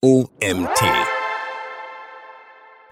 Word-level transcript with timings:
OMT. 0.00 0.80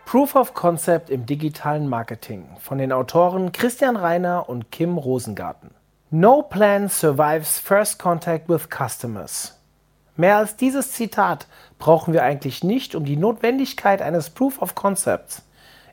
Proof 0.06 0.34
of 0.34 0.54
Concept 0.54 1.08
im 1.08 1.24
digitalen 1.24 1.88
Marketing 1.88 2.48
von 2.58 2.78
den 2.78 2.90
Autoren 2.90 3.52
Christian 3.52 3.94
Reiner 3.94 4.48
und 4.48 4.72
Kim 4.72 4.98
Rosengarten. 4.98 5.70
No 6.10 6.42
plan 6.42 6.88
survives 6.88 7.60
first 7.60 8.00
contact 8.00 8.48
with 8.48 8.68
customers. 8.70 9.56
Mehr 10.16 10.38
als 10.38 10.56
dieses 10.56 10.90
Zitat 10.90 11.46
brauchen 11.78 12.12
wir 12.12 12.24
eigentlich 12.24 12.64
nicht, 12.64 12.96
um 12.96 13.04
die 13.04 13.16
Notwendigkeit 13.16 14.02
eines 14.02 14.30
Proof 14.30 14.60
of 14.60 14.74
Concepts 14.74 15.44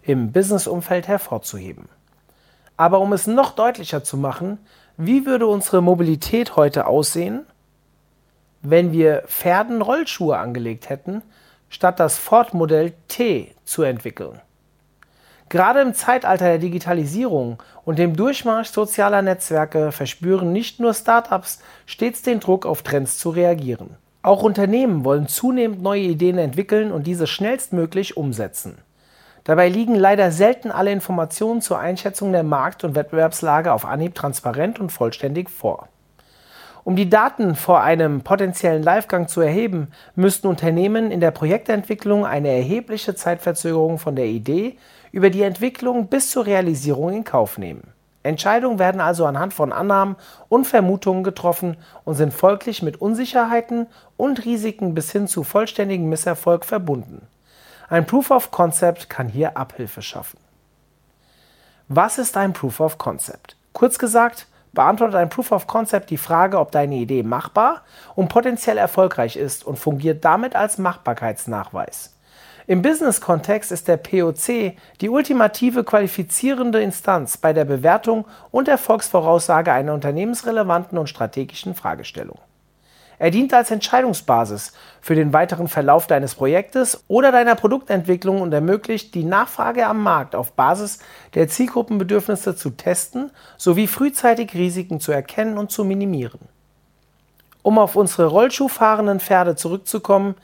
im 0.02 0.32
Businessumfeld 0.32 1.07
hervorzuheben. 1.07 1.89
Aber 2.75 3.00
um 3.00 3.14
es 3.14 3.27
noch 3.27 3.52
deutlicher 3.52 4.04
zu 4.04 4.18
machen, 4.18 4.57
wie 4.98 5.27
würde 5.27 5.45
unsere 5.45 5.84
Mobilität 5.84 6.55
heute 6.55 6.88
aussehen, 6.88 7.45
wenn 8.64 8.91
wir 8.91 9.23
Pferden 9.27 9.82
Rollschuhe 9.82 10.38
angelegt 10.38 10.89
hätten, 10.89 11.21
statt 11.70 12.00
das 12.00 12.17
Ford-Modell 12.17 12.94
T 13.08 13.54
zu 13.66 13.84
entwickeln. 13.84 14.41
Gerade 15.49 15.81
im 15.81 15.94
Zeitalter 15.94 16.45
der 16.45 16.58
Digitalisierung 16.58 17.62
und 17.85 17.99
dem 17.99 18.16
Durchmarsch 18.16 18.70
sozialer 18.70 19.21
Netzwerke 19.21 19.91
verspüren 19.91 20.52
nicht 20.52 20.80
nur 20.80 20.94
Startups 20.94 21.59
stets 21.85 22.23
den 22.23 22.40
Druck, 22.40 22.66
auf 22.66 22.81
Trends 22.81 23.20
zu 23.20 23.30
reagieren. 23.30 23.98
Auch 24.23 24.41
Unternehmen 24.41 25.04
wollen 25.04 25.27
zunehmend 25.27 25.82
neue 25.82 26.02
Ideen 26.02 26.38
entwickeln 26.38 26.91
und 26.91 27.05
diese 27.05 27.27
schnellstmöglich 27.27 28.16
umsetzen. 28.18 28.77
Dabei 29.43 29.68
liegen 29.68 29.95
leider 29.95 30.32
selten 30.32 30.71
alle 30.71 30.91
Informationen 30.91 31.62
zur 31.62 31.77
Einschätzung 31.77 32.32
der 32.32 32.43
Markt- 32.43 32.85
und 32.85 32.95
Wettbewerbslage 32.95 33.73
auf 33.73 33.85
Anhieb 33.85 34.16
transparent 34.16 34.80
und 34.80 34.91
vollständig 34.91 35.49
vor. 35.49 35.90
Um 36.83 36.97
die 36.97 37.09
Daten 37.09 37.55
vor 37.55 37.81
einem 37.81 38.21
potenziellen 38.21 38.83
Livegang 38.83 39.29
zu 39.29 39.39
erheben, 39.39 39.87
müssten 40.15 40.47
Unternehmen 40.47 41.11
in 41.11 41.21
der 41.21 41.31
Projektentwicklung 41.31 42.25
eine 42.25 42.49
erhebliche 42.49 43.15
Zeitverzögerung 43.15 43.99
von 43.99 44.15
der 44.17 44.25
Idee 44.25 44.77
über 45.13 45.29
die 45.29 45.43
Entwicklung 45.43 46.07
bis 46.07 46.31
zur 46.31 46.45
Realisierung 46.45 47.13
in 47.13 47.23
Kauf 47.23 47.57
nehmen. 47.57 47.93
Entscheidungen 48.23 48.79
werden 48.79 49.01
also 49.01 49.25
anhand 49.25 49.53
von 49.53 49.71
Annahmen 49.71 50.15
und 50.49 50.65
Vermutungen 50.65 51.23
getroffen 51.23 51.77
und 52.03 52.15
sind 52.15 52.34
folglich 52.34 52.81
mit 52.81 52.99
Unsicherheiten 52.99 53.87
und 54.18 54.43
Risiken 54.45 54.93
bis 54.93 55.12
hin 55.12 55.27
zu 55.27 55.43
vollständigem 55.43 56.09
Misserfolg 56.09 56.65
verbunden. 56.65 57.27
Ein 57.90 58.05
Proof 58.05 58.31
of 58.31 58.51
Concept 58.51 59.09
kann 59.09 59.27
hier 59.27 59.57
Abhilfe 59.57 60.01
schaffen. 60.01 60.40
Was 61.90 62.18
ist 62.18 62.37
ein 62.37 62.53
Proof 62.53 62.79
of 62.79 62.97
Concept? 62.97 63.57
Kurz 63.73 63.99
gesagt, 63.99 64.47
beantwortet 64.74 65.16
ein 65.16 65.29
Proof 65.29 65.52
of 65.52 65.68
Concept 65.68 66.09
die 66.09 66.18
Frage, 66.18 66.59
ob 66.59 66.72
deine 66.72 66.96
Idee 66.96 67.24
machbar 67.24 67.84
und 68.16 68.28
potenziell 68.28 68.78
erfolgreich 68.78 69.38
ist 69.38 69.66
und 69.66 69.78
fungiert 69.78 70.25
damit 70.25 70.56
als 70.56 70.78
Machbarkeitsnachweis. 70.78 72.13
Im 72.66 72.81
Business-Kontext 72.81 73.72
ist 73.72 73.88
der 73.88 73.97
POC 73.97 74.78
die 75.02 75.09
ultimative 75.09 75.84
qualifizierende 75.84 76.81
Instanz 76.81 77.38
bei 77.38 77.52
der 77.52 77.66
Bewertung 77.66 78.25
und 78.52 78.69
Erfolgsvoraussage 78.69 79.72
einer 79.72 79.94
unternehmensrelevanten 79.94 80.97
und 80.97 81.09
strategischen 81.09 81.75
Fragestellung. 81.75 82.40
Er 83.24 83.31
dient 83.31 83.53
als 83.53 83.72
Entscheidungsbasis 83.72 84.74
für 85.00 85.16
den 85.16 85.31
weiteren 85.31 85.69
Verlauf 85.69 86.07
deines 86.07 86.35
Projektes 86.35 87.06
oder 87.07 87.31
deiner 87.31 87.56
Produktentwicklung 87.56 88.41
und 88.41 88.52
ermöglicht, 88.52 89.16
die 89.16 89.24
Nachfrage 89.24 89.88
am 89.88 90.03
Markt 90.03 90.35
auf 90.35 90.52
Basis 90.52 91.00
der 91.34 91.47
Zielgruppenbedürfnisse 91.47 92.53
zu 92.57 92.72
testen 92.72 93.31
sowie 93.56 93.88
frühzeitig 93.88 94.53
Risiken 94.56 95.00
zu 95.00 95.13
erkennen 95.13 95.57
und 95.57 95.72
zu 95.72 95.85
minimieren. 95.85 96.41
Um 97.62 97.80
auf 97.80 97.96
unsere 97.96 98.25
rollschuhfahrenden 98.25 99.22
Pferde 99.22 99.56
zurückzukommen, 99.56 100.35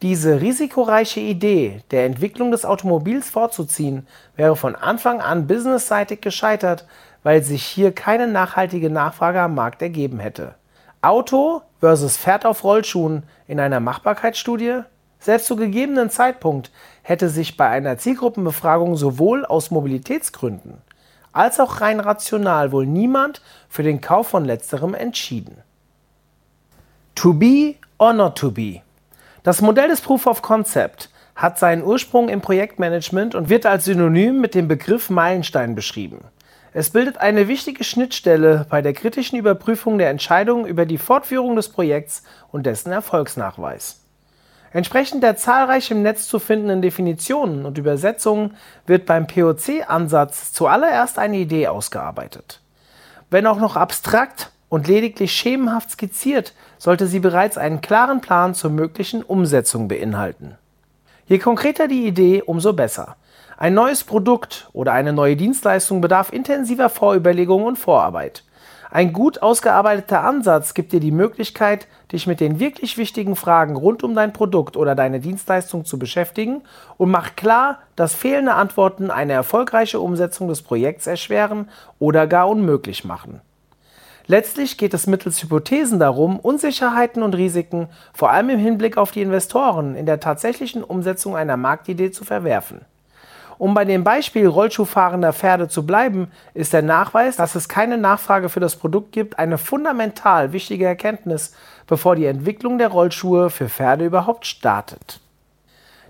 diese 0.00 0.40
risikoreiche 0.40 1.18
Idee 1.18 1.82
der 1.90 2.06
Entwicklung 2.06 2.52
des 2.52 2.64
Automobils 2.64 3.30
vorzuziehen, 3.30 4.06
wäre 4.36 4.54
von 4.54 4.76
Anfang 4.76 5.20
an 5.20 5.48
businessseitig 5.48 6.20
gescheitert, 6.20 6.86
weil 7.24 7.42
sich 7.42 7.64
hier 7.64 7.90
keine 7.90 8.28
nachhaltige 8.28 8.90
Nachfrage 8.90 9.40
am 9.40 9.56
Markt 9.56 9.82
ergeben 9.82 10.20
hätte. 10.20 10.54
Auto 11.02 11.62
versus 11.80 12.16
Pferd 12.16 12.46
auf 12.46 12.64
Rollschuhen 12.64 13.24
in 13.48 13.60
einer 13.60 13.80
Machbarkeitsstudie? 13.80 14.82
Selbst 15.18 15.46
zu 15.46 15.56
gegebenen 15.56 16.10
Zeitpunkt 16.10 16.70
hätte 17.02 17.28
sich 17.28 17.56
bei 17.56 17.68
einer 17.68 17.98
Zielgruppenbefragung 17.98 18.96
sowohl 18.96 19.44
aus 19.44 19.70
Mobilitätsgründen 19.70 20.78
als 21.32 21.60
auch 21.60 21.80
rein 21.80 22.00
rational 22.00 22.72
wohl 22.72 22.86
niemand 22.86 23.40
für 23.68 23.82
den 23.82 24.00
Kauf 24.00 24.28
von 24.28 24.44
letzterem 24.44 24.94
entschieden. 24.94 25.56
To 27.14 27.32
be 27.32 27.76
or 27.98 28.12
not 28.12 28.36
to 28.36 28.50
be? 28.50 28.82
Das 29.42 29.60
Modell 29.60 29.88
des 29.88 30.00
Proof 30.00 30.26
of 30.26 30.42
Concept 30.42 31.10
hat 31.34 31.58
seinen 31.58 31.82
Ursprung 31.82 32.28
im 32.28 32.40
Projektmanagement 32.40 33.34
und 33.34 33.48
wird 33.48 33.66
als 33.66 33.86
Synonym 33.86 34.40
mit 34.40 34.54
dem 34.54 34.68
Begriff 34.68 35.10
Meilenstein 35.10 35.74
beschrieben. 35.74 36.24
Es 36.74 36.88
bildet 36.88 37.18
eine 37.18 37.48
wichtige 37.48 37.84
Schnittstelle 37.84 38.66
bei 38.70 38.80
der 38.80 38.94
kritischen 38.94 39.38
Überprüfung 39.38 39.98
der 39.98 40.08
Entscheidungen 40.08 40.64
über 40.64 40.86
die 40.86 40.96
Fortführung 40.96 41.54
des 41.54 41.68
Projekts 41.68 42.22
und 42.50 42.64
dessen 42.64 42.92
Erfolgsnachweis. 42.92 44.00
Entsprechend 44.72 45.22
der 45.22 45.36
zahlreich 45.36 45.90
im 45.90 46.00
Netz 46.00 46.26
zu 46.28 46.38
findenden 46.38 46.80
Definitionen 46.80 47.66
und 47.66 47.76
Übersetzungen 47.76 48.56
wird 48.86 49.04
beim 49.04 49.26
POC-Ansatz 49.26 50.54
zuallererst 50.54 51.18
eine 51.18 51.36
Idee 51.36 51.68
ausgearbeitet. 51.68 52.62
Wenn 53.28 53.46
auch 53.46 53.58
noch 53.58 53.76
abstrakt 53.76 54.50
und 54.70 54.88
lediglich 54.88 55.32
schemenhaft 55.32 55.90
skizziert, 55.90 56.54
sollte 56.78 57.06
sie 57.06 57.20
bereits 57.20 57.58
einen 57.58 57.82
klaren 57.82 58.22
Plan 58.22 58.54
zur 58.54 58.70
möglichen 58.70 59.22
Umsetzung 59.22 59.88
beinhalten. 59.88 60.56
Je 61.26 61.38
konkreter 61.38 61.86
die 61.86 62.06
Idee, 62.06 62.42
umso 62.42 62.72
besser. 62.72 63.16
Ein 63.56 63.74
neues 63.74 64.04
Produkt 64.04 64.68
oder 64.72 64.92
eine 64.92 65.12
neue 65.12 65.36
Dienstleistung 65.36 66.00
bedarf 66.00 66.32
intensiver 66.32 66.88
Vorüberlegungen 66.88 67.66
und 67.66 67.78
Vorarbeit. 67.78 68.44
Ein 68.90 69.14
gut 69.14 69.40
ausgearbeiteter 69.40 70.22
Ansatz 70.22 70.74
gibt 70.74 70.92
dir 70.92 71.00
die 71.00 71.12
Möglichkeit, 71.12 71.88
dich 72.12 72.26
mit 72.26 72.40
den 72.40 72.60
wirklich 72.60 72.98
wichtigen 72.98 73.36
Fragen 73.36 73.74
rund 73.74 74.02
um 74.02 74.14
dein 74.14 74.34
Produkt 74.34 74.76
oder 74.76 74.94
deine 74.94 75.18
Dienstleistung 75.18 75.86
zu 75.86 75.98
beschäftigen 75.98 76.62
und 76.98 77.10
macht 77.10 77.38
klar, 77.38 77.78
dass 77.96 78.14
fehlende 78.14 78.52
Antworten 78.52 79.10
eine 79.10 79.32
erfolgreiche 79.32 79.98
Umsetzung 79.98 80.48
des 80.48 80.60
Projekts 80.60 81.06
erschweren 81.06 81.70
oder 81.98 82.26
gar 82.26 82.50
unmöglich 82.50 83.02
machen. 83.04 83.40
Letztlich 84.26 84.76
geht 84.76 84.92
es 84.92 85.06
mittels 85.06 85.42
Hypothesen 85.42 85.98
darum, 85.98 86.38
Unsicherheiten 86.38 87.22
und 87.22 87.34
Risiken, 87.34 87.88
vor 88.12 88.30
allem 88.30 88.50
im 88.50 88.58
Hinblick 88.58 88.98
auf 88.98 89.10
die 89.10 89.22
Investoren, 89.22 89.94
in 89.94 90.04
der 90.04 90.20
tatsächlichen 90.20 90.84
Umsetzung 90.84 91.34
einer 91.34 91.56
Marktidee 91.56 92.10
zu 92.10 92.24
verwerfen. 92.24 92.82
Um 93.62 93.74
bei 93.74 93.84
dem 93.84 94.02
Beispiel 94.02 94.48
Rollschuhfahrender 94.48 95.32
Pferde 95.32 95.68
zu 95.68 95.86
bleiben, 95.86 96.32
ist 96.52 96.72
der 96.72 96.82
Nachweis, 96.82 97.36
dass 97.36 97.54
es 97.54 97.68
keine 97.68 97.96
Nachfrage 97.96 98.48
für 98.48 98.58
das 98.58 98.74
Produkt 98.74 99.12
gibt, 99.12 99.38
eine 99.38 99.56
fundamental 99.56 100.52
wichtige 100.52 100.84
Erkenntnis, 100.84 101.54
bevor 101.86 102.16
die 102.16 102.26
Entwicklung 102.26 102.78
der 102.78 102.88
Rollschuhe 102.88 103.50
für 103.50 103.68
Pferde 103.68 104.04
überhaupt 104.04 104.46
startet. 104.46 105.20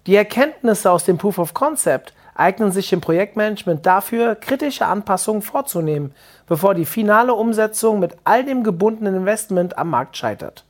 Die 0.06 0.16
Erkenntnisse 0.16 0.91
aus 0.91 1.04
dem 1.04 1.18
Proof 1.18 1.38
of 1.38 1.52
Concept 1.52 2.14
eignen 2.34 2.72
sich 2.72 2.91
im 2.91 3.02
Projektmanagement 3.02 3.84
dafür, 3.84 4.34
kritische 4.34 4.86
Anpassungen 4.86 5.42
vorzunehmen, 5.42 6.14
bevor 6.46 6.72
die 6.72 6.86
finale 6.86 7.34
Umsetzung 7.34 7.98
mit 7.98 8.16
all 8.24 8.46
dem 8.46 8.64
gebundenen 8.64 9.14
Investment 9.14 9.76
am 9.76 9.91
Markt 9.91 10.16
scheitert. 10.16 10.64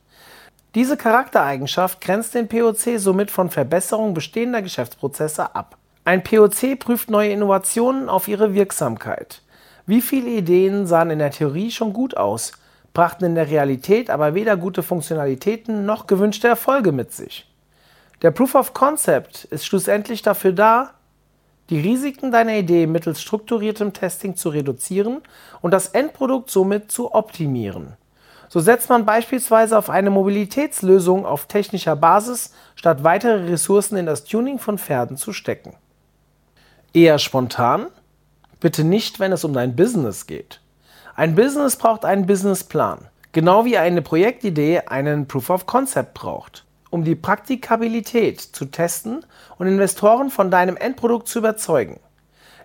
Diese 0.75 0.97
Charaktereigenschaft 0.97 2.01
grenzt 2.01 2.35
den 2.35 2.49
POC 2.49 2.99
somit 2.99 3.31
von 3.31 3.49
Verbesserung 3.49 4.13
bestehender 4.13 4.61
Geschäftsprozesse 4.61 5.55
ab. 5.55 5.77
Ein 6.05 6.21
POC 6.21 6.77
prüft 6.79 7.09
neue 7.09 7.31
Innovationen 7.31 8.09
auf 8.09 8.27
ihre 8.27 8.53
Wirksamkeit. 8.53 9.41
Wie 9.85 10.01
viele 10.01 10.31
Ideen 10.31 10.85
sahen 10.85 11.11
in 11.11 11.19
der 11.19 11.31
Theorie 11.31 11.71
schon 11.71 11.93
gut 11.93 12.17
aus, 12.17 12.51
brachten 12.93 13.23
in 13.23 13.35
der 13.35 13.49
Realität 13.49 14.09
aber 14.09 14.35
weder 14.35 14.57
gute 14.57 14.83
Funktionalitäten 14.83 15.85
noch 15.85 16.05
gewünschte 16.05 16.49
Erfolge 16.49 16.91
mit 16.91 17.13
sich. 17.13 17.49
Der 18.21 18.31
Proof 18.31 18.55
of 18.55 18.73
Concept 18.73 19.45
ist 19.45 19.65
schlussendlich 19.65 20.21
dafür 20.21 20.51
da, 20.51 20.91
die 21.69 21.79
Risiken 21.79 22.33
deiner 22.33 22.55
Idee 22.57 22.85
mittels 22.85 23.21
strukturiertem 23.21 23.93
Testing 23.93 24.35
zu 24.35 24.49
reduzieren 24.49 25.21
und 25.61 25.71
das 25.71 25.87
Endprodukt 25.87 26.49
somit 26.51 26.91
zu 26.91 27.15
optimieren. 27.15 27.93
So 28.49 28.59
setzt 28.59 28.89
man 28.89 29.05
beispielsweise 29.05 29.77
auf 29.77 29.89
eine 29.89 30.09
Mobilitätslösung 30.09 31.25
auf 31.25 31.45
technischer 31.45 31.95
Basis, 31.95 32.53
statt 32.75 33.05
weitere 33.05 33.49
Ressourcen 33.49 33.95
in 33.95 34.05
das 34.05 34.25
Tuning 34.25 34.59
von 34.59 34.77
Pferden 34.77 35.15
zu 35.15 35.31
stecken. 35.31 35.73
Eher 36.95 37.17
spontan? 37.17 37.87
Bitte 38.59 38.83
nicht, 38.83 39.19
wenn 39.19 39.31
es 39.31 39.43
um 39.43 39.51
dein 39.51 39.75
Business 39.75 40.27
geht. 40.27 40.61
Ein 41.15 41.33
Business 41.33 41.75
braucht 41.75 42.05
einen 42.05 42.27
Businessplan, 42.27 43.09
genau 43.31 43.65
wie 43.65 43.79
eine 43.79 44.03
Projektidee 44.03 44.81
einen 44.81 45.27
Proof 45.27 45.49
of 45.49 45.65
Concept 45.65 46.13
braucht, 46.13 46.65
um 46.91 47.03
die 47.03 47.15
Praktikabilität 47.15 48.39
zu 48.39 48.65
testen 48.65 49.25
und 49.57 49.65
Investoren 49.65 50.29
von 50.29 50.51
deinem 50.51 50.77
Endprodukt 50.77 51.27
zu 51.27 51.39
überzeugen. 51.39 51.99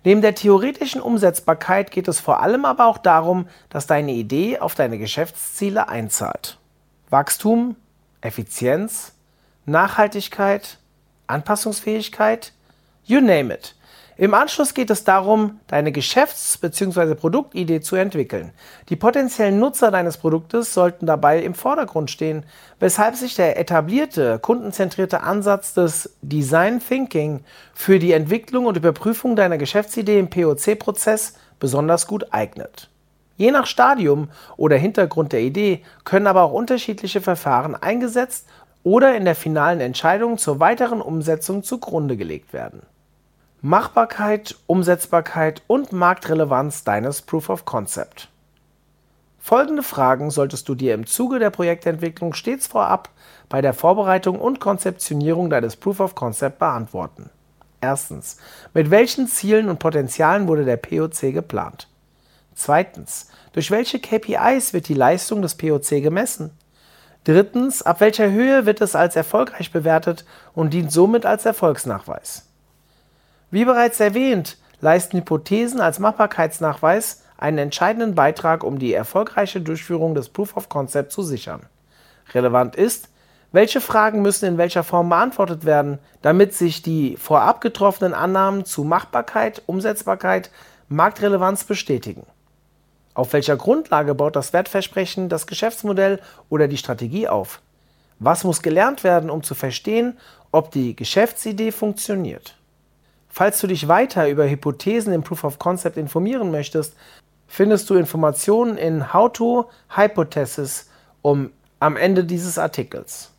Neben 0.04 0.20
der 0.20 0.34
theoretischen 0.34 1.00
Umsetzbarkeit 1.00 1.90
geht 1.90 2.06
es 2.06 2.20
vor 2.20 2.42
allem 2.42 2.66
aber 2.66 2.86
auch 2.86 2.98
darum, 2.98 3.48
dass 3.70 3.86
deine 3.86 4.12
Idee 4.12 4.58
auf 4.58 4.74
deine 4.74 4.98
Geschäftsziele 4.98 5.88
einzahlt. 5.88 6.58
Wachstum, 7.08 7.76
Effizienz, 8.20 9.14
Nachhaltigkeit, 9.64 10.76
Anpassungsfähigkeit, 11.28 12.52
you 13.04 13.22
name 13.22 13.54
it. 13.54 13.74
Im 14.20 14.34
Anschluss 14.34 14.74
geht 14.74 14.90
es 14.90 15.04
darum, 15.04 15.60
deine 15.68 15.92
Geschäfts- 15.92 16.58
bzw. 16.58 17.14
Produktidee 17.14 17.80
zu 17.80 17.94
entwickeln. 17.94 18.50
Die 18.88 18.96
potenziellen 18.96 19.60
Nutzer 19.60 19.92
deines 19.92 20.16
Produktes 20.16 20.74
sollten 20.74 21.06
dabei 21.06 21.40
im 21.40 21.54
Vordergrund 21.54 22.10
stehen, 22.10 22.44
weshalb 22.80 23.14
sich 23.14 23.36
der 23.36 23.60
etablierte, 23.60 24.40
kundenzentrierte 24.40 25.22
Ansatz 25.22 25.72
des 25.72 26.16
Design 26.20 26.80
Thinking 26.80 27.44
für 27.72 28.00
die 28.00 28.10
Entwicklung 28.10 28.66
und 28.66 28.76
Überprüfung 28.76 29.36
deiner 29.36 29.56
Geschäftsidee 29.56 30.18
im 30.18 30.30
POC-Prozess 30.30 31.34
besonders 31.60 32.08
gut 32.08 32.32
eignet. 32.32 32.90
Je 33.36 33.52
nach 33.52 33.66
Stadium 33.66 34.30
oder 34.56 34.74
Hintergrund 34.74 35.32
der 35.32 35.42
Idee 35.42 35.84
können 36.02 36.26
aber 36.26 36.42
auch 36.42 36.52
unterschiedliche 36.52 37.20
Verfahren 37.20 37.76
eingesetzt 37.76 38.48
oder 38.82 39.14
in 39.14 39.24
der 39.24 39.36
finalen 39.36 39.80
Entscheidung 39.80 40.38
zur 40.38 40.58
weiteren 40.58 41.00
Umsetzung 41.00 41.62
zugrunde 41.62 42.16
gelegt 42.16 42.52
werden. 42.52 42.82
Machbarkeit, 43.60 44.54
Umsetzbarkeit 44.68 45.62
und 45.66 45.92
Marktrelevanz 45.92 46.84
deines 46.84 47.22
Proof 47.22 47.50
of 47.50 47.64
Concept. 47.64 48.28
Folgende 49.40 49.82
Fragen 49.82 50.30
solltest 50.30 50.68
du 50.68 50.76
dir 50.76 50.94
im 50.94 51.06
Zuge 51.06 51.40
der 51.40 51.50
Projektentwicklung 51.50 52.34
stets 52.34 52.68
vorab 52.68 53.08
bei 53.48 53.60
der 53.60 53.74
Vorbereitung 53.74 54.38
und 54.38 54.60
Konzeptionierung 54.60 55.50
deines 55.50 55.74
Proof 55.74 55.98
of 55.98 56.14
Concept 56.14 56.60
beantworten. 56.60 57.30
Erstens, 57.80 58.36
mit 58.74 58.92
welchen 58.92 59.26
Zielen 59.26 59.68
und 59.68 59.80
Potenzialen 59.80 60.46
wurde 60.46 60.64
der 60.64 60.76
POC 60.76 61.32
geplant? 61.32 61.88
Zweitens, 62.54 63.28
durch 63.54 63.72
welche 63.72 63.98
KPIs 63.98 64.72
wird 64.72 64.86
die 64.86 64.94
Leistung 64.94 65.42
des 65.42 65.56
POC 65.56 66.00
gemessen? 66.00 66.52
Drittens, 67.24 67.82
ab 67.82 68.00
welcher 68.00 68.30
Höhe 68.30 68.66
wird 68.66 68.80
es 68.82 68.94
als 68.94 69.16
erfolgreich 69.16 69.72
bewertet 69.72 70.24
und 70.54 70.72
dient 70.72 70.92
somit 70.92 71.26
als 71.26 71.44
Erfolgsnachweis? 71.44 72.47
Wie 73.50 73.64
bereits 73.64 73.98
erwähnt, 73.98 74.58
leisten 74.80 75.18
Hypothesen 75.18 75.80
als 75.80 75.98
Machbarkeitsnachweis 75.98 77.22
einen 77.38 77.56
entscheidenden 77.56 78.14
Beitrag, 78.14 78.62
um 78.62 78.78
die 78.78 78.92
erfolgreiche 78.92 79.62
Durchführung 79.62 80.14
des 80.14 80.28
Proof 80.28 80.56
of 80.56 80.68
Concept 80.68 81.12
zu 81.12 81.22
sichern. 81.22 81.62
Relevant 82.34 82.76
ist, 82.76 83.08
welche 83.50 83.80
Fragen 83.80 84.20
müssen 84.20 84.44
in 84.44 84.58
welcher 84.58 84.84
Form 84.84 85.08
beantwortet 85.08 85.64
werden, 85.64 85.98
damit 86.20 86.52
sich 86.52 86.82
die 86.82 87.16
vorab 87.16 87.62
getroffenen 87.62 88.12
Annahmen 88.12 88.66
zu 88.66 88.84
Machbarkeit, 88.84 89.62
Umsetzbarkeit, 89.64 90.50
Marktrelevanz 90.88 91.64
bestätigen. 91.64 92.26
Auf 93.14 93.32
welcher 93.32 93.56
Grundlage 93.56 94.14
baut 94.14 94.36
das 94.36 94.52
Wertversprechen 94.52 95.30
das 95.30 95.46
Geschäftsmodell 95.46 96.20
oder 96.50 96.68
die 96.68 96.76
Strategie 96.76 97.28
auf? 97.28 97.62
Was 98.18 98.44
muss 98.44 98.60
gelernt 98.60 99.04
werden, 99.04 99.30
um 99.30 99.42
zu 99.42 99.54
verstehen, 99.54 100.18
ob 100.52 100.70
die 100.70 100.94
Geschäftsidee 100.94 101.72
funktioniert? 101.72 102.57
Falls 103.38 103.60
du 103.60 103.68
dich 103.68 103.86
weiter 103.86 104.28
über 104.28 104.50
Hypothesen 104.50 105.12
im 105.12 105.22
Proof 105.22 105.44
of 105.44 105.60
Concept 105.60 105.96
informieren 105.96 106.50
möchtest, 106.50 106.96
findest 107.46 107.88
du 107.88 107.94
Informationen 107.94 108.76
in 108.76 109.12
How 109.12 109.32
to 109.32 109.66
Hypothesis 109.94 110.90
um 111.22 111.52
am 111.78 111.96
Ende 111.96 112.24
dieses 112.24 112.58
Artikels. 112.58 113.30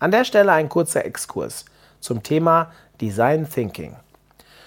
An 0.00 0.10
der 0.10 0.24
Stelle 0.24 0.50
ein 0.50 0.68
kurzer 0.68 1.04
Exkurs 1.04 1.66
zum 2.00 2.24
Thema 2.24 2.72
Design 3.00 3.48
Thinking. 3.48 3.94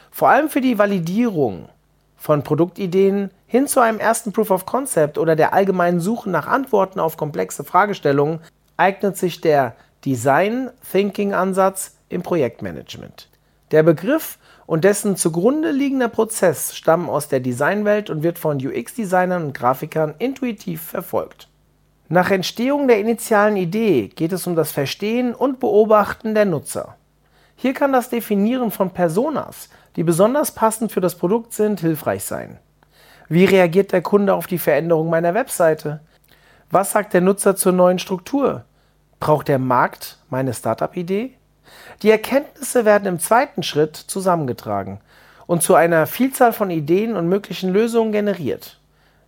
Vor 0.09 0.29
allem 0.29 0.47
für 0.47 0.61
die 0.61 0.77
Validierung 0.77 1.67
von 2.15 2.41
Produktideen 2.41 3.31
hin 3.47 3.67
zu 3.67 3.81
einem 3.81 3.99
ersten 3.99 4.31
Proof 4.31 4.51
of 4.51 4.65
Concept 4.65 5.17
oder 5.17 5.35
der 5.35 5.51
allgemeinen 5.51 5.99
Suche 5.99 6.29
nach 6.29 6.47
Antworten 6.47 7.01
auf 7.01 7.17
komplexe 7.17 7.65
Fragestellungen 7.65 8.39
eignet 8.77 9.17
sich 9.17 9.41
der 9.41 9.75
Design 10.05 10.69
Thinking 10.93 11.33
Ansatz 11.33 11.97
im 12.07 12.23
Projektmanagement. 12.23 13.27
Der 13.71 13.83
Begriff 13.83 14.37
und 14.67 14.83
dessen 14.83 15.15
zugrunde 15.15 15.71
liegender 15.71 16.07
Prozess 16.07 16.75
stammen 16.75 17.09
aus 17.09 17.27
der 17.27 17.39
Designwelt 17.39 18.09
und 18.09 18.23
wird 18.23 18.37
von 18.37 18.57
UX-Designern 18.57 19.45
und 19.45 19.53
Grafikern 19.53 20.15
intuitiv 20.19 20.81
verfolgt. 20.81 21.49
Nach 22.07 22.29
Entstehung 22.29 22.87
der 22.87 22.99
initialen 22.99 23.57
Idee 23.57 24.09
geht 24.09 24.31
es 24.31 24.45
um 24.45 24.55
das 24.55 24.71
Verstehen 24.71 25.33
und 25.33 25.59
Beobachten 25.59 26.35
der 26.35 26.45
Nutzer. 26.45 26.95
Hier 27.55 27.73
kann 27.73 27.93
das 27.93 28.09
Definieren 28.09 28.69
von 28.69 28.91
Personas, 28.91 29.69
die 29.95 30.03
besonders 30.03 30.51
passend 30.51 30.91
für 30.91 31.01
das 31.01 31.15
Produkt 31.15 31.53
sind, 31.53 31.79
hilfreich 31.79 32.23
sein. 32.23 32.59
Wie 33.27 33.45
reagiert 33.45 33.91
der 33.91 34.03
Kunde 34.03 34.35
auf 34.35 34.45
die 34.45 34.59
Veränderung 34.59 35.09
meiner 35.09 35.33
Webseite? 35.33 36.01
Was 36.69 36.91
sagt 36.91 37.13
der 37.13 37.21
Nutzer 37.21 37.55
zur 37.55 37.71
neuen 37.71 37.97
Struktur? 37.97 38.65
Braucht 39.19 39.47
der 39.47 39.57
Markt 39.57 40.19
meine 40.29 40.53
Startup-Idee? 40.53 41.33
Die 42.01 42.11
Erkenntnisse 42.11 42.85
werden 42.85 43.07
im 43.07 43.19
zweiten 43.19 43.63
Schritt 43.63 43.95
zusammengetragen 43.95 44.99
und 45.47 45.63
zu 45.63 45.75
einer 45.75 46.07
Vielzahl 46.07 46.53
von 46.53 46.69
Ideen 46.69 47.15
und 47.15 47.29
möglichen 47.29 47.71
Lösungen 47.71 48.11
generiert, 48.11 48.79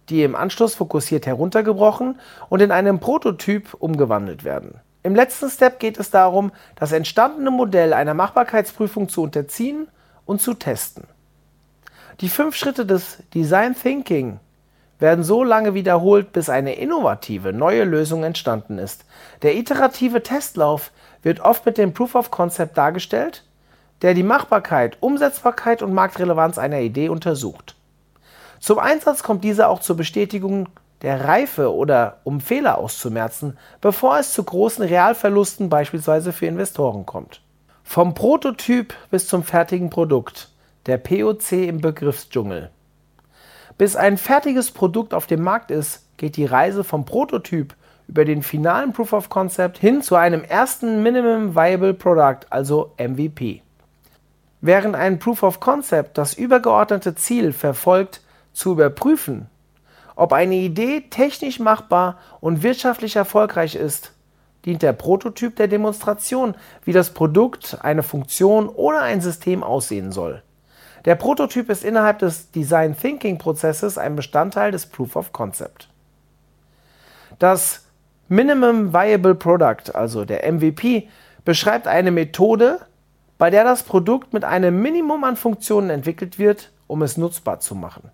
die 0.10 0.24
im 0.24 0.36
Anschluss 0.36 0.76
fokussiert 0.76 1.26
heruntergebrochen 1.26 2.20
und 2.50 2.62
in 2.62 2.72
einem 2.72 3.00
Prototyp 3.00 3.74
umgewandelt 3.80 4.44
werden. 4.44 4.80
Im 5.04 5.16
letzten 5.16 5.50
Step 5.50 5.80
geht 5.80 5.98
es 6.00 6.10
darum, 6.10 6.52
das 6.76 6.92
entstandene 6.92 7.52
Modell 7.52 7.94
einer 7.94 8.14
Machbarkeitsprüfung 8.14 9.08
zu 9.10 9.22
unterziehen 9.22 9.88
und 10.26 10.42
zu 10.42 10.54
testen. 10.54 11.06
Die 12.20 12.30
fünf 12.30 12.56
Schritte 12.56 12.86
des 12.86 13.20
Design 13.34 13.76
Thinking 13.76 14.40
werden 15.00 15.24
so 15.24 15.44
lange 15.44 15.74
wiederholt, 15.76 16.34
bis 16.34 16.50
eine 16.50 16.74
innovative 16.74 17.54
neue 17.54 17.84
Lösung 17.84 18.24
entstanden 18.24 18.80
ist. 18.80 19.06
Der 19.44 19.56
iterative 19.56 20.24
Testlauf 20.24 20.92
wird 21.22 21.40
oft 21.40 21.66
mit 21.66 21.78
dem 21.78 21.94
Proof 21.94 22.16
of 22.16 22.32
Concept 22.32 22.78
dargestellt, 22.78 23.44
der 24.02 24.14
die 24.14 24.24
Machbarkeit, 24.24 24.98
Umsetzbarkeit 25.00 25.82
und 25.82 25.94
Marktrelevanz 25.94 26.58
einer 26.58 26.80
Idee 26.80 27.10
untersucht. 27.10 27.76
Zum 28.60 28.80
Einsatz 28.80 29.24
kommt 29.24 29.44
dieser 29.44 29.70
auch 29.70 29.80
zur 29.80 29.98
Bestätigung 29.98 30.70
der 31.02 31.26
Reife 31.26 31.74
oder 31.74 32.22
um 32.24 32.42
Fehler 32.42 32.78
auszumerzen, 32.78 33.58
bevor 33.82 34.18
es 34.18 34.34
zu 34.34 34.44
großen 34.44 34.84
Realverlusten 34.84 35.70
beispielsweise 35.70 36.34
für 36.34 36.48
Investoren 36.48 37.06
kommt. 37.06 37.42
Vom 37.84 38.14
Prototyp 38.14 38.94
bis 39.12 39.28
zum 39.28 39.44
fertigen 39.44 39.90
Produkt, 39.90 40.50
der 40.88 40.98
POC 40.98 41.52
im 41.68 41.82
Begriffsdschungel. 41.82 42.72
Bis 43.78 43.96
ein 43.96 44.18
fertiges 44.18 44.72
Produkt 44.72 45.14
auf 45.14 45.28
dem 45.28 45.44
Markt 45.44 45.70
ist, 45.70 46.04
geht 46.18 46.36
die 46.36 46.46
Reise 46.46 46.84
vom 46.84 47.06
Prototyp 47.06 47.76
über 48.08 48.26
den 48.26 48.42
finalen 48.42 48.94
Proof 48.94 49.14
of 49.14 49.30
Concept 49.30 49.78
hin 49.78 50.02
zu 50.02 50.16
einem 50.16 50.44
ersten 50.44 51.04
Minimum 51.04 51.56
Viable 51.56 51.94
Product, 51.94 52.46
also 52.50 52.94
MVP. 52.98 53.62
Während 54.62 54.96
ein 54.96 55.20
Proof 55.20 55.44
of 55.44 55.60
Concept 55.60 56.18
das 56.18 56.34
übergeordnete 56.34 57.16
Ziel 57.16 57.54
verfolgt, 57.54 58.22
zu 58.54 58.72
überprüfen, 58.72 59.48
ob 60.16 60.34
eine 60.34 60.56
Idee 60.56 61.02
technisch 61.10 61.60
machbar 61.60 62.18
und 62.40 62.64
wirtschaftlich 62.64 63.16
erfolgreich 63.16 63.76
ist, 63.76 64.14
dient 64.66 64.82
der 64.82 64.94
Prototyp 64.94 65.56
der 65.56 65.68
Demonstration, 65.68 66.56
wie 66.84 66.92
das 66.92 67.12
Produkt, 67.12 67.78
eine 67.82 68.02
Funktion 68.02 68.68
oder 68.68 69.02
ein 69.04 69.22
System 69.22 69.64
aussehen 69.64 70.12
soll. 70.12 70.42
Der 71.06 71.16
Prototyp 71.16 71.70
ist 71.70 71.84
innerhalb 71.86 72.20
des 72.20 72.52
Design 72.52 72.98
Thinking 72.98 73.38
Prozesses 73.38 73.98
ein 73.98 74.16
Bestandteil 74.16 74.72
des 74.72 74.88
Proof 74.88 75.16
of 75.16 75.32
Concept. 75.32 75.88
Das 77.40 77.87
Minimum 78.30 78.94
Viable 78.94 79.36
Product, 79.36 79.94
also 79.96 80.26
der 80.26 80.52
MVP, 80.52 81.08
beschreibt 81.46 81.88
eine 81.88 82.12
Methode, 82.12 82.82
bei 83.38 83.50
der 83.50 83.64
das 83.64 83.84
Produkt 83.84 84.34
mit 84.34 84.44
einem 84.44 84.82
Minimum 84.82 85.24
an 85.24 85.38
Funktionen 85.38 85.90
entwickelt 85.90 86.38
wird, 86.38 86.72
um 86.88 87.02
es 87.04 87.16
nutzbar 87.16 87.62
zu 87.62 87.74
machen. 87.74 88.12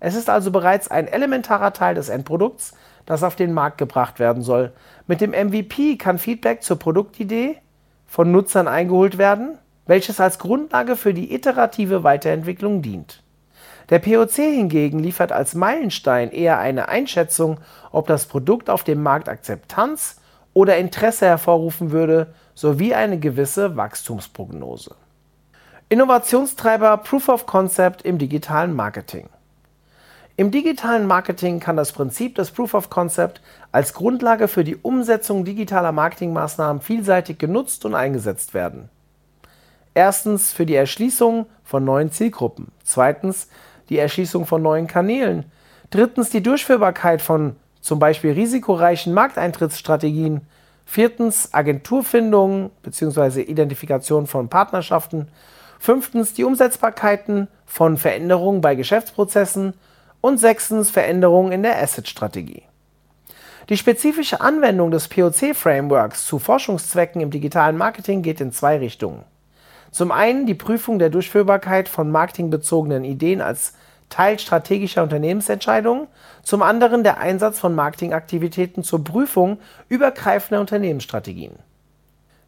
Es 0.00 0.14
ist 0.14 0.30
also 0.30 0.50
bereits 0.50 0.88
ein 0.88 1.06
elementarer 1.06 1.74
Teil 1.74 1.94
des 1.94 2.08
Endprodukts, 2.08 2.74
das 3.04 3.22
auf 3.22 3.36
den 3.36 3.52
Markt 3.52 3.76
gebracht 3.76 4.18
werden 4.18 4.42
soll. 4.42 4.72
Mit 5.06 5.20
dem 5.20 5.32
MVP 5.32 5.96
kann 5.96 6.18
Feedback 6.18 6.62
zur 6.62 6.78
Produktidee 6.78 7.58
von 8.06 8.32
Nutzern 8.32 8.68
eingeholt 8.68 9.18
werden, 9.18 9.58
welches 9.86 10.18
als 10.18 10.38
Grundlage 10.38 10.96
für 10.96 11.12
die 11.12 11.34
iterative 11.34 12.04
Weiterentwicklung 12.04 12.80
dient. 12.80 13.21
Der 13.92 13.98
POC 13.98 14.36
hingegen 14.36 15.00
liefert 15.00 15.32
als 15.32 15.54
Meilenstein 15.54 16.30
eher 16.30 16.58
eine 16.58 16.88
Einschätzung, 16.88 17.58
ob 17.90 18.06
das 18.06 18.24
Produkt 18.24 18.70
auf 18.70 18.84
dem 18.84 19.02
Markt 19.02 19.28
Akzeptanz 19.28 20.16
oder 20.54 20.78
Interesse 20.78 21.26
hervorrufen 21.26 21.90
würde, 21.90 22.32
sowie 22.54 22.94
eine 22.94 23.18
gewisse 23.18 23.76
Wachstumsprognose. 23.76 24.94
Innovationstreiber 25.90 26.96
Proof 26.96 27.28
of 27.28 27.44
Concept 27.44 28.00
im 28.00 28.16
digitalen 28.16 28.74
Marketing. 28.74 29.28
Im 30.36 30.50
digitalen 30.50 31.06
Marketing 31.06 31.60
kann 31.60 31.76
das 31.76 31.92
Prinzip 31.92 32.36
des 32.36 32.50
Proof 32.50 32.72
of 32.72 32.88
Concept 32.88 33.42
als 33.72 33.92
Grundlage 33.92 34.48
für 34.48 34.64
die 34.64 34.76
Umsetzung 34.76 35.44
digitaler 35.44 35.92
Marketingmaßnahmen 35.92 36.80
vielseitig 36.80 37.36
genutzt 37.36 37.84
und 37.84 37.94
eingesetzt 37.94 38.54
werden. 38.54 38.88
Erstens 39.92 40.50
für 40.50 40.64
die 40.64 40.76
Erschließung 40.76 41.44
von 41.62 41.84
neuen 41.84 42.10
Zielgruppen, 42.10 42.68
zweitens 42.82 43.48
die 43.88 43.98
Erschließung 43.98 44.46
von 44.46 44.62
neuen 44.62 44.86
Kanälen, 44.86 45.44
drittens 45.90 46.30
die 46.30 46.42
Durchführbarkeit 46.42 47.22
von 47.22 47.56
zum 47.80 47.98
Beispiel 47.98 48.32
risikoreichen 48.32 49.12
Markteintrittsstrategien, 49.12 50.42
Viertens 50.84 51.54
Agenturfindung 51.54 52.70
bzw. 52.82 53.40
Identifikation 53.42 54.26
von 54.26 54.48
Partnerschaften. 54.48 55.28
Fünftens 55.78 56.34
die 56.34 56.44
Umsetzbarkeiten 56.44 57.48
von 57.64 57.96
Veränderungen 57.96 58.60
bei 58.60 58.74
Geschäftsprozessen. 58.74 59.74
Und 60.20 60.38
sechstens 60.38 60.90
Veränderungen 60.90 61.50
in 61.50 61.64
der 61.64 61.82
Asset-Strategie. 61.82 62.62
Die 63.68 63.76
spezifische 63.76 64.40
Anwendung 64.40 64.92
des 64.92 65.08
POC-Frameworks 65.08 66.26
zu 66.26 66.38
Forschungszwecken 66.38 67.20
im 67.20 67.30
digitalen 67.30 67.76
Marketing 67.76 68.22
geht 68.22 68.40
in 68.40 68.52
zwei 68.52 68.78
Richtungen. 68.78 69.24
Zum 69.92 70.10
einen 70.10 70.46
die 70.46 70.54
Prüfung 70.54 70.98
der 70.98 71.10
Durchführbarkeit 71.10 71.88
von 71.88 72.10
marketingbezogenen 72.10 73.04
Ideen 73.04 73.42
als 73.42 73.74
Teil 74.08 74.38
strategischer 74.38 75.02
Unternehmensentscheidungen, 75.02 76.08
zum 76.42 76.62
anderen 76.62 77.04
der 77.04 77.18
Einsatz 77.18 77.60
von 77.60 77.74
Marketingaktivitäten 77.74 78.82
zur 78.84 79.04
Prüfung 79.04 79.58
übergreifender 79.88 80.60
Unternehmensstrategien. 80.60 81.52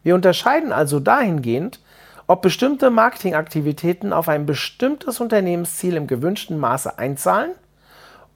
Wir 0.02 0.14
unterscheiden 0.14 0.72
also 0.72 1.00
dahingehend, 1.00 1.80
ob 2.26 2.40
bestimmte 2.40 2.90
Marketingaktivitäten 2.90 4.14
auf 4.14 4.28
ein 4.28 4.46
bestimmtes 4.46 5.20
Unternehmensziel 5.20 5.96
im 5.96 6.06
gewünschten 6.06 6.58
Maße 6.58 6.98
einzahlen 6.98 7.52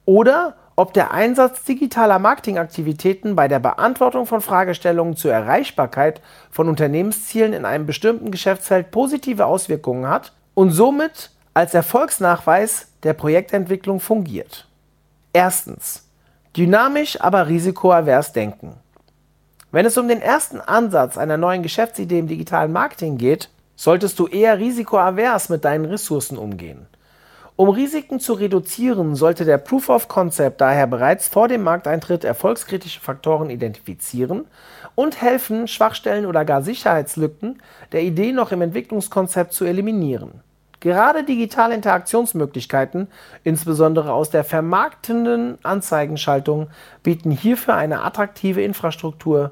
oder 0.05 0.55
ob 0.79 0.93
der 0.93 1.11
Einsatz 1.11 1.65
digitaler 1.65 2.19
Marketingaktivitäten 2.19 3.35
bei 3.35 3.49
der 3.49 3.59
Beantwortung 3.59 4.25
von 4.25 4.39
Fragestellungen 4.39 5.17
zur 5.17 5.33
Erreichbarkeit 5.33 6.21
von 6.51 6.69
Unternehmenszielen 6.69 7.51
in 7.51 7.65
einem 7.65 7.85
bestimmten 7.85 8.31
Geschäftsfeld 8.31 8.89
positive 8.89 9.45
Auswirkungen 9.45 10.07
hat 10.07 10.31
und 10.53 10.71
somit 10.71 11.31
als 11.53 11.73
Erfolgsnachweis 11.73 12.87
der 13.03 13.11
Projektentwicklung 13.11 13.99
fungiert. 13.99 14.69
Erstens. 15.33 16.07
Dynamisch, 16.55 17.19
aber 17.19 17.49
risikoavers 17.49 18.31
denken. 18.31 18.77
Wenn 19.73 19.85
es 19.85 19.97
um 19.97 20.07
den 20.07 20.21
ersten 20.21 20.61
Ansatz 20.61 21.17
einer 21.17 21.35
neuen 21.35 21.61
Geschäftsidee 21.61 22.19
im 22.19 22.27
digitalen 22.27 22.71
Marketing 22.71 23.17
geht, 23.17 23.49
solltest 23.75 24.17
du 24.17 24.27
eher 24.27 24.59
risikoavers 24.59 25.49
mit 25.49 25.65
deinen 25.65 25.83
Ressourcen 25.83 26.37
umgehen. 26.37 26.87
Um 27.59 27.67
Risiken 27.67 28.21
zu 28.21 28.35
reduzieren, 28.35 29.15
sollte 29.15 29.43
der 29.43 29.57
Proof 29.57 29.89
of 29.89 30.07
Concept 30.07 30.61
daher 30.61 30.87
bereits 30.87 31.27
vor 31.27 31.49
dem 31.49 31.61
Markteintritt 31.61 32.23
erfolgskritische 32.23 33.01
Faktoren 33.01 33.49
identifizieren 33.49 34.45
und 34.95 35.21
helfen, 35.21 35.67
Schwachstellen 35.67 36.25
oder 36.25 36.45
gar 36.45 36.61
Sicherheitslücken 36.61 37.61
der 37.91 38.03
Idee 38.03 38.31
noch 38.31 38.53
im 38.53 38.61
Entwicklungskonzept 38.61 39.51
zu 39.51 39.65
eliminieren. 39.65 40.39
Gerade 40.79 41.25
digitale 41.25 41.75
Interaktionsmöglichkeiten, 41.75 43.09
insbesondere 43.43 44.13
aus 44.13 44.29
der 44.29 44.45
vermarktenden 44.45 45.57
Anzeigenschaltung, 45.61 46.69
bieten 47.03 47.29
hierfür 47.29 47.75
eine 47.75 48.05
attraktive 48.05 48.61
Infrastruktur. 48.61 49.51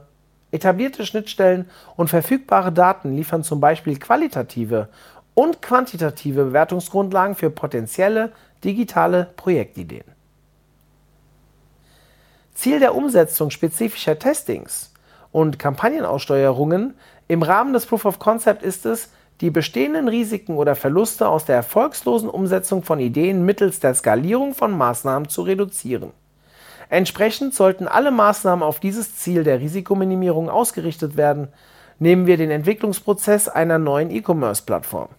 Etablierte 0.49 1.05
Schnittstellen 1.05 1.69
und 1.97 2.09
verfügbare 2.09 2.71
Daten 2.71 3.17
liefern 3.17 3.43
zum 3.43 3.59
Beispiel 3.59 3.99
qualitative 3.99 4.87
und 5.37 5.61
quantitative 5.61 6.45
Bewertungsgrundlagen 6.45 7.35
für 7.35 7.51
potenzielle 7.51 8.31
digitale 8.63 9.29
Projektideen. 9.35 10.03
Ziel 12.55 12.79
der 12.79 12.95
Umsetzung 12.95 13.51
spezifischer 13.51 14.17
Testings 14.17 14.93
und 15.31 15.59
Kampagnenaussteuerungen 15.59 16.95
im 17.27 17.43
Rahmen 17.43 17.73
des 17.73 17.85
Proof 17.85 18.05
of 18.05 18.17
Concept 18.17 18.63
ist 18.63 18.87
es, 18.87 19.11
die 19.39 19.51
bestehenden 19.51 20.07
Risiken 20.07 20.57
oder 20.57 20.75
Verluste 20.75 21.27
aus 21.27 21.45
der 21.45 21.57
erfolgslosen 21.57 22.29
Umsetzung 22.29 22.81
von 22.81 22.99
Ideen 22.99 23.45
mittels 23.45 23.79
der 23.79 23.93
Skalierung 23.93 24.55
von 24.55 24.75
Maßnahmen 24.75 25.29
zu 25.29 25.43
reduzieren. 25.43 26.13
Entsprechend 26.89 27.53
sollten 27.53 27.87
alle 27.87 28.09
Maßnahmen 28.09 28.63
auf 28.63 28.79
dieses 28.79 29.15
Ziel 29.15 29.43
der 29.43 29.59
Risikominimierung 29.59 30.49
ausgerichtet 30.49 31.15
werden. 31.15 31.49
Nehmen 31.99 32.25
wir 32.25 32.37
den 32.37 32.49
Entwicklungsprozess 32.49 33.47
einer 33.47 33.77
neuen 33.77 34.09
E-Commerce-Plattform. 34.09 35.09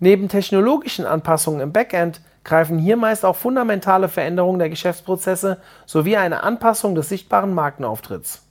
Neben 0.00 0.28
technologischen 0.28 1.06
Anpassungen 1.06 1.60
im 1.60 1.72
Backend 1.72 2.20
greifen 2.44 2.78
hier 2.78 2.96
meist 2.96 3.24
auch 3.24 3.36
fundamentale 3.36 4.08
Veränderungen 4.08 4.58
der 4.58 4.70
Geschäftsprozesse 4.70 5.58
sowie 5.86 6.16
eine 6.16 6.42
Anpassung 6.42 6.94
des 6.94 7.08
sichtbaren 7.08 7.52
Markenauftritts. 7.52 8.44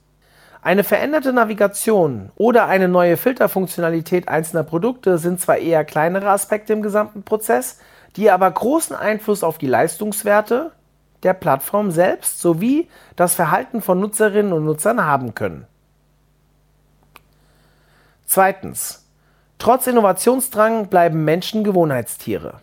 Eine 0.60 0.84
veränderte 0.84 1.32
Navigation 1.32 2.30
oder 2.36 2.66
eine 2.66 2.88
neue 2.88 3.16
Filterfunktionalität 3.16 4.28
einzelner 4.28 4.64
Produkte 4.64 5.18
sind 5.18 5.40
zwar 5.40 5.56
eher 5.56 5.84
kleinere 5.84 6.30
Aspekte 6.30 6.72
im 6.72 6.82
gesamten 6.82 7.22
Prozess, 7.22 7.78
die 8.16 8.30
aber 8.30 8.50
großen 8.50 8.94
Einfluss 8.94 9.42
auf 9.42 9.58
die 9.58 9.66
Leistungswerte 9.66 10.72
der 11.22 11.34
Plattform 11.34 11.90
selbst 11.90 12.40
sowie 12.40 12.88
das 13.16 13.34
Verhalten 13.34 13.80
von 13.82 14.00
Nutzerinnen 14.00 14.52
und 14.52 14.64
Nutzern 14.64 15.04
haben 15.04 15.34
können. 15.34 15.66
Zweitens. 18.26 19.07
Trotz 19.58 19.88
Innovationsdrang 19.88 20.86
bleiben 20.86 21.24
Menschen 21.24 21.64
Gewohnheitstiere. 21.64 22.60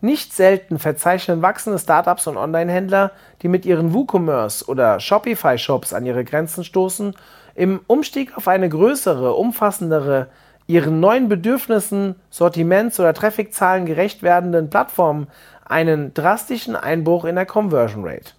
Nicht 0.00 0.32
selten 0.34 0.80
verzeichnen 0.80 1.42
wachsende 1.42 1.78
Startups 1.78 2.26
und 2.26 2.36
Online-Händler, 2.36 3.12
die 3.40 3.48
mit 3.48 3.64
ihren 3.64 3.94
WooCommerce 3.94 4.68
oder 4.68 4.98
Shopify-Shops 4.98 5.92
an 5.92 6.04
ihre 6.04 6.24
Grenzen 6.24 6.64
stoßen, 6.64 7.14
im 7.54 7.80
Umstieg 7.86 8.36
auf 8.36 8.48
eine 8.48 8.68
größere, 8.68 9.34
umfassendere, 9.34 10.26
ihren 10.66 10.98
neuen 10.98 11.28
Bedürfnissen, 11.28 12.16
Sortiments- 12.30 12.98
oder 12.98 13.14
Traffic-Zahlen 13.14 13.86
gerecht 13.86 14.24
werdenden 14.24 14.70
Plattformen 14.70 15.28
einen 15.64 16.14
drastischen 16.14 16.74
Einbruch 16.74 17.24
in 17.24 17.36
der 17.36 17.46
Conversion 17.46 18.04
Rate. 18.04 18.32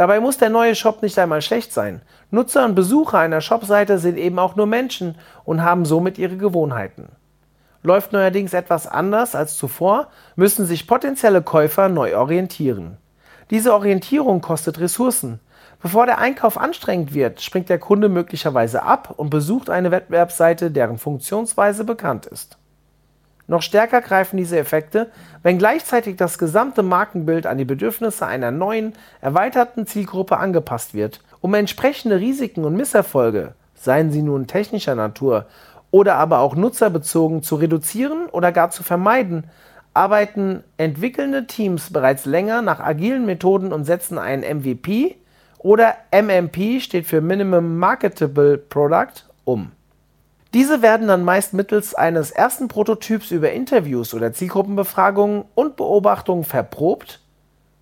Dabei 0.00 0.18
muss 0.18 0.38
der 0.38 0.48
neue 0.48 0.74
Shop 0.74 1.02
nicht 1.02 1.18
einmal 1.18 1.42
schlecht 1.42 1.74
sein. 1.74 2.00
Nutzer 2.30 2.64
und 2.64 2.74
Besucher 2.74 3.18
einer 3.18 3.42
Shopseite 3.42 3.98
sind 3.98 4.16
eben 4.16 4.38
auch 4.38 4.56
nur 4.56 4.64
Menschen 4.64 5.14
und 5.44 5.62
haben 5.62 5.84
somit 5.84 6.16
ihre 6.16 6.38
Gewohnheiten. 6.38 7.10
Läuft 7.82 8.14
neuerdings 8.14 8.54
etwas 8.54 8.86
anders 8.86 9.34
als 9.34 9.58
zuvor, 9.58 10.08
müssen 10.36 10.64
sich 10.64 10.86
potenzielle 10.86 11.42
Käufer 11.42 11.90
neu 11.90 12.16
orientieren. 12.16 12.96
Diese 13.50 13.74
Orientierung 13.74 14.40
kostet 14.40 14.80
Ressourcen. 14.80 15.38
Bevor 15.82 16.06
der 16.06 16.16
Einkauf 16.16 16.56
anstrengend 16.56 17.12
wird, 17.12 17.42
springt 17.42 17.68
der 17.68 17.78
Kunde 17.78 18.08
möglicherweise 18.08 18.82
ab 18.82 19.12
und 19.18 19.28
besucht 19.28 19.68
eine 19.68 19.90
Wettbewerbsseite, 19.90 20.70
deren 20.70 20.96
Funktionsweise 20.96 21.84
bekannt 21.84 22.24
ist. 22.24 22.56
Noch 23.50 23.62
stärker 23.62 24.00
greifen 24.00 24.36
diese 24.36 24.60
Effekte, 24.60 25.10
wenn 25.42 25.58
gleichzeitig 25.58 26.14
das 26.14 26.38
gesamte 26.38 26.84
Markenbild 26.84 27.48
an 27.48 27.58
die 27.58 27.64
Bedürfnisse 27.64 28.24
einer 28.24 28.52
neuen, 28.52 28.92
erweiterten 29.20 29.88
Zielgruppe 29.88 30.36
angepasst 30.36 30.94
wird, 30.94 31.20
um 31.40 31.54
entsprechende 31.54 32.20
Risiken 32.20 32.64
und 32.64 32.76
Misserfolge, 32.76 33.54
seien 33.74 34.12
sie 34.12 34.22
nun 34.22 34.46
technischer 34.46 34.94
Natur 34.94 35.46
oder 35.90 36.14
aber 36.14 36.38
auch 36.38 36.54
nutzerbezogen 36.54 37.42
zu 37.42 37.56
reduzieren 37.56 38.26
oder 38.30 38.52
gar 38.52 38.70
zu 38.70 38.84
vermeiden, 38.84 39.42
arbeiten 39.94 40.62
entwickelnde 40.76 41.48
Teams 41.48 41.92
bereits 41.92 42.26
länger 42.26 42.62
nach 42.62 42.78
agilen 42.78 43.26
Methoden 43.26 43.72
und 43.72 43.82
setzen 43.84 44.18
einen 44.18 44.60
MVP 44.60 45.16
oder 45.58 45.96
MMP 46.12 46.80
steht 46.80 47.06
für 47.06 47.20
Minimum 47.20 47.78
Marketable 47.78 48.58
Product 48.58 49.24
um. 49.42 49.72
Diese 50.52 50.82
werden 50.82 51.06
dann 51.06 51.22
meist 51.22 51.54
mittels 51.54 51.94
eines 51.94 52.32
ersten 52.32 52.66
Prototyps 52.66 53.30
über 53.30 53.52
Interviews 53.52 54.14
oder 54.14 54.32
Zielgruppenbefragungen 54.32 55.44
und 55.54 55.76
Beobachtungen 55.76 56.44
verprobt, 56.44 57.20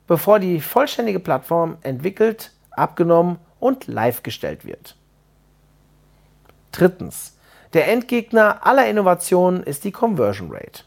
bevor 0.06 0.38
die 0.38 0.60
vollständige 0.60 1.20
Plattform 1.20 1.78
entwickelt, 1.82 2.52
abgenommen 2.70 3.38
und 3.58 3.86
live 3.86 4.22
gestellt 4.22 4.64
wird. 4.64 4.96
Drittens. 6.72 7.34
Der 7.74 7.88
Endgegner 7.88 8.66
aller 8.66 8.88
Innovationen 8.88 9.62
ist 9.62 9.84
die 9.84 9.92
Conversion 9.92 10.50
Rate. 10.50 10.84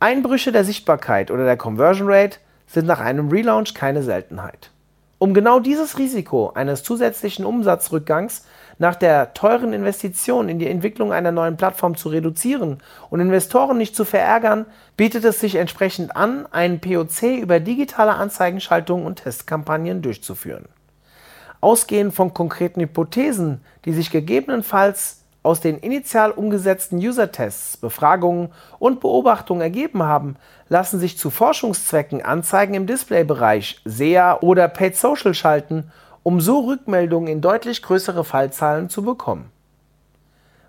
Einbrüche 0.00 0.52
der 0.52 0.64
Sichtbarkeit 0.64 1.30
oder 1.30 1.44
der 1.44 1.56
Conversion 1.56 2.08
Rate 2.10 2.38
sind 2.66 2.86
nach 2.86 3.00
einem 3.00 3.28
Relaunch 3.28 3.74
keine 3.74 4.02
Seltenheit. 4.02 4.70
Um 5.18 5.32
genau 5.32 5.60
dieses 5.60 5.98
Risiko 5.98 6.52
eines 6.54 6.82
zusätzlichen 6.82 7.46
Umsatzrückgangs 7.46 8.44
nach 8.78 8.94
der 8.94 9.32
teuren 9.32 9.72
Investition 9.72 10.50
in 10.50 10.58
die 10.58 10.68
Entwicklung 10.68 11.10
einer 11.10 11.32
neuen 11.32 11.56
Plattform 11.56 11.96
zu 11.96 12.10
reduzieren 12.10 12.82
und 13.08 13.20
Investoren 13.20 13.78
nicht 13.78 13.96
zu 13.96 14.04
verärgern, 14.04 14.66
bietet 14.98 15.24
es 15.24 15.40
sich 15.40 15.54
entsprechend 15.54 16.14
an, 16.14 16.46
einen 16.52 16.80
POC 16.80 17.40
über 17.40 17.60
digitale 17.60 18.14
Anzeigenschaltungen 18.14 19.06
und 19.06 19.22
Testkampagnen 19.22 20.02
durchzuführen. 20.02 20.66
Ausgehend 21.62 22.14
von 22.14 22.34
konkreten 22.34 22.82
Hypothesen, 22.82 23.62
die 23.86 23.94
sich 23.94 24.10
gegebenenfalls 24.10 25.22
aus 25.46 25.60
den 25.60 25.78
initial 25.78 26.32
umgesetzten 26.32 26.98
User-Tests, 26.98 27.76
Befragungen 27.76 28.48
und 28.80 28.98
Beobachtungen 28.98 29.62
ergeben 29.62 30.02
haben, 30.02 30.34
lassen 30.68 30.98
sich 30.98 31.16
zu 31.16 31.30
Forschungszwecken 31.30 32.20
Anzeigen 32.20 32.74
im 32.74 32.88
Displaybereich, 32.88 33.80
SEA 33.84 34.40
oder 34.40 34.66
Paid 34.66 34.96
Social 34.96 35.34
schalten, 35.34 35.92
um 36.24 36.40
so 36.40 36.58
Rückmeldungen 36.60 37.28
in 37.28 37.40
deutlich 37.40 37.80
größere 37.80 38.24
Fallzahlen 38.24 38.88
zu 38.88 39.02
bekommen. 39.02 39.52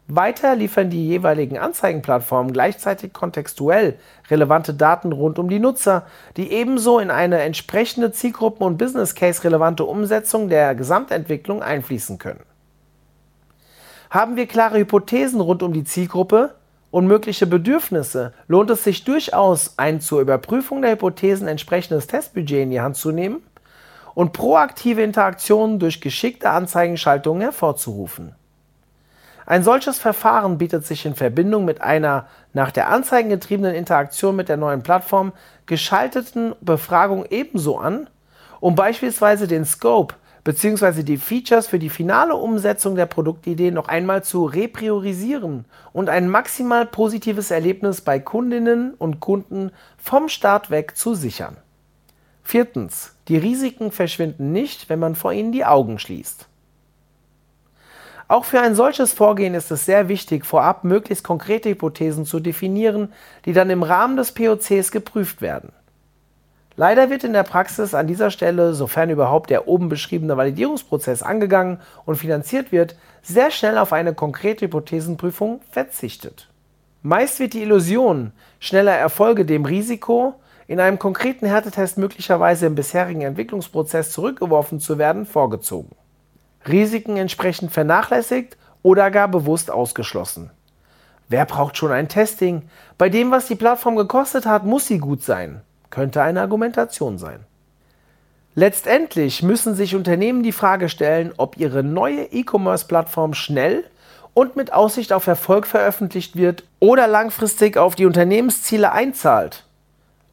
Weiter 0.08 0.56
liefern 0.56 0.92
die 0.92 1.08
jeweiligen 1.08 1.58
Anzeigenplattformen 1.58 2.54
gleichzeitig 2.54 3.14
kontextuell 3.14 3.98
relevante 4.30 4.76
Daten 4.76 5.12
rund 5.12 5.40
um 5.40 5.50
die 5.50 5.60
Nutzer, 5.60 6.06
die 6.38 6.52
ebenso 6.52 7.00
in 7.00 7.10
eine 7.10 7.42
entsprechende 7.42 8.12
Zielgruppen- 8.12 8.66
und 8.66 8.78
Business 8.78 9.16
Case 9.16 9.44
relevante 9.44 9.86
Umsetzung 9.86 10.50
der 10.50 10.76
Gesamtentwicklung 10.76 11.64
einfließen 11.64 12.20
können. 12.20 12.44
Haben 14.10 14.36
wir 14.36 14.48
klare 14.48 14.80
Hypothesen 14.80 15.42
rund 15.42 15.64
um 15.64 15.74
die 15.74 15.84
Zielgruppe 15.84 16.56
und 16.92 17.08
mögliche 17.08 17.46
Bedürfnisse, 17.46 18.34
lohnt 18.48 18.70
es 18.70 18.84
sich 18.84 19.04
durchaus, 19.04 19.74
ein 19.78 20.00
zur 20.00 20.22
Überprüfung 20.22 20.82
der 20.82 20.92
Hypothesen 20.92 21.48
entsprechendes 21.48 22.08
Testbudget 22.08 22.64
in 22.64 22.72
die 22.72 22.82
Hand 22.82 22.96
zu 22.96 23.12
nehmen 23.12 23.42
und 24.14 24.34
proaktive 24.34 25.04
Interaktionen 25.04 25.80
durch 25.80 26.00
geschickte 26.00 26.50
Anzeigenschaltungen 26.50 27.42
hervorzurufen. 27.42 28.34
Ein 29.46 29.64
solches 29.64 30.00
Verfahren 30.00 30.58
bietet 30.58 30.86
sich 30.86 31.06
in 31.06 31.16
Verbindung 31.16 31.66
mit 31.66 31.82
einer 31.82 32.28
nach 32.52 32.72
der 32.72 32.90
Anzeigen 32.90 33.30
getriebenen 33.30 33.76
Interaktion 33.76 34.36
mit 34.36 34.50
der 34.50 34.58
neuen 34.58 34.84
Plattform 34.84 35.34
geschalteten 35.66 36.56
Befragung 36.62 37.26
ebenso 37.30 37.78
an, 37.78 38.10
um 38.60 38.76
beispielsweise 38.76 39.48
den 39.48 39.66
Scope 39.66 40.16
bzw. 40.48 41.04
die 41.04 41.18
Features 41.18 41.68
für 41.68 41.78
die 41.78 41.90
finale 41.90 42.34
Umsetzung 42.34 42.96
der 42.96 43.06
Produktidee 43.06 43.70
noch 43.70 43.90
einmal 43.90 44.24
zu 44.24 44.46
repriorisieren 44.46 45.66
und 45.92 46.08
ein 46.08 46.30
maximal 46.30 46.86
positives 46.86 47.52
Erlebnis 47.52 48.00
bei 48.00 48.18
Kundinnen 48.20 48.94
und 48.94 49.20
Kunden 49.20 49.72
vom 49.98 50.30
Start 50.30 50.70
weg 50.70 50.96
zu 50.96 51.16
sichern. 51.16 51.58
Viertens. 52.44 53.14
Die 53.28 53.36
Risiken 53.36 53.92
verschwinden 53.92 54.54
nicht, 54.54 54.88
wenn 54.88 55.00
man 55.00 55.16
vor 55.16 55.34
ihnen 55.34 55.52
die 55.52 55.66
Augen 55.66 56.00
schließt. 56.00 56.48
Auch 58.30 58.46
für 58.46 58.62
ein 58.62 58.74
solches 58.74 59.12
Vorgehen 59.12 59.54
ist 59.54 59.70
es 59.70 59.84
sehr 59.84 60.08
wichtig, 60.08 60.46
vorab 60.46 60.86
möglichst 60.86 61.26
konkrete 61.26 61.70
Hypothesen 61.70 62.26
zu 62.26 62.40
definieren, 62.40 63.12
die 63.44 63.52
dann 63.52 63.70
im 63.70 63.84
Rahmen 63.84 64.16
des 64.16 64.32
POCs 64.32 64.92
geprüft 64.92 65.42
werden. 65.42 65.74
Leider 66.80 67.10
wird 67.10 67.24
in 67.24 67.34
der 67.34 67.42
Praxis 67.42 67.96
an 67.96 68.06
dieser 68.06 68.30
Stelle, 68.30 68.76
sofern 68.76 69.10
überhaupt 69.10 69.50
der 69.50 69.68
oben 69.68 69.90
beschriebene 69.90 70.38
Validierungsprozess 70.38 71.24
angegangen 71.24 71.80
und 72.06 72.18
finanziert 72.18 72.72
wird, 72.72 72.96
sehr 73.24 73.50
schnell 73.50 73.80
auf 73.80 73.94
eine 73.94 74.14
konkrete 74.14 74.66
Hypothesenprüfung 74.66 75.62
verzichtet. 75.72 76.50
Meist 77.02 77.40
wird 77.40 77.54
die 77.54 77.64
Illusion 77.64 78.32
schneller 78.60 78.94
Erfolge 78.94 79.44
dem 79.44 79.66
Risiko, 79.66 80.36
in 80.68 80.80
einem 80.80 81.00
konkreten 81.00 81.48
Härtetest 81.48 81.98
möglicherweise 81.98 82.68
im 82.68 82.76
bisherigen 82.76 83.22
Entwicklungsprozess 83.22 84.12
zurückgeworfen 84.12 84.80
zu 84.80 85.00
werden, 85.00 85.26
vorgezogen. 85.26 85.96
Risiken 86.68 87.18
entsprechend 87.18 87.72
vernachlässigt 87.72 88.56
oder 88.84 89.10
gar 89.10 89.30
bewusst 89.30 89.72
ausgeschlossen. 89.72 90.52
Wer 91.28 91.46
braucht 91.46 91.76
schon 91.76 91.92
ein 91.92 92.08
Testing? 92.08 92.70
Bei 93.00 93.10
dem, 93.10 93.32
was 93.32 93.48
die 93.48 93.56
Plattform 93.56 93.96
gekostet 93.96 94.46
hat, 94.46 94.64
muss 94.64 94.86
sie 94.86 95.00
gut 95.00 95.24
sein. 95.24 95.62
Könnte 95.90 96.22
eine 96.22 96.42
Argumentation 96.42 97.18
sein. 97.18 97.40
Letztendlich 98.56 99.44
müssen 99.44 99.76
sich 99.76 99.96
Unternehmen 99.96 100.42
die 100.42 100.52
Frage 100.52 100.90
stellen, 100.90 101.32
ob 101.38 101.58
ihre 101.58 101.84
neue 101.84 102.24
E-Commerce-Plattform 102.24 103.36
schnell 103.36 103.84
und 104.34 104.56
mit 104.56 104.74
Aussicht 104.74 105.14
auf 105.14 105.28
Erfolg 105.28 105.68
veröffentlicht 105.68 106.36
wird 106.36 106.64
oder 106.80 107.08
langfristig 107.08 107.78
auf 107.78 107.96
die 107.96 108.06
Unternehmensziele 108.06 108.92
einzahlt 108.92 109.66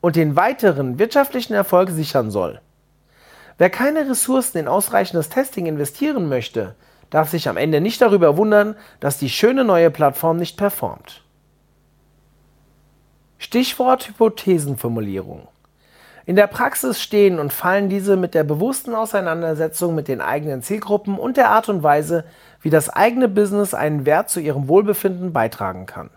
und 0.01 0.17
den 0.17 0.37
weiteren 0.37 0.99
wirtschaftlichen 0.99 1.55
Erfolg 1.55 1.91
sichern 1.91 2.31
soll. 2.31 2.61
Wer 3.59 3.71
keine 3.71 4.09
Ressourcen 4.09 4.59
in 4.59 4.69
ausreichendes 4.69 5.29
Testing 5.29 5.67
investieren 5.67 6.29
möchte, 6.29 6.75
darf 7.11 7.31
sich 7.31 7.49
am 7.49 7.57
Ende 7.57 7.81
nicht 7.81 8.01
darüber 8.01 8.37
wundern, 8.37 8.77
dass 9.01 9.19
die 9.19 9.31
schöne 9.31 9.65
neue 9.65 9.91
Plattform 9.91 10.37
nicht 10.37 10.57
performt. 10.57 11.24
Stichwort 13.39 14.09
Hypothesenformulierung. 14.09 15.49
In 16.27 16.37
der 16.37 16.47
Praxis 16.47 17.03
stehen 17.03 17.39
und 17.39 17.53
fallen 17.53 17.91
diese 17.91 18.17
mit 18.17 18.35
der 18.35 18.45
bewussten 18.45 18.95
Auseinandersetzung 18.95 19.95
mit 19.95 20.09
den 20.09 20.23
eigenen 20.23 20.63
Zielgruppen 20.63 21.19
und 21.19 21.37
der 21.37 21.51
Art 21.51 21.69
und 21.69 21.83
Weise, 21.83 22.25
wie 22.63 22.71
das 22.71 22.89
eigene 22.89 23.29
Business 23.29 23.75
einen 23.75 24.07
Wert 24.07 24.31
zu 24.31 24.41
ihrem 24.41 24.69
Wohlbefinden 24.69 25.35
beitragen 25.35 25.85
kann. 25.85 26.09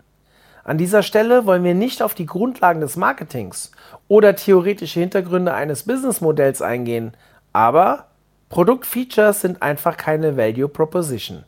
An 0.64 0.78
dieser 0.78 1.02
Stelle 1.02 1.44
wollen 1.44 1.64
wir 1.64 1.74
nicht 1.74 2.02
auf 2.02 2.14
die 2.14 2.26
Grundlagen 2.26 2.80
des 2.80 2.96
Marketings 2.96 3.72
oder 4.06 4.34
theoretische 4.34 5.00
Hintergründe 5.00 5.52
eines 5.52 5.84
Businessmodells 5.84 6.62
eingehen, 6.62 7.12
aber 7.52 8.06
Produktfeatures 8.48 9.42
sind 9.42 9.62
einfach 9.62 9.98
keine 9.98 10.38
Value 10.38 10.68
Proposition. 10.68 11.44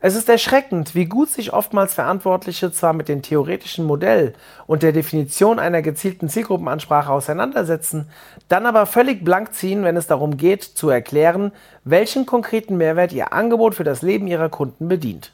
Es 0.00 0.14
ist 0.14 0.28
erschreckend, 0.28 0.94
wie 0.94 1.06
gut 1.06 1.28
sich 1.28 1.52
oftmals 1.52 1.94
Verantwortliche 1.94 2.70
zwar 2.70 2.92
mit 2.92 3.08
dem 3.08 3.20
theoretischen 3.20 3.84
Modell 3.84 4.34
und 4.68 4.84
der 4.84 4.92
Definition 4.92 5.58
einer 5.58 5.82
gezielten 5.82 6.28
Zielgruppenansprache 6.28 7.10
auseinandersetzen, 7.10 8.08
dann 8.48 8.66
aber 8.66 8.86
völlig 8.86 9.24
blank 9.24 9.54
ziehen, 9.54 9.82
wenn 9.82 9.96
es 9.96 10.06
darum 10.06 10.36
geht, 10.36 10.62
zu 10.62 10.88
erklären, 10.88 11.50
welchen 11.82 12.26
konkreten 12.26 12.76
Mehrwert 12.76 13.12
ihr 13.12 13.32
Angebot 13.32 13.74
für 13.74 13.82
das 13.82 14.02
Leben 14.02 14.28
ihrer 14.28 14.48
Kunden 14.48 14.88
bedient. 14.88 15.32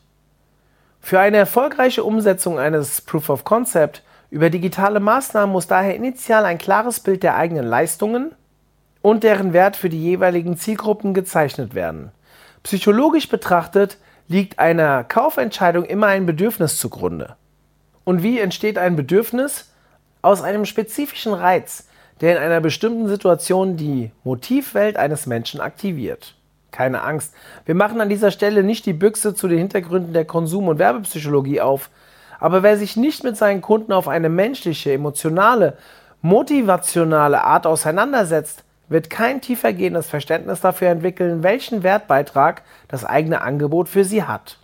Für 1.03 1.20
eine 1.20 1.37
erfolgreiche 1.37 2.03
Umsetzung 2.03 2.59
eines 2.59 3.03
Proof 3.03 3.29
of 3.29 3.44
Concept 3.44 4.03
über 4.31 4.48
digitale 4.48 4.98
Maßnahmen 4.98 5.53
muss 5.53 5.66
daher 5.66 5.94
initial 5.94 6.46
ein 6.46 6.57
klares 6.57 7.00
Bild 7.00 7.22
der 7.22 7.37
eigenen 7.37 7.66
Leistungen 7.66 8.33
und 9.03 9.24
deren 9.24 9.53
Wert 9.53 9.77
für 9.77 9.90
die 9.90 10.03
jeweiligen 10.03 10.57
Zielgruppen 10.57 11.12
gezeichnet 11.12 11.74
werden. 11.74 12.12
Psychologisch 12.62 13.29
betrachtet 13.29 13.98
liegt 14.28 14.58
einer 14.58 15.04
Kaufentscheidung 15.04 15.84
immer 15.84 16.06
ein 16.06 16.26
Bedürfnis 16.26 16.78
zugrunde. 16.78 17.37
Und 18.04 18.22
wie 18.22 18.38
entsteht 18.38 18.78
ein 18.78 18.96
Bedürfnis? 18.96 19.70
Aus 20.22 20.42
einem 20.42 20.64
spezifischen 20.64 21.34
Reiz, 21.34 21.87
der 22.20 22.37
in 22.37 22.42
einer 22.42 22.60
bestimmten 22.60 23.08
Situation 23.08 23.76
die 23.76 24.10
Motivwelt 24.24 24.96
eines 24.96 25.26
Menschen 25.26 25.60
aktiviert. 25.60 26.34
Keine 26.70 27.02
Angst, 27.02 27.34
wir 27.66 27.74
machen 27.74 28.00
an 28.00 28.08
dieser 28.08 28.30
Stelle 28.30 28.62
nicht 28.62 28.87
die 28.87 28.94
Büchse 28.94 29.34
zu 29.34 29.48
den 29.48 29.58
Hintergründen 29.58 30.12
der 30.12 30.24
Konsum- 30.24 30.68
und 30.68 30.78
Werbepsychologie 30.78 31.60
auf, 31.60 31.90
aber 32.40 32.62
wer 32.62 32.76
sich 32.78 32.96
nicht 32.96 33.22
mit 33.22 33.37
seinen 33.37 33.60
Kunden 33.60 33.92
auf 33.92 34.08
eine 34.08 34.28
menschliche, 34.28 34.92
emotionale, 34.92 35.76
motivationale 36.22 37.44
Art 37.44 37.66
auseinandersetzt, 37.66 38.64
wird 38.88 39.11
kein 39.11 39.40
tiefergehendes 39.40 40.09
Verständnis 40.09 40.61
dafür 40.61 40.88
entwickeln, 40.88 41.42
welchen 41.42 41.83
Wertbeitrag 41.83 42.62
das 42.88 43.05
eigene 43.05 43.40
Angebot 43.40 43.88
für 43.88 44.05
sie 44.05 44.25
hat. 44.25 44.59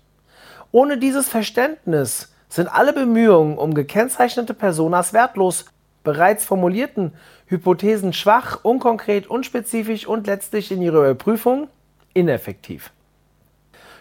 Ohne 0.73 0.99
dieses 0.99 1.29
Verständnis 1.29 2.33
sind 2.49 2.69
alle 2.69 2.93
Bemühungen 2.93 3.59
um 3.59 3.75
gekennzeichnete 3.75 4.55
Personas 4.55 5.13
wertlos, 5.13 5.67
bereits 6.05 6.45
formulierten 6.45 7.13
Hypothesen 7.47 8.13
schwach, 8.13 8.61
unkonkret, 8.63 9.27
unspezifisch 9.27 10.07
und 10.07 10.27
letztlich 10.27 10.71
in 10.71 10.83
ihrer 10.83 11.01
Überprüfung 11.01 11.69
ineffektiv. 12.15 12.93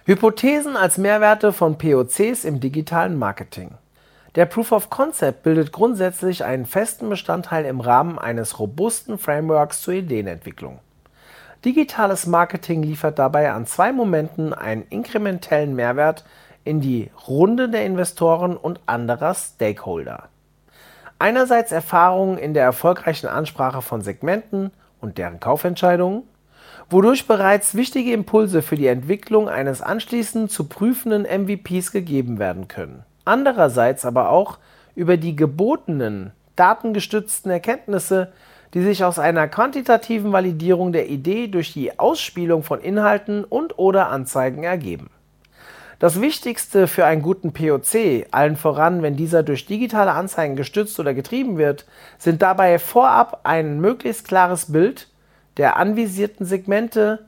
Hypothesen 0.06 0.76
als 0.76 0.98
Mehrwerte 0.98 1.54
von 1.54 1.78
POCs 1.78 2.44
im 2.44 2.60
digitalen 2.60 3.18
Marketing. 3.18 3.72
Der 4.36 4.46
Proof 4.46 4.72
of 4.72 4.90
Concept 4.92 5.42
bildet 5.42 5.72
grundsätzlich 5.72 6.44
einen 6.44 6.68
festen 6.68 7.10
Bestandteil 7.10 7.66
im 7.66 7.80
Rahmen 7.80 8.20
eines 8.20 8.60
robusten 8.60 9.18
Frameworks 9.18 9.82
zur 9.82 9.96
Ideenentwicklung. 9.96 10.80
Digitales 11.66 12.28
Marketing 12.28 12.84
liefert 12.84 13.18
dabei 13.18 13.52
an 13.52 13.66
zwei 13.66 13.92
Momenten 13.92 14.54
einen 14.54 14.84
inkrementellen 14.90 15.76
Mehrwert 15.76 16.26
in 16.64 16.80
die 16.80 17.10
Runde 17.28 17.70
der 17.70 17.86
Investoren 17.86 18.56
und 18.56 18.80
anderer 18.86 19.34
Stakeholder. 19.34 20.30
Einerseits 21.18 21.72
Erfahrungen 21.72 22.38
in 22.38 22.54
der 22.54 22.64
erfolgreichen 22.64 23.28
Ansprache 23.28 23.82
von 23.82 24.02
Segmenten 24.02 24.72
und 25.02 25.18
deren 25.18 25.40
Kaufentscheidungen 25.40 26.24
wodurch 26.90 27.28
bereits 27.28 27.76
wichtige 27.76 28.14
Impulse 28.14 28.62
für 28.62 28.76
die 28.76 28.88
Entwicklung 28.88 29.50
eines 29.50 29.82
anschließend 29.82 30.52
zu 30.52 30.66
prüfenden 30.66 31.24
MVPs 31.24 31.92
gegeben 31.92 32.40
werden 32.40 32.68
können. 32.68 33.04
Andererseits 33.30 34.06
aber 34.06 34.32
auch 34.32 34.58
über 34.96 35.16
die 35.16 35.36
gebotenen 35.36 36.32
datengestützten 36.56 37.52
Erkenntnisse, 37.52 38.32
die 38.74 38.82
sich 38.82 39.04
aus 39.04 39.20
einer 39.20 39.48
quantitativen 39.48 40.32
Validierung 40.32 40.92
der 40.94 41.10
Idee 41.10 41.48
durch 41.48 41.72
die 41.72 42.00
Ausspielung 42.00 42.64
von 42.64 42.82
Inhalten 42.82 43.44
und/oder 43.44 44.10
Anzeigen 44.10 44.64
ergeben. 44.64 45.12
Das 46.00 46.20
Wichtigste 46.20 46.88
für 46.88 47.06
einen 47.06 47.22
guten 47.22 47.54
POC, 47.54 48.26
allen 48.32 48.56
voran, 48.56 49.04
wenn 49.04 49.16
dieser 49.16 49.44
durch 49.44 49.68
digitale 49.68 50.14
Anzeigen 50.14 50.56
gestützt 50.56 51.00
oder 51.00 51.14
getrieben 51.14 51.60
wird, 51.60 51.86
sind 52.18 52.42
dabei 52.42 52.80
vorab 52.80 53.42
ein 53.44 53.80
möglichst 53.80 54.28
klares 54.28 54.72
Bild 54.72 55.08
der 55.58 55.78
anvisierten 55.78 56.48
Segmente, 56.48 57.28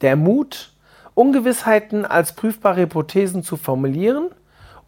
der 0.00 0.16
Mut, 0.16 0.72
Ungewissheiten 1.12 2.06
als 2.06 2.32
prüfbare 2.32 2.80
Hypothesen 2.80 3.42
zu 3.42 3.58
formulieren 3.58 4.30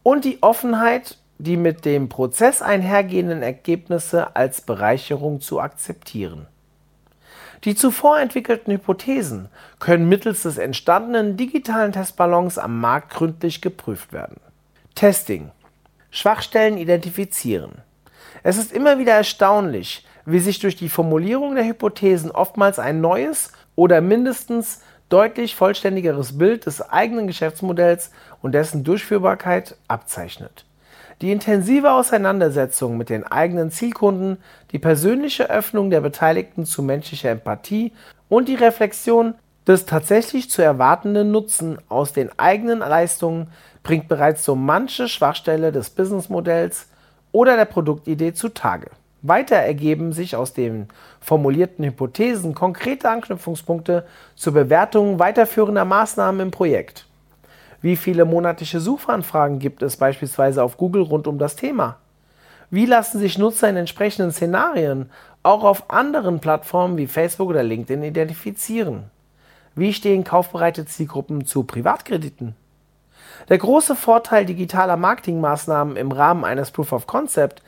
und 0.06 0.24
die 0.24 0.40
Offenheit, 0.40 1.18
die 1.38 1.56
mit 1.56 1.84
dem 1.84 2.08
Prozess 2.08 2.62
einhergehenden 2.62 3.42
Ergebnisse 3.42 4.36
als 4.36 4.60
Bereicherung 4.60 5.40
zu 5.40 5.58
akzeptieren. 5.58 6.46
Die 7.64 7.74
zuvor 7.74 8.20
entwickelten 8.20 8.72
Hypothesen 8.72 9.48
können 9.80 10.08
mittels 10.08 10.44
des 10.44 10.58
entstandenen 10.58 11.36
digitalen 11.36 11.90
Testballons 11.90 12.56
am 12.56 12.78
Markt 12.78 13.14
gründlich 13.14 13.60
geprüft 13.60 14.12
werden. 14.12 14.36
Testing. 14.94 15.50
Schwachstellen 16.12 16.78
identifizieren. 16.78 17.72
Es 18.44 18.58
ist 18.58 18.70
immer 18.70 19.00
wieder 19.00 19.14
erstaunlich, 19.14 20.06
wie 20.24 20.38
sich 20.38 20.60
durch 20.60 20.76
die 20.76 20.88
Formulierung 20.88 21.56
der 21.56 21.64
Hypothesen 21.64 22.30
oftmals 22.30 22.78
ein 22.78 23.00
neues 23.00 23.50
oder 23.74 24.00
mindestens 24.00 24.82
deutlich 25.08 25.54
vollständigeres 25.54 26.36
Bild 26.38 26.66
des 26.66 26.80
eigenen 26.80 27.26
Geschäftsmodells 27.26 28.10
und 28.46 28.52
dessen 28.52 28.84
Durchführbarkeit 28.84 29.74
abzeichnet. 29.88 30.64
Die 31.20 31.32
intensive 31.32 31.90
Auseinandersetzung 31.90 32.96
mit 32.96 33.08
den 33.08 33.24
eigenen 33.24 33.72
Zielkunden, 33.72 34.36
die 34.70 34.78
persönliche 34.78 35.50
Öffnung 35.50 35.90
der 35.90 36.00
Beteiligten 36.00 36.64
zu 36.64 36.80
menschlicher 36.84 37.30
Empathie 37.30 37.92
und 38.28 38.48
die 38.48 38.54
Reflexion 38.54 39.34
des 39.66 39.84
tatsächlich 39.84 40.48
zu 40.48 40.62
erwartenden 40.62 41.32
Nutzen 41.32 41.78
aus 41.88 42.12
den 42.12 42.30
eigenen 42.38 42.78
Leistungen 42.78 43.48
bringt 43.82 44.06
bereits 44.06 44.44
so 44.44 44.54
manche 44.54 45.08
Schwachstelle 45.08 45.72
des 45.72 45.90
Businessmodells 45.90 46.86
oder 47.32 47.56
der 47.56 47.64
Produktidee 47.64 48.32
zutage. 48.32 48.90
Weiter 49.22 49.56
ergeben 49.56 50.12
sich 50.12 50.36
aus 50.36 50.52
den 50.52 50.86
formulierten 51.20 51.84
Hypothesen 51.84 52.54
konkrete 52.54 53.10
Anknüpfungspunkte 53.10 54.06
zur 54.36 54.52
Bewertung 54.52 55.18
weiterführender 55.18 55.84
Maßnahmen 55.84 56.42
im 56.42 56.50
Projekt. 56.52 57.05
Wie 57.80 57.96
viele 57.96 58.24
monatliche 58.24 58.80
Suchanfragen 58.80 59.58
gibt 59.58 59.82
es 59.82 59.96
beispielsweise 59.96 60.62
auf 60.62 60.76
Google 60.76 61.02
rund 61.02 61.26
um 61.26 61.38
das 61.38 61.56
Thema? 61.56 61.98
Wie 62.70 62.86
lassen 62.86 63.18
sich 63.18 63.38
Nutzer 63.38 63.68
in 63.68 63.76
entsprechenden 63.76 64.32
Szenarien 64.32 65.10
auch 65.42 65.62
auf 65.62 65.90
anderen 65.90 66.40
Plattformen 66.40 66.96
wie 66.96 67.06
Facebook 67.06 67.50
oder 67.50 67.62
LinkedIn 67.62 68.02
identifizieren? 68.02 69.04
Wie 69.74 69.92
stehen 69.92 70.24
kaufbereite 70.24 70.86
Zielgruppen 70.86 71.44
zu 71.44 71.64
Privatkrediten? 71.64 72.56
Der 73.48 73.58
große 73.58 73.94
Vorteil 73.94 74.46
digitaler 74.46 74.96
Marketingmaßnahmen 74.96 75.96
im 75.96 76.10
Rahmen 76.10 76.44
eines 76.44 76.70
Proof 76.70 76.92
of 76.92 77.06
Concept 77.06 77.62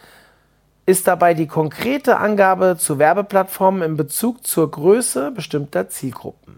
ist 0.87 1.07
dabei 1.07 1.35
die 1.35 1.47
konkrete 1.47 2.17
Angabe 2.17 2.77
zu 2.79 2.99
Werbeplattformen 2.99 3.83
in 3.83 3.97
Bezug 3.97 4.47
zur 4.47 4.71
Größe 4.71 5.31
bestimmter 5.31 5.89
Zielgruppen. 5.89 6.58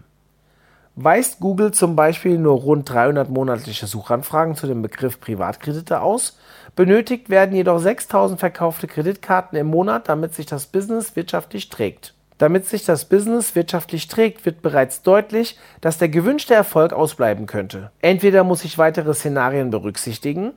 Weist 0.95 1.39
Google 1.39 1.71
zum 1.71 1.95
Beispiel 1.95 2.37
nur 2.37 2.59
rund 2.59 2.89
300 2.89 3.29
monatliche 3.29 3.87
Suchanfragen 3.87 4.55
zu 4.55 4.67
dem 4.67 4.81
Begriff 4.81 5.21
Privatkredite 5.21 6.01
aus, 6.01 6.37
benötigt 6.75 7.29
werden 7.29 7.55
jedoch 7.55 7.79
6000 7.79 8.39
verkaufte 8.39 8.87
Kreditkarten 8.87 9.57
im 9.57 9.67
Monat, 9.67 10.09
damit 10.09 10.35
sich 10.35 10.45
das 10.45 10.65
Business 10.65 11.15
wirtschaftlich 11.15 11.69
trägt. 11.69 12.13
Damit 12.37 12.65
sich 12.65 12.83
das 12.83 13.05
Business 13.05 13.55
wirtschaftlich 13.55 14.07
trägt, 14.07 14.45
wird 14.45 14.61
bereits 14.61 15.01
deutlich, 15.01 15.57
dass 15.79 15.97
der 15.97 16.09
gewünschte 16.09 16.55
Erfolg 16.55 16.91
ausbleiben 16.91 17.45
könnte. 17.45 17.91
Entweder 18.01 18.43
muss 18.43 18.65
ich 18.65 18.77
weitere 18.77 19.13
Szenarien 19.13 19.69
berücksichtigen, 19.69 20.53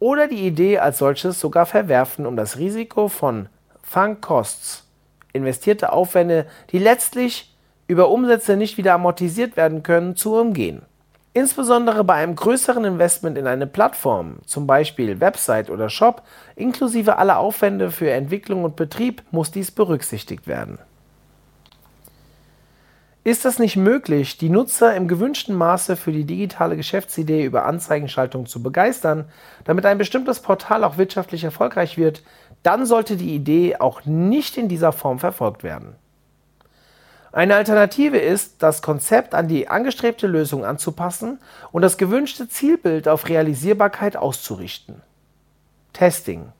oder 0.00 0.28
die 0.28 0.46
Idee 0.46 0.78
als 0.78 0.98
solches 0.98 1.40
sogar 1.40 1.66
verwerfen, 1.66 2.24
um 2.26 2.36
das 2.36 2.56
Risiko 2.56 3.08
von 3.08 3.48
Funk 3.82 4.22
Costs, 4.22 4.84
investierte 5.32 5.92
Aufwände, 5.92 6.46
die 6.70 6.78
letztlich 6.78 7.54
über 7.88 8.10
Umsätze 8.10 8.56
nicht 8.56 8.78
wieder 8.78 8.94
amortisiert 8.94 9.56
werden 9.56 9.82
können, 9.82 10.14
zu 10.14 10.36
umgehen. 10.36 10.82
Insbesondere 11.32 12.04
bei 12.04 12.14
einem 12.14 12.36
größeren 12.36 12.84
Investment 12.84 13.36
in 13.38 13.46
eine 13.46 13.66
Plattform, 13.66 14.38
zum 14.46 14.66
Beispiel 14.66 15.20
Website 15.20 15.70
oder 15.70 15.88
Shop, 15.88 16.22
inklusive 16.56 17.16
aller 17.16 17.38
Aufwände 17.38 17.90
für 17.90 18.10
Entwicklung 18.10 18.64
und 18.64 18.76
Betrieb, 18.76 19.22
muss 19.30 19.50
dies 19.50 19.70
berücksichtigt 19.70 20.46
werden. 20.46 20.78
Ist 23.24 23.44
es 23.44 23.58
nicht 23.58 23.76
möglich, 23.76 24.38
die 24.38 24.48
Nutzer 24.48 24.96
im 24.96 25.06
gewünschten 25.06 25.54
Maße 25.54 25.96
für 25.96 26.12
die 26.12 26.24
digitale 26.24 26.76
Geschäftsidee 26.76 27.44
über 27.44 27.66
Anzeigenschaltung 27.66 28.46
zu 28.46 28.62
begeistern, 28.62 29.26
damit 29.64 29.84
ein 29.86 29.98
bestimmtes 29.98 30.40
Portal 30.40 30.82
auch 30.82 30.96
wirtschaftlich 30.96 31.44
erfolgreich 31.44 31.98
wird, 31.98 32.22
dann 32.62 32.86
sollte 32.86 33.16
die 33.16 33.34
Idee 33.34 33.76
auch 33.76 34.04
nicht 34.06 34.56
in 34.56 34.68
dieser 34.68 34.92
Form 34.92 35.18
verfolgt 35.18 35.62
werden. 35.62 35.94
Eine 37.32 37.56
Alternative 37.56 38.18
ist, 38.18 38.62
das 38.62 38.82
Konzept 38.82 39.34
an 39.34 39.48
die 39.48 39.68
angestrebte 39.68 40.26
Lösung 40.26 40.64
anzupassen 40.64 41.38
und 41.72 41.82
das 41.82 41.98
gewünschte 41.98 42.48
Zielbild 42.48 43.08
auf 43.08 43.28
Realisierbarkeit 43.28 44.16
auszurichten. 44.16 45.02
Testing 45.92 46.52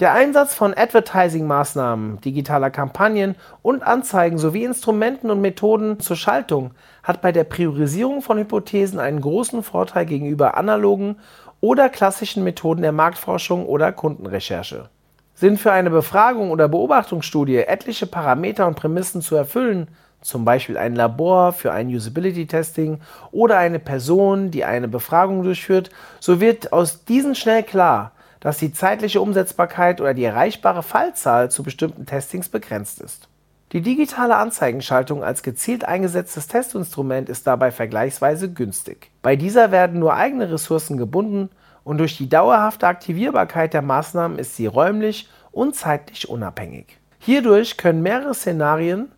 der 0.00 0.12
Einsatz 0.12 0.54
von 0.54 0.74
Advertising-Maßnahmen, 0.76 2.20
digitaler 2.20 2.70
Kampagnen 2.70 3.34
und 3.62 3.82
Anzeigen 3.82 4.38
sowie 4.38 4.62
Instrumenten 4.62 5.28
und 5.28 5.40
Methoden 5.40 5.98
zur 5.98 6.14
Schaltung 6.14 6.70
hat 7.02 7.20
bei 7.20 7.32
der 7.32 7.42
Priorisierung 7.42 8.22
von 8.22 8.38
Hypothesen 8.38 9.00
einen 9.00 9.20
großen 9.20 9.64
Vorteil 9.64 10.06
gegenüber 10.06 10.56
analogen 10.56 11.16
oder 11.60 11.88
klassischen 11.88 12.44
Methoden 12.44 12.82
der 12.82 12.92
Marktforschung 12.92 13.66
oder 13.66 13.90
Kundenrecherche. 13.90 14.88
Sind 15.38 15.60
für 15.60 15.70
eine 15.70 15.90
Befragung 15.90 16.50
oder 16.50 16.66
Beobachtungsstudie 16.66 17.58
etliche 17.58 18.08
Parameter 18.08 18.66
und 18.66 18.74
Prämissen 18.74 19.22
zu 19.22 19.36
erfüllen, 19.36 19.86
zum 20.20 20.44
Beispiel 20.44 20.76
ein 20.76 20.96
Labor 20.96 21.52
für 21.52 21.70
ein 21.70 21.86
Usability-Testing 21.86 22.98
oder 23.30 23.56
eine 23.56 23.78
Person, 23.78 24.50
die 24.50 24.64
eine 24.64 24.88
Befragung 24.88 25.44
durchführt, 25.44 25.90
so 26.18 26.40
wird 26.40 26.72
aus 26.72 27.04
diesen 27.04 27.36
schnell 27.36 27.62
klar, 27.62 28.10
dass 28.40 28.58
die 28.58 28.72
zeitliche 28.72 29.20
Umsetzbarkeit 29.20 30.00
oder 30.00 30.12
die 30.12 30.24
erreichbare 30.24 30.82
Fallzahl 30.82 31.52
zu 31.52 31.62
bestimmten 31.62 32.04
Testings 32.04 32.48
begrenzt 32.48 33.00
ist. 33.00 33.28
Die 33.70 33.80
digitale 33.80 34.34
Anzeigenschaltung 34.34 35.22
als 35.22 35.44
gezielt 35.44 35.84
eingesetztes 35.84 36.48
Testinstrument 36.48 37.28
ist 37.28 37.46
dabei 37.46 37.70
vergleichsweise 37.70 38.52
günstig. 38.52 39.12
Bei 39.22 39.36
dieser 39.36 39.70
werden 39.70 40.00
nur 40.00 40.14
eigene 40.14 40.50
Ressourcen 40.50 40.96
gebunden 40.96 41.48
und 41.88 41.96
durch 41.96 42.18
die 42.18 42.28
dauerhafte 42.28 42.86
Aktivierbarkeit 42.86 43.72
der 43.72 43.80
Maßnahmen 43.80 44.38
ist 44.38 44.56
sie 44.56 44.66
räumlich 44.66 45.26
und 45.52 45.74
zeitlich 45.74 46.28
unabhängig. 46.28 46.98
Hierdurch 47.18 47.78
können 47.78 48.02
mehrere 48.02 48.34
Szenarien 48.34 49.10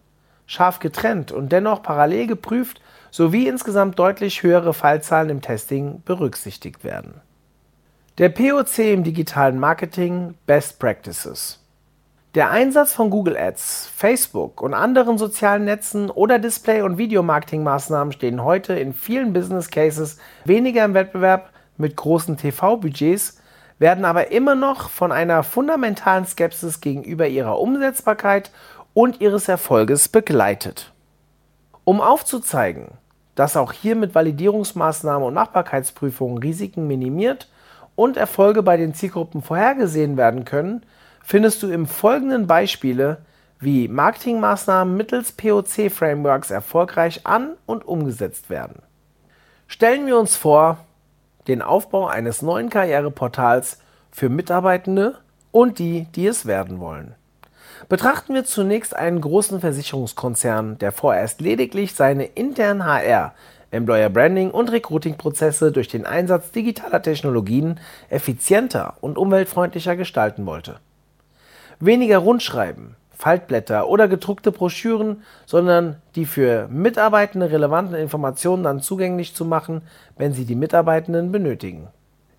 scharf 0.46 0.78
getrennt 0.78 1.33
und 1.33 1.50
dennoch 1.50 1.83
parallel 1.83 2.28
geprüft 2.28 2.80
sowie 3.11 3.48
insgesamt 3.48 3.98
deutlich 3.98 4.44
höhere 4.44 4.72
Fallzahlen 4.72 5.30
im 5.30 5.40
Testing 5.42 6.02
berücksichtigt 6.04 6.85
werden. 6.85 7.20
Der 8.18 8.28
POC 8.28 8.78
im 8.92 9.02
digitalen 9.02 9.59
Marketing 9.59 10.35
Best 10.46 10.78
Practices. 10.78 11.59
Der 12.37 12.52
Einsatz 12.52 12.92
von 12.92 13.11
Google 13.11 13.37
Ads, 13.37 13.90
Facebook 13.92 14.62
und 14.62 14.74
anderen 14.74 15.18
sozialen 15.18 15.64
Netzen 15.64 16.09
oder 16.09 16.38
Display- 16.38 16.83
und 16.83 16.98
Videomarketingmaßnahmen 16.98 18.12
stehen 18.12 18.44
heute 18.44 18.74
in 18.74 18.94
vielen 18.94 19.33
Business 19.33 19.72
Cases 19.72 20.18
weniger 20.44 20.85
im 20.85 20.94
Wettbewerb 20.94 21.50
mit 21.81 21.97
großen 21.97 22.37
TV-Budgets, 22.37 23.38
werden 23.81 24.05
aber 24.05 24.31
immer 24.31 24.55
noch 24.55 24.90
von 24.90 25.11
einer 25.11 25.43
fundamentalen 25.43 26.27
Skepsis 26.27 26.81
gegenüber 26.81 27.27
ihrer 27.27 27.59
Umsetzbarkeit 27.59 28.51
und 28.95 29.21
ihres 29.21 29.49
Erfolges 29.49 30.09
begleitet. 30.09 30.93
Um 31.85 32.01
aufzuzeigen, 32.01 32.88
dass 33.35 33.57
auch 33.57 33.73
hier 33.73 33.97
mit 33.97 34.14
Validierungsmaßnahmen 34.14 35.27
und 35.27 35.35
Machbarkeitsprüfungen 35.35 36.38
Risiken 36.38 36.87
minimiert 36.87 37.49
und 37.97 38.16
Erfolge 38.16 38.62
bei 38.62 38.77
den 38.77 38.95
Zielgruppen 38.95 39.43
vorhergesehen 39.43 40.16
werden 40.16 40.45
können, 40.45 40.85
findest 41.23 41.62
du 41.62 41.69
im 41.69 41.87
folgenden 41.87 42.47
Beispiele, 42.47 43.19
wie 43.59 43.88
Marketingmaßnahmen 43.88 44.97
mittels 44.97 45.33
POC-Frameworks 45.33 46.51
erfolgreich 46.51 47.27
an 47.27 47.57
und 47.66 47.87
umgesetzt 47.87 48.51
werden. 48.51 48.83
Stellen 49.66 50.07
wir 50.07 50.19
uns 50.19 50.37
vor, 50.37 50.79
den 51.50 51.62
Aufbau 51.62 52.06
eines 52.06 52.42
neuen 52.42 52.70
Karriereportals 52.70 53.78
für 54.10 54.28
Mitarbeitende 54.28 55.18
und 55.52 55.78
die, 55.78 56.06
die 56.14 56.26
es 56.26 56.46
werden 56.46 56.80
wollen. 56.80 57.14
Betrachten 57.88 58.34
wir 58.34 58.44
zunächst 58.44 58.94
einen 58.94 59.20
großen 59.20 59.60
Versicherungskonzern, 59.60 60.78
der 60.78 60.92
vorerst 60.92 61.40
lediglich 61.40 61.94
seine 61.94 62.24
internen 62.24 62.84
HR 62.84 63.34
Employer 63.72 64.10
Branding 64.10 64.50
und 64.50 64.72
Recruiting-Prozesse 64.72 65.70
durch 65.70 65.88
den 65.88 66.04
Einsatz 66.04 66.50
digitaler 66.50 67.02
Technologien 67.02 67.78
effizienter 68.08 68.94
und 69.00 69.16
umweltfreundlicher 69.16 69.94
gestalten 69.94 70.44
wollte. 70.46 70.80
Weniger 71.78 72.18
Rundschreiben, 72.18 72.96
Faltblätter 73.20 73.87
oder 73.87 74.09
gedruckte 74.09 74.50
Broschüren, 74.50 75.22
sondern 75.44 75.96
die 76.14 76.24
für 76.24 76.68
Mitarbeitende 76.68 77.50
relevanten 77.50 77.94
Informationen 77.94 78.62
dann 78.62 78.80
zugänglich 78.80 79.35
zu 79.35 79.44
machen, 79.44 79.83
wenn 80.16 80.33
sie 80.33 80.46
die 80.46 80.54
Mitarbeitenden 80.54 81.30
benötigen. 81.30 81.88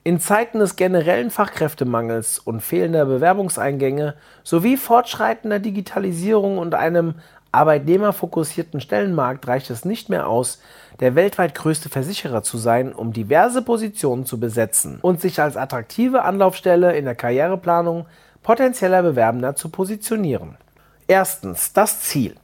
In 0.04 0.20
Zeiten 0.20 0.58
des 0.58 0.78
generellen 0.78 1.30
Fachkräftemangels 1.30 2.40
und 2.40 2.62
fehlender 2.62 3.06
Bewerbungseingänge 3.06 4.16
sowie 4.44 4.76
fortschreitender 4.76 5.60
Digitalisierung 5.60 6.58
und 6.58 6.74
einem 6.74 7.14
arbeitnehmerfokussierten 7.52 8.82
Stellenmarkt 8.82 9.48
reicht 9.48 9.70
es 9.70 9.86
nicht 9.86 10.10
mehr 10.10 10.28
aus, 10.28 10.60
der 11.00 11.14
weltweit 11.14 11.54
größte 11.54 11.90
Versicherer 11.90 12.42
zu 12.42 12.58
sein, 12.58 12.92
um 12.92 13.14
diverse 13.14 13.62
Positionen 13.62 14.26
zu 14.26 14.40
besetzen 14.40 14.98
und 15.04 15.22
sich 15.22 15.40
als 15.40 15.58
attraktive 15.58 16.24
Anlaufstelle 16.24 16.98
in 16.98 17.06
der 17.06 17.14
Karriereplanung 17.14 18.08
potenzieller 18.42 19.04
Bewerbender 19.04 19.56
zu 19.56 19.70
positionieren. 19.70 20.58
Erstens 21.12 21.74
das 21.74 22.00
Ziel. 22.00 22.36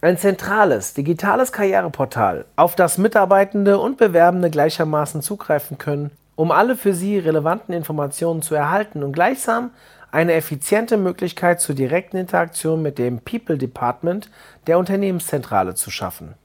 Ein 0.00 0.16
zentrales, 0.16 0.94
digitales 0.94 1.52
Karriereportal, 1.52 2.46
auf 2.56 2.74
das 2.74 2.96
Mitarbeitende 2.96 3.78
und 3.78 3.98
Bewerbende 3.98 4.48
gleichermaßen 4.48 5.20
zugreifen 5.20 5.76
können, 5.76 6.10
um 6.34 6.50
alle 6.50 6.76
für 6.76 6.94
sie 6.94 7.18
relevanten 7.18 7.74
Informationen 7.74 8.40
zu 8.40 8.54
erhalten 8.54 9.02
und 9.02 9.12
gleichsam 9.12 9.72
eine 10.12 10.32
effiziente 10.32 10.96
Möglichkeit 10.96 11.60
zur 11.60 11.74
direkten 11.74 12.16
Interaktion 12.16 12.80
mit 12.80 12.96
dem 12.96 13.18
People 13.18 13.58
Department 13.58 14.30
der 14.66 14.78
Unternehmenszentrale 14.78 15.74
zu 15.74 15.90
schaffen. 15.90 16.36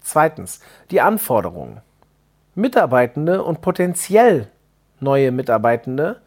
Zweitens. 0.00 0.58
Die 0.90 1.00
Anforderungen. 1.00 1.80
Mitarbeitende 2.56 3.44
und 3.44 3.60
potenziell 3.60 4.48
neue 4.98 5.30
Mitarbeitende 5.30 6.22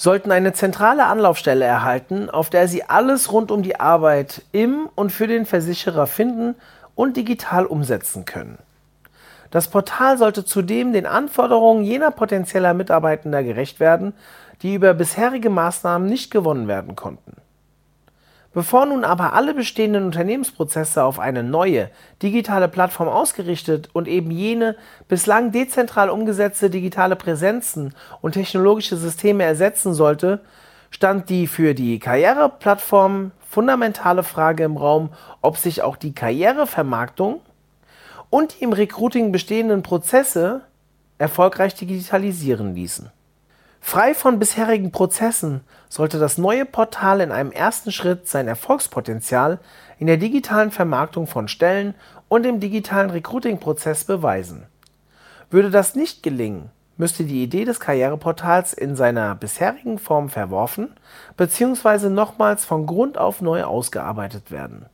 sollten 0.00 0.32
eine 0.32 0.54
zentrale 0.54 1.04
Anlaufstelle 1.04 1.66
erhalten, 1.66 2.30
auf 2.30 2.48
der 2.48 2.68
sie 2.68 2.84
alles 2.84 3.32
rund 3.32 3.50
um 3.50 3.60
die 3.60 3.78
Arbeit 3.78 4.40
im 4.50 4.88
und 4.94 5.12
für 5.12 5.26
den 5.26 5.44
Versicherer 5.44 6.06
finden 6.06 6.54
und 6.94 7.18
digital 7.18 7.66
umsetzen 7.66 8.24
können. 8.24 8.56
Das 9.50 9.68
Portal 9.68 10.16
sollte 10.16 10.42
zudem 10.46 10.94
den 10.94 11.04
Anforderungen 11.04 11.84
jener 11.84 12.12
potenzieller 12.12 12.72
Mitarbeitender 12.72 13.42
gerecht 13.42 13.78
werden, 13.78 14.14
die 14.62 14.72
über 14.72 14.94
bisherige 14.94 15.50
Maßnahmen 15.50 16.08
nicht 16.08 16.30
gewonnen 16.30 16.66
werden 16.66 16.96
konnten. 16.96 17.36
Bevor 18.52 18.86
nun 18.86 19.04
aber 19.04 19.34
alle 19.34 19.54
bestehenden 19.54 20.04
Unternehmensprozesse 20.04 21.04
auf 21.04 21.20
eine 21.20 21.44
neue 21.44 21.88
digitale 22.20 22.66
Plattform 22.66 23.08
ausgerichtet 23.08 23.90
und 23.92 24.08
eben 24.08 24.32
jene 24.32 24.76
bislang 25.06 25.52
dezentral 25.52 26.10
umgesetzte 26.10 26.68
digitale 26.68 27.14
Präsenzen 27.14 27.94
und 28.20 28.32
technologische 28.32 28.96
Systeme 28.96 29.44
ersetzen 29.44 29.94
sollte, 29.94 30.40
stand 30.90 31.30
die 31.30 31.46
für 31.46 31.74
die 31.74 32.00
Karriereplattform 32.00 33.30
fundamentale 33.48 34.24
Frage 34.24 34.64
im 34.64 34.76
Raum, 34.76 35.10
ob 35.42 35.56
sich 35.56 35.82
auch 35.82 35.96
die 35.96 36.12
Karrierevermarktung 36.12 37.40
und 38.30 38.58
die 38.58 38.64
im 38.64 38.72
Recruiting 38.72 39.30
bestehenden 39.30 39.84
Prozesse 39.84 40.62
erfolgreich 41.18 41.74
digitalisieren 41.74 42.74
ließen. 42.74 43.10
Frei 43.80 44.14
von 44.14 44.38
bisherigen 44.38 44.92
Prozessen 44.92 45.62
sollte 45.88 46.18
das 46.18 46.38
neue 46.38 46.64
Portal 46.64 47.20
in 47.20 47.32
einem 47.32 47.50
ersten 47.50 47.90
Schritt 47.90 48.28
sein 48.28 48.46
Erfolgspotenzial 48.46 49.58
in 49.98 50.06
der 50.06 50.16
digitalen 50.16 50.70
Vermarktung 50.70 51.26
von 51.26 51.48
Stellen 51.48 51.94
und 52.28 52.46
im 52.46 52.60
digitalen 52.60 53.10
Recruiting-Prozess 53.10 54.04
beweisen. 54.04 54.66
Würde 55.50 55.70
das 55.70 55.96
nicht 55.96 56.22
gelingen, 56.22 56.70
müsste 56.96 57.24
die 57.24 57.42
Idee 57.42 57.64
des 57.64 57.80
Karriereportals 57.80 58.72
in 58.74 58.94
seiner 58.94 59.34
bisherigen 59.34 59.98
Form 59.98 60.28
verworfen 60.28 60.94
bzw. 61.36 62.10
nochmals 62.10 62.64
von 62.64 62.86
Grund 62.86 63.18
auf 63.18 63.40
neu 63.40 63.64
ausgearbeitet 63.64 64.52
werden. 64.52 64.86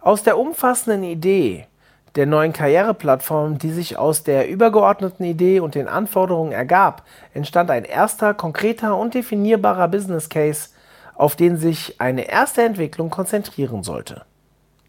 Aus 0.00 0.24
der 0.24 0.38
umfassenden 0.38 1.04
Idee 1.04 1.67
der 2.16 2.26
neuen 2.26 2.52
Karriereplattform, 2.52 3.58
die 3.58 3.70
sich 3.70 3.98
aus 3.98 4.24
der 4.24 4.48
übergeordneten 4.48 5.24
Idee 5.24 5.60
und 5.60 5.74
den 5.74 5.88
Anforderungen 5.88 6.52
ergab, 6.52 7.04
entstand 7.34 7.70
ein 7.70 7.84
erster, 7.84 8.34
konkreter 8.34 8.96
und 8.96 9.14
definierbarer 9.14 9.88
Business 9.88 10.28
Case, 10.28 10.70
auf 11.14 11.36
den 11.36 11.56
sich 11.56 12.00
eine 12.00 12.28
erste 12.28 12.62
Entwicklung 12.62 13.10
konzentrieren 13.10 13.82
sollte. 13.82 14.22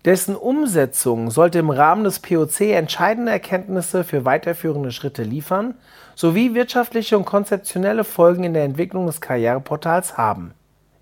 Dessen 0.05 0.35
Umsetzung 0.35 1.29
sollte 1.29 1.59
im 1.59 1.69
Rahmen 1.69 2.05
des 2.05 2.19
POC 2.19 2.61
entscheidende 2.71 3.33
Erkenntnisse 3.33 4.05
für 4.05 4.23
weiterführende 4.23 4.91
Schritte 4.91 5.23
liefern, 5.23 5.75
sowie 6.15 6.53
wirtschaftliche 6.53 7.17
und 7.17 7.25
konzeptionelle 7.25 8.05
Folgen 8.05 8.45
in 8.45 8.53
der 8.53 8.63
Entwicklung 8.63 9.07
des 9.07 9.19
Karriereportals 9.19 10.17
haben. 10.17 10.53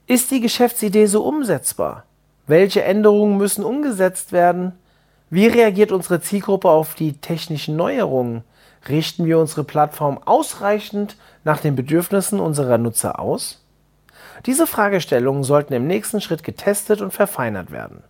Ist 0.07 0.31
die 0.31 0.41
Geschäftsidee 0.41 1.05
so 1.05 1.23
umsetzbar? 1.23 2.05
Welche 2.47 2.83
Änderungen 2.83 3.37
müssen 3.37 3.63
umgesetzt 3.63 4.31
werden? 4.31 4.73
Wie 5.29 5.47
reagiert 5.47 5.91
unsere 5.91 6.21
Zielgruppe 6.21 6.69
auf 6.69 6.95
die 6.95 7.13
technischen 7.13 7.75
Neuerungen? 7.75 8.43
Richten 8.87 9.25
wir 9.25 9.39
unsere 9.39 9.65
Plattform 9.65 10.19
ausreichend 10.25 11.17
nach 11.43 11.59
den 11.59 11.75
Bedürfnissen 11.75 12.39
unserer 12.39 12.77
Nutzer 12.77 13.19
aus? 13.19 13.65
Diese 14.45 14.67
Fragestellungen 14.67 15.43
sollten 15.43 15.73
im 15.73 15.85
nächsten 15.85 16.21
Schritt 16.21 16.43
getestet 16.43 17.01
und 17.01 17.11
verfeinert 17.11 17.71
werden. 17.71 18.03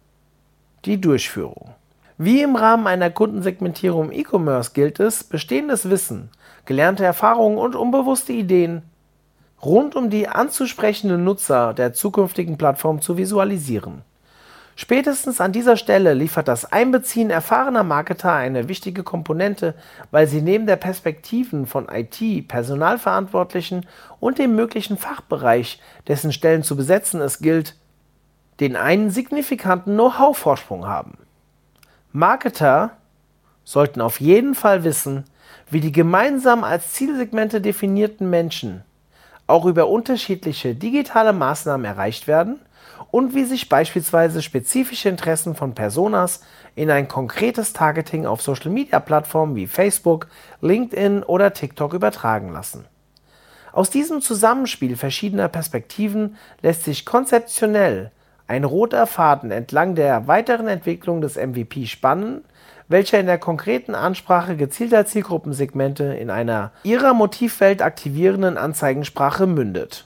Die 0.85 1.01
Durchführung. 1.01 1.71
Wie 2.19 2.41
im 2.41 2.55
Rahmen 2.55 2.85
einer 2.85 3.09
Kundensegmentierung 3.09 4.11
im 4.11 4.19
E-Commerce 4.19 4.71
gilt 4.73 4.99
es, 4.99 5.23
bestehendes 5.23 5.89
Wissen, 5.89 6.29
gelernte 6.65 7.03
Erfahrungen 7.03 7.57
und 7.57 7.75
unbewusste 7.75 8.33
Ideen 8.33 8.83
rund 9.63 9.95
um 9.95 10.11
die 10.11 10.27
anzusprechenden 10.27 11.23
Nutzer 11.23 11.73
der 11.73 11.93
zukünftigen 11.93 12.57
Plattform 12.57 13.01
zu 13.01 13.17
visualisieren. 13.17 14.03
Spätestens 14.79 15.41
an 15.41 15.53
dieser 15.53 15.75
Stelle 15.75 16.13
liefert 16.13 16.47
das 16.47 16.71
Einbeziehen 16.71 17.31
erfahrener 17.31 17.81
Marketer 17.81 18.31
eine 18.31 18.69
wichtige 18.69 19.01
Komponente, 19.01 19.73
weil 20.11 20.27
sie 20.27 20.39
neben 20.39 20.67
der 20.67 20.75
Perspektiven 20.75 21.65
von 21.65 21.87
IT, 21.89 22.47
Personalverantwortlichen 22.47 23.87
und 24.19 24.37
dem 24.37 24.55
möglichen 24.55 24.99
Fachbereich, 24.99 25.81
dessen 26.07 26.31
Stellen 26.31 26.61
zu 26.61 26.75
besetzen 26.75 27.21
es 27.21 27.39
gilt, 27.39 27.75
den 28.59 28.75
einen 28.75 29.09
signifikanten 29.09 29.95
Know-how-Vorsprung 29.95 30.85
haben. 30.85 31.17
Marketer 32.11 32.91
sollten 33.63 33.99
auf 33.99 34.21
jeden 34.21 34.53
Fall 34.53 34.83
wissen, 34.83 35.23
wie 35.71 35.81
die 35.81 35.91
gemeinsam 35.91 36.63
als 36.63 36.93
Zielsegmente 36.93 37.61
definierten 37.61 38.29
Menschen 38.29 38.83
auch 39.47 39.65
über 39.65 39.87
unterschiedliche 39.87 40.75
digitale 40.75 41.33
Maßnahmen 41.33 41.85
erreicht 41.85 42.27
werden 42.27 42.59
und 43.17 43.33
wie 43.33 43.45
sich 43.45 43.67
beispielsweise 43.67 44.43
spezifische 44.43 45.09
Interessen 45.09 45.55
von 45.55 45.73
Personas 45.73 46.41
in 46.75 46.91
ein 46.91 47.07
konkretes 47.07 47.73
Targeting 47.73 48.27
auf 48.27 48.43
Social-Media-Plattformen 48.43 49.55
wie 49.55 49.65
Facebook, 49.65 50.27
LinkedIn 50.61 51.23
oder 51.23 51.51
TikTok 51.51 51.93
übertragen 51.93 52.53
lassen. 52.53 52.85
Aus 53.73 53.89
diesem 53.89 54.21
Zusammenspiel 54.21 54.95
verschiedener 54.95 55.47
Perspektiven 55.47 56.37
lässt 56.61 56.83
sich 56.83 57.07
konzeptionell 57.07 58.11
ein 58.45 58.63
roter 58.63 59.07
Faden 59.07 59.49
entlang 59.49 59.95
der 59.95 60.27
weiteren 60.27 60.67
Entwicklung 60.67 61.19
des 61.19 61.37
MVP 61.37 61.87
spannen, 61.87 62.45
welcher 62.87 63.19
in 63.19 63.25
der 63.25 63.39
konkreten 63.39 63.95
Ansprache 63.95 64.55
gezielter 64.55 65.07
Zielgruppensegmente 65.07 66.03
in 66.03 66.29
einer 66.29 66.71
ihrer 66.83 67.15
Motivwelt 67.15 67.81
aktivierenden 67.81 68.59
Anzeigensprache 68.59 69.47
mündet. 69.47 70.05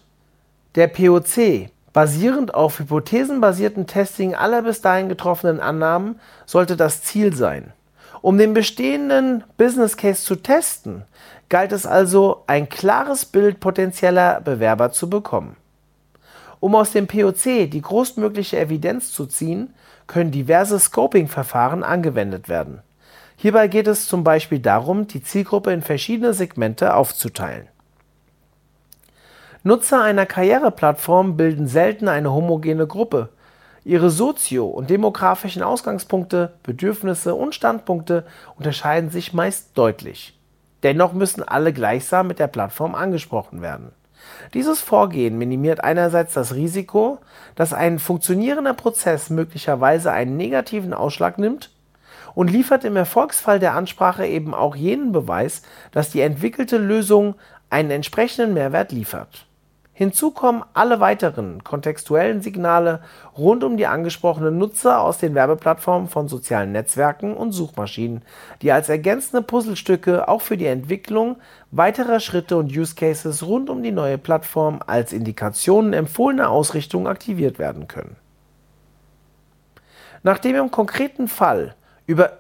Der 0.76 0.88
POC 0.88 1.72
Basierend 1.94 2.54
auf 2.54 2.80
hypothesenbasierten 2.80 3.86
Testing 3.86 4.34
aller 4.34 4.62
bis 4.62 4.82
dahin 4.82 5.10
getroffenen 5.10 5.60
Annahmen 5.60 6.20
sollte 6.46 6.78
das 6.78 7.04
Ziel 7.04 7.34
sein. 7.34 7.74
Um 8.22 8.38
den 8.38 8.54
bestehenden 8.54 9.44
Business 9.58 9.98
Case 9.98 10.24
zu 10.24 10.36
testen, 10.36 11.04
galt 11.50 11.72
es 11.72 11.86
also, 11.86 12.44
ein 12.48 12.70
klares 12.70 13.26
Bild 13.26 13.60
potenzieller 13.60 14.40
Bewerber 14.42 14.92
zu 14.92 15.10
bekommen. 15.10 15.58
Um 16.60 16.76
aus 16.76 16.92
dem 16.92 17.08
POC 17.08 17.70
die 17.70 17.82
größtmögliche 17.82 18.60
Evidenz 18.60 19.12
zu 19.12 19.26
ziehen, 19.26 19.74
können 20.08 20.32
diverse 20.32 20.80
Scoping-Verfahren 20.80 21.84
angewendet 21.84 22.48
werden. 22.48 22.82
Hierbei 23.36 23.68
geht 23.68 23.88
es 23.88 24.08
zum 24.08 24.24
Beispiel 24.24 24.60
darum, 24.60 25.08
die 25.08 25.24
Zielgruppe 25.24 25.74
in 25.74 25.82
verschiedene 25.82 26.36
Segmente 26.36 26.94
aufzuteilen. 26.94 27.68
Nutzer 29.64 30.02
einer 30.02 30.26
Karriereplattform 30.26 31.38
bilden 31.38 31.68
selten 31.68 32.08
eine 32.08 32.32
homogene 32.34 32.88
Gruppe. 32.88 33.30
Ihre 33.84 34.10
sozio- 34.10 34.66
und 34.66 34.90
demografischen 34.90 35.62
Ausgangspunkte, 35.62 36.54
Bedürfnisse 36.64 37.36
und 37.36 37.54
Standpunkte 37.54 38.26
unterscheiden 38.58 39.12
sich 39.12 39.34
meist 39.34 39.78
deutlich. 39.78 40.36
Dennoch 40.82 41.14
müssen 41.14 41.44
alle 41.44 41.74
gleichsam 41.74 42.28
mit 42.28 42.40
der 42.40 42.48
Plattform 42.48 42.96
angesprochen 42.96 43.62
werden. 43.62 43.92
Dieses 44.56 44.82
Vorgehen 44.82 45.38
minimiert 45.38 45.84
einerseits 45.84 46.34
das 46.34 46.56
Risiko, 46.56 47.20
dass 47.54 47.72
ein 47.72 48.00
funktionierender 48.00 48.74
Prozess 48.74 49.30
möglicherweise 49.30 50.12
einen 50.12 50.38
negativen 50.38 50.96
Ausschlag 50.96 51.38
nimmt 51.38 51.70
und 52.34 52.50
liefert 52.50 52.84
im 52.84 52.96
Erfolgsfall 52.96 53.60
der 53.60 53.76
Ansprache 53.76 54.26
eben 54.26 54.56
auch 54.56 54.76
jenen 54.76 55.12
Beweis, 55.12 55.62
dass 55.92 56.10
die 56.10 56.22
entwickelte 56.22 56.80
Lösung 56.80 57.36
einen 57.70 57.92
entsprechenden 57.92 58.56
Mehrwert 58.56 58.92
liefert. 58.92 59.46
Hinzu 60.02 60.32
kommen 60.32 60.64
alle 60.74 61.00
weiteren 61.00 61.64
kontextuellen 61.64 62.42
Signale 62.42 63.02
rund 63.38 63.64
um 63.64 63.78
die 63.78 63.86
angesprochenen 63.86 64.58
Nutzer 64.58 65.00
aus 65.00 65.20
den 65.20 65.36
Werbeplattformen 65.36 66.08
von 66.08 66.28
sozialen 66.28 66.72
Netzwerken 66.72 67.36
und 67.36 67.52
Suchmaschinen, 67.52 68.24
die 68.64 68.72
als 68.72 68.90
ergänzende 68.90 69.44
Puzzlestücke 69.44 70.28
auch 70.28 70.42
für 70.42 70.58
die 70.58 70.66
Entwicklung 70.66 71.36
weiterer 71.70 72.20
Schritte 72.20 72.58
und 72.58 72.76
Use 72.76 72.96
Cases 72.96 73.46
rund 73.46 73.70
um 73.70 73.84
die 73.84 73.92
neue 73.92 74.18
Plattform 74.18 74.80
als 74.88 75.14
Indikationen 75.14 75.94
empfohlener 75.94 76.50
Ausrichtung 76.50 77.08
aktiviert 77.08 77.60
werden 77.60 77.88
können. 77.88 78.16
Nachdem 80.24 80.56
im 80.56 80.72
konkreten 80.72 81.28
Fall 81.28 81.76
über 82.08 82.40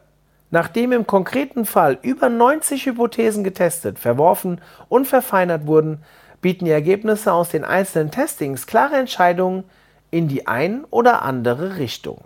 Nachdem 0.53 0.91
im 0.91 1.07
konkreten 1.07 1.65
Fall 1.65 1.97
über 2.01 2.27
90 2.27 2.85
Hypothesen 2.85 3.45
getestet, 3.45 3.97
verworfen 3.97 4.59
und 4.89 5.07
verfeinert 5.07 5.65
wurden, 5.65 6.03
bieten 6.41 6.65
die 6.65 6.71
Ergebnisse 6.71 7.31
aus 7.31 7.49
den 7.49 7.63
einzelnen 7.63 8.11
Testings 8.11 8.67
klare 8.67 8.95
Entscheidungen 8.95 9.63
in 10.09 10.27
die 10.27 10.47
ein 10.47 10.83
oder 10.89 11.21
andere 11.21 11.77
Richtung. 11.77 12.23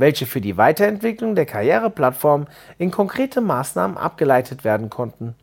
welche 0.00 0.26
für 0.26 0.40
die 0.40 0.56
Weiterentwicklung 0.56 1.34
der 1.34 1.46
Karriereplattform 1.46 2.46
in 2.78 2.90
konkrete 2.90 3.40
Maßnahmen 3.40 3.98
abgeleitet 3.98 4.64
werden 4.64 4.88
konnten. 4.88 5.34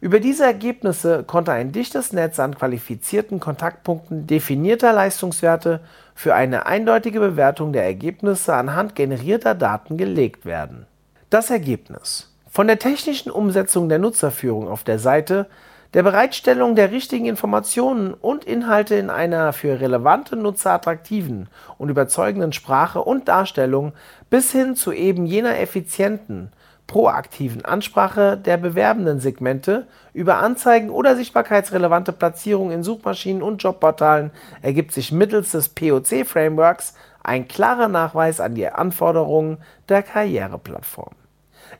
Über 0.00 0.18
diese 0.18 0.44
Ergebnisse 0.44 1.24
konnte 1.24 1.52
ein 1.52 1.72
dichtes 1.72 2.12
Netz 2.12 2.40
an 2.40 2.54
qualifizierten 2.54 3.38
Kontaktpunkten 3.38 4.26
definierter 4.26 4.92
Leistungswerte 4.92 5.80
für 6.14 6.34
eine 6.34 6.66
eindeutige 6.66 7.20
Bewertung 7.20 7.72
der 7.72 7.84
Ergebnisse 7.84 8.54
anhand 8.54 8.94
generierter 8.94 9.54
Daten 9.54 9.96
gelegt 9.96 10.44
werden. 10.44 10.86
Das 11.28 11.50
Ergebnis. 11.50 12.34
Von 12.50 12.66
der 12.66 12.78
technischen 12.80 13.30
Umsetzung 13.30 13.88
der 13.88 14.00
Nutzerführung 14.00 14.68
auf 14.68 14.82
der 14.82 14.98
Seite, 14.98 15.46
der 15.94 16.02
Bereitstellung 16.04 16.76
der 16.76 16.92
richtigen 16.92 17.26
Informationen 17.26 18.14
und 18.14 18.44
Inhalte 18.44 18.94
in 18.94 19.10
einer 19.10 19.52
für 19.52 19.80
relevante 19.80 20.36
Nutzer 20.36 20.72
attraktiven 20.72 21.48
und 21.78 21.88
überzeugenden 21.88 22.52
Sprache 22.52 23.00
und 23.02 23.28
Darstellung 23.28 23.92
bis 24.28 24.52
hin 24.52 24.76
zu 24.76 24.92
eben 24.92 25.26
jener 25.26 25.58
effizienten 25.58 26.52
proaktiven 26.86 27.64
Ansprache 27.64 28.36
der 28.36 28.56
bewerbenden 28.56 29.20
Segmente 29.20 29.86
über 30.12 30.38
Anzeigen 30.38 30.90
oder 30.90 31.14
sichtbarkeitsrelevante 31.14 32.12
Platzierungen 32.12 32.72
in 32.72 32.82
Suchmaschinen 32.82 33.42
und 33.42 33.62
Jobportalen 33.62 34.32
ergibt 34.60 34.92
sich 34.92 35.12
mittels 35.12 35.52
des 35.52 35.68
POC-Frameworks 35.68 36.94
ein 37.22 37.46
klarer 37.46 37.86
Nachweis 37.86 38.40
an 38.40 38.56
die 38.56 38.66
Anforderungen 38.66 39.58
der 39.88 40.02
Karriereplattform. 40.02 41.14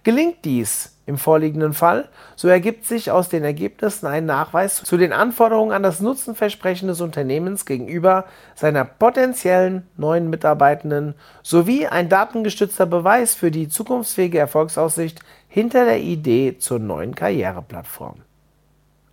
Gelingt 0.04 0.44
dies 0.44 0.96
im 1.10 1.18
vorliegenden 1.18 1.74
Fall, 1.74 2.08
so 2.36 2.48
ergibt 2.48 2.86
sich 2.86 3.10
aus 3.10 3.28
den 3.28 3.44
Ergebnissen 3.44 4.06
ein 4.06 4.24
Nachweis 4.24 4.76
zu 4.76 4.96
den 4.96 5.12
Anforderungen 5.12 5.72
an 5.72 5.82
das 5.82 6.00
Nutzenversprechen 6.00 6.88
des 6.88 7.00
Unternehmens 7.00 7.66
gegenüber 7.66 8.24
seiner 8.54 8.84
potenziellen 8.84 9.86
neuen 9.96 10.30
Mitarbeitenden 10.30 11.14
sowie 11.42 11.86
ein 11.86 12.08
datengestützter 12.08 12.86
Beweis 12.86 13.34
für 13.34 13.50
die 13.50 13.68
zukunftsfähige 13.68 14.38
Erfolgsaussicht 14.38 15.20
hinter 15.48 15.84
der 15.84 15.98
Idee 15.98 16.56
zur 16.58 16.78
neuen 16.78 17.14
Karriereplattform. 17.14 18.22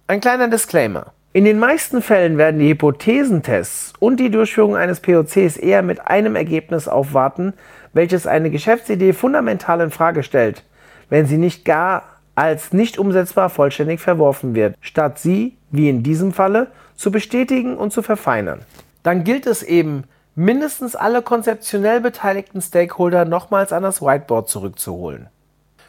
Ein 0.05 0.21
kleiner 0.21 0.47
Disclaimer. 0.47 1.13
In 1.33 1.45
den 1.45 1.59
meisten 1.59 2.01
Fällen 2.01 2.37
werden 2.37 2.59
die 2.59 2.69
Hypothesentests 2.69 3.93
und 3.99 4.19
die 4.19 4.31
Durchführung 4.31 4.75
eines 4.75 5.01
POCs 5.01 5.57
eher 5.57 5.81
mit 5.81 6.07
einem 6.07 6.35
Ergebnis 6.35 6.87
aufwarten, 6.87 7.53
welches 7.93 8.27
eine 8.27 8.49
Geschäftsidee 8.49 9.13
fundamental 9.13 9.81
in 9.81 9.91
Frage 9.91 10.21
stellt– 10.21 10.63
wenn 11.09 11.25
sie 11.25 11.37
nicht 11.37 11.65
gar 11.65 12.03
als 12.35 12.71
nicht 12.71 12.99
umsetzbar 12.99 13.49
vollständig 13.49 13.99
verworfen 13.99 14.53
wird, 14.53 14.75
statt 14.79 15.17
sie, 15.17 15.57
wie 15.71 15.89
in 15.89 16.03
diesem 16.03 16.33
Falle, 16.33 16.67
zu 16.95 17.11
bestätigen 17.11 17.77
und 17.77 17.91
zu 17.91 18.01
verfeinern. 18.01 18.61
Dann 19.01 19.23
gilt 19.23 19.47
es 19.47 19.63
eben, 19.63 20.03
mindestens 20.35 20.95
alle 20.95 21.23
konzeptionell 21.23 21.99
beteiligten 21.99 22.61
Stakeholder 22.61 23.25
nochmals 23.25 23.73
an 23.73 23.83
das 23.83 24.01
Whiteboard 24.03 24.49
zurückzuholen. 24.49 25.29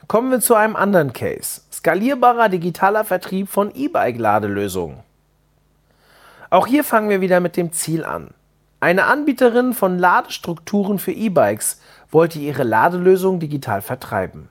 Kommen 0.07 0.31
wir 0.31 0.40
zu 0.40 0.54
einem 0.54 0.74
anderen 0.74 1.12
Case. 1.12 1.61
Skalierbarer 1.70 2.48
digitaler 2.48 3.04
Vertrieb 3.04 3.50
von 3.50 3.70
E-Bike-Ladelösungen. 3.74 5.00
Auch 6.48 6.66
hier 6.66 6.83
fangen 6.83 7.11
wir 7.11 7.20
wieder 7.20 7.40
mit 7.40 7.59
dem 7.59 7.72
Ziel 7.72 8.07
an. 8.07 8.31
Eine 8.81 9.04
Anbieterin 9.04 9.74
von 9.74 9.98
Ladestrukturen 9.98 10.98
für 10.98 11.12
E-Bikes 11.12 11.83
wollte 12.11 12.38
ihre 12.38 12.62
Ladelösung 12.62 13.38
digital 13.38 13.83
vertreiben. 13.83 14.48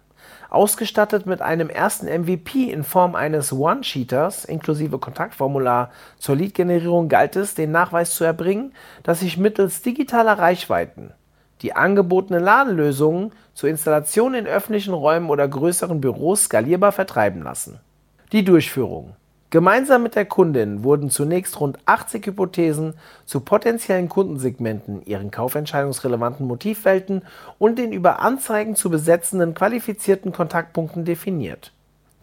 Ausgestattet 0.49 1.25
mit 1.25 1.41
einem 1.41 1.69
ersten 1.69 2.07
MVP 2.07 2.71
in 2.71 2.83
Form 2.83 3.15
eines 3.15 3.51
One-Sheeters 3.51 4.45
inklusive 4.45 4.97
Kontaktformular 4.97 5.91
zur 6.17 6.36
Lead-Generierung 6.36 7.10
galt 7.10 7.36
es, 7.36 7.53
den 7.53 7.71
Nachweis 7.71 8.15
zu 8.15 8.23
erbringen, 8.23 8.73
dass 9.03 9.19
sich 9.19 9.38
mittels 9.38 9.81
digitaler 9.81 10.38
Reichweiten 10.39 11.12
die 11.62 11.73
angebotenen 11.73 12.43
Ladenlösungen 12.43 13.31
zur 13.53 13.69
Installation 13.69 14.33
in 14.33 14.45
öffentlichen 14.45 14.93
Räumen 14.93 15.29
oder 15.29 15.47
größeren 15.47 15.99
Büros 15.99 16.43
skalierbar 16.43 16.91
vertreiben 16.91 17.41
lassen. 17.41 17.79
Die 18.31 18.43
Durchführung 18.43 19.15
Gemeinsam 19.49 20.03
mit 20.03 20.15
der 20.15 20.25
Kundin 20.25 20.83
wurden 20.83 21.10
zunächst 21.10 21.62
rund 21.62 21.79
80 21.86 22.25
Hypothesen 22.25 22.95
zu 23.25 23.39
potenziellen 23.39 24.10
Kundensegmenten, 24.10 25.05
ihren 25.05 25.31
kaufentscheidungsrelevanten 25.31 26.45
Motivwelten 26.45 27.21
und 27.57 27.79
den 27.79 27.93
über 27.93 28.19
Anzeigen 28.19 28.75
zu 28.75 28.89
besetzenden 28.89 29.53
qualifizierten 29.53 30.33
Kontaktpunkten 30.33 31.05
definiert. 31.05 31.71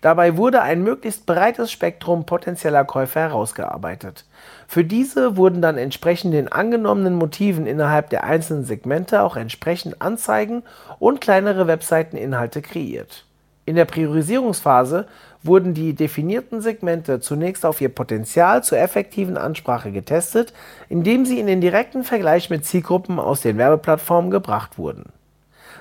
Dabei 0.03 0.37
wurde 0.37 0.61
ein 0.61 0.83
möglichst 0.83 1.25
breites 1.25 1.73
Spektrum 1.73 2.27
potenzieller 2.27 2.85
Käufer 2.85 3.21
herausgearbeitet. 3.21 4.27
Für 4.69 4.85
diese 4.85 5.39
wurden 5.39 5.63
dann 5.63 5.79
entsprechend 5.79 6.35
den 6.35 6.53
angenommenen 6.53 7.15
Motiven 7.15 7.67
innerhalb 7.67 8.11
der 8.11 8.25
einzelnen 8.25 8.67
Segmente 8.67 9.23
auch 9.23 9.37
entsprechend 9.37 10.03
Anzeigen 10.03 10.63
und 10.99 11.23
kleinere 11.23 11.67
Webseiteninhalte 11.67 12.61
kreiert. 12.61 13.25
In 13.65 13.77
der 13.77 13.87
Priorisierungsphase 13.87 15.07
wurden 15.45 15.75
die 15.75 15.95
definierten 15.95 16.61
Segmente 16.61 17.21
zunächst 17.21 17.65
auf 17.65 17.81
ihr 17.81 17.91
Potenzial 17.91 18.65
zur 18.65 18.79
effektiven 18.79 19.37
Ansprache 19.37 19.93
getestet, 19.93 20.53
indem 20.89 21.27
sie 21.27 21.39
in 21.39 21.47
den 21.47 21.61
direkten 21.61 22.03
Vergleich 22.03 22.51
mit 22.51 22.65
Zielgruppen 22.65 23.21
aus 23.21 23.43
den 23.43 23.59
Werbeplattformen 23.59 24.31
gebracht 24.31 24.79
wurden. 24.79 25.05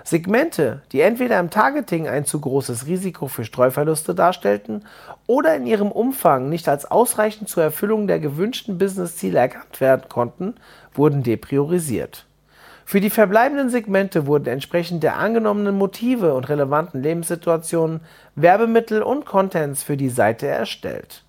Segmente, 0.04 0.82
die 0.91 0.99
entweder 0.99 1.39
im 1.39 1.49
Targeting 1.49 2.10
ein 2.10 2.26
zu 2.26 2.41
großes 2.41 2.88
Risiko 2.88 3.28
für 3.28 3.45
Streuverluste 3.45 4.13
darstellten 4.13 4.84
oder 5.28 5.56
in 5.56 5.65
ihrem 5.65 5.91
Umfang 5.91 6.49
nicht 6.49 6.67
als 6.67 6.89
ausreichend 6.89 7.47
zur 7.47 7.63
Erfüllung 7.63 8.08
der 8.08 8.19
gewünschten 8.19 8.78
Businessziele 8.78 9.39
erkannt 9.39 9.80
werden 9.80 10.10
konnten, 10.10 10.56
wurden 10.93 11.23
depriorisiert. 11.23 12.26
Für 12.86 13.00
die 13.00 13.10
verbleibenden 13.10 13.69
Segmente 13.69 14.28
wurden 14.28 14.48
entsprechend 14.48 15.04
der 15.04 15.17
angenommenen 15.17 15.78
Motive 15.78 16.34
und 16.34 16.50
relevanten 16.50 17.02
Lebenssituationen 17.02 18.02
Werbemittel 18.36 19.02
und 19.02 19.26
Contents 19.26 19.84
für 19.84 19.98
die 19.98 20.10
Seite 20.10 20.48
erstellt. 20.48 21.24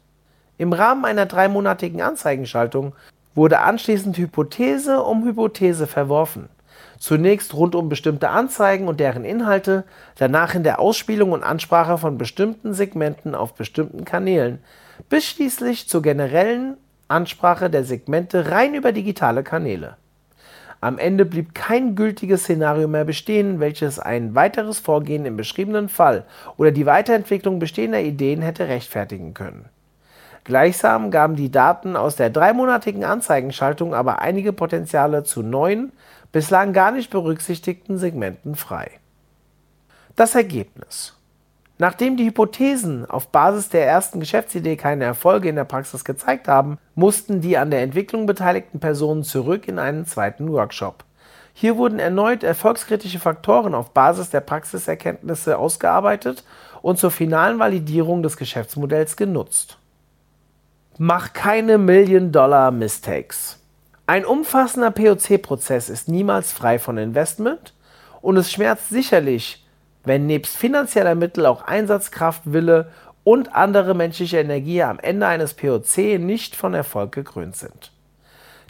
Im 0.58 0.72
Rahmen 0.72 1.04
einer 1.04 1.26
dreimonatigen 1.26 2.00
Anzeigenschaltung 2.00 2.94
wurde 3.34 3.60
anschließend 3.60 4.16
Hypothese 4.18 5.02
um 5.02 5.24
Hypothese 5.24 5.86
verworfen. 5.86 6.48
Zunächst 6.98 7.54
rund 7.54 7.74
um 7.74 7.88
bestimmte 7.88 8.28
Anzeigen 8.30 8.88
und 8.88 9.00
deren 9.00 9.24
Inhalte, 9.24 9.84
danach 10.16 10.54
in 10.54 10.62
der 10.62 10.80
Ausspielung 10.80 11.32
und 11.32 11.42
Ansprache 11.42 11.98
von 11.98 12.18
bestimmten 12.18 12.72
Segmenten 12.72 13.34
auf 13.34 13.54
bestimmten 13.54 14.04
Kanälen, 14.04 14.60
bis 15.08 15.24
schließlich 15.26 15.88
zur 15.88 16.02
generellen 16.02 16.76
Ansprache 17.08 17.68
der 17.68 17.84
Segmente 17.84 18.50
rein 18.50 18.74
über 18.74 18.92
digitale 18.92 19.42
Kanäle. 19.42 19.96
Am 20.84 20.98
Ende 20.98 21.24
blieb 21.24 21.54
kein 21.54 21.94
gültiges 21.94 22.42
Szenario 22.42 22.88
mehr 22.88 23.06
bestehen, 23.06 23.58
welches 23.58 23.98
ein 23.98 24.34
weiteres 24.34 24.78
Vorgehen 24.78 25.24
im 25.24 25.34
beschriebenen 25.34 25.88
Fall 25.88 26.26
oder 26.58 26.72
die 26.72 26.84
Weiterentwicklung 26.84 27.58
bestehender 27.58 28.02
Ideen 28.02 28.42
hätte 28.42 28.68
rechtfertigen 28.68 29.32
können. 29.32 29.64
Gleichsam 30.44 31.10
gaben 31.10 31.36
die 31.36 31.50
Daten 31.50 31.96
aus 31.96 32.16
der 32.16 32.28
dreimonatigen 32.28 33.02
Anzeigenschaltung 33.02 33.94
aber 33.94 34.18
einige 34.18 34.52
Potenziale 34.52 35.24
zu 35.24 35.42
neuen, 35.42 35.90
bislang 36.32 36.74
gar 36.74 36.90
nicht 36.90 37.10
berücksichtigten 37.10 37.96
Segmenten 37.96 38.54
frei. 38.54 38.90
Das 40.16 40.34
Ergebnis 40.34 41.16
Nachdem 41.76 42.16
die 42.16 42.26
Hypothesen 42.26 43.08
auf 43.08 43.28
Basis 43.28 43.68
der 43.68 43.86
ersten 43.86 44.20
Geschäftsidee 44.20 44.76
keine 44.76 45.04
Erfolge 45.04 45.48
in 45.48 45.56
der 45.56 45.64
Praxis 45.64 46.04
gezeigt 46.04 46.46
haben, 46.46 46.78
mussten 46.94 47.40
die 47.40 47.58
an 47.58 47.70
der 47.70 47.82
Entwicklung 47.82 48.26
beteiligten 48.26 48.78
Personen 48.78 49.24
zurück 49.24 49.66
in 49.66 49.80
einen 49.80 50.06
zweiten 50.06 50.52
Workshop. 50.52 51.04
Hier 51.52 51.76
wurden 51.76 51.98
erneut 51.98 52.42
erfolgskritische 52.42 53.18
Faktoren 53.18 53.74
auf 53.74 53.90
Basis 53.90 54.30
der 54.30 54.40
Praxiserkenntnisse 54.40 55.58
ausgearbeitet 55.58 56.44
und 56.82 56.98
zur 56.98 57.10
finalen 57.10 57.58
Validierung 57.58 58.22
des 58.22 58.36
Geschäftsmodells 58.36 59.16
genutzt. 59.16 59.78
Mach 60.98 61.32
keine 61.32 61.78
Million-Dollar-Mistakes. 61.78 63.58
Ein 64.06 64.24
umfassender 64.24 64.90
POC-Prozess 64.90 65.88
ist 65.88 66.08
niemals 66.08 66.52
frei 66.52 66.78
von 66.78 66.98
Investment 66.98 67.72
und 68.20 68.36
es 68.36 68.52
schmerzt 68.52 68.90
sicherlich, 68.90 69.63
wenn 70.04 70.26
nebst 70.26 70.56
finanzieller 70.56 71.14
Mittel 71.14 71.46
auch 71.46 71.62
Einsatzkraft, 71.62 72.42
Wille 72.44 72.90
und 73.24 73.54
andere 73.54 73.94
menschliche 73.94 74.38
Energie 74.38 74.82
am 74.82 74.98
Ende 74.98 75.26
eines 75.26 75.54
POC 75.54 76.18
nicht 76.18 76.56
von 76.56 76.74
Erfolg 76.74 77.12
gekrönt 77.12 77.56
sind. 77.56 77.90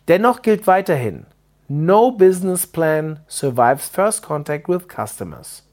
Dennoch 0.09 0.43
gilt 0.43 0.67
weiterhin, 0.67 1.27
No 1.67 2.11
Business 2.13 2.67
Plan 2.67 3.21
survives 3.29 3.89
First 3.89 4.23
Contact 4.23 4.69
with 4.69 4.87
Customers. 4.89 5.67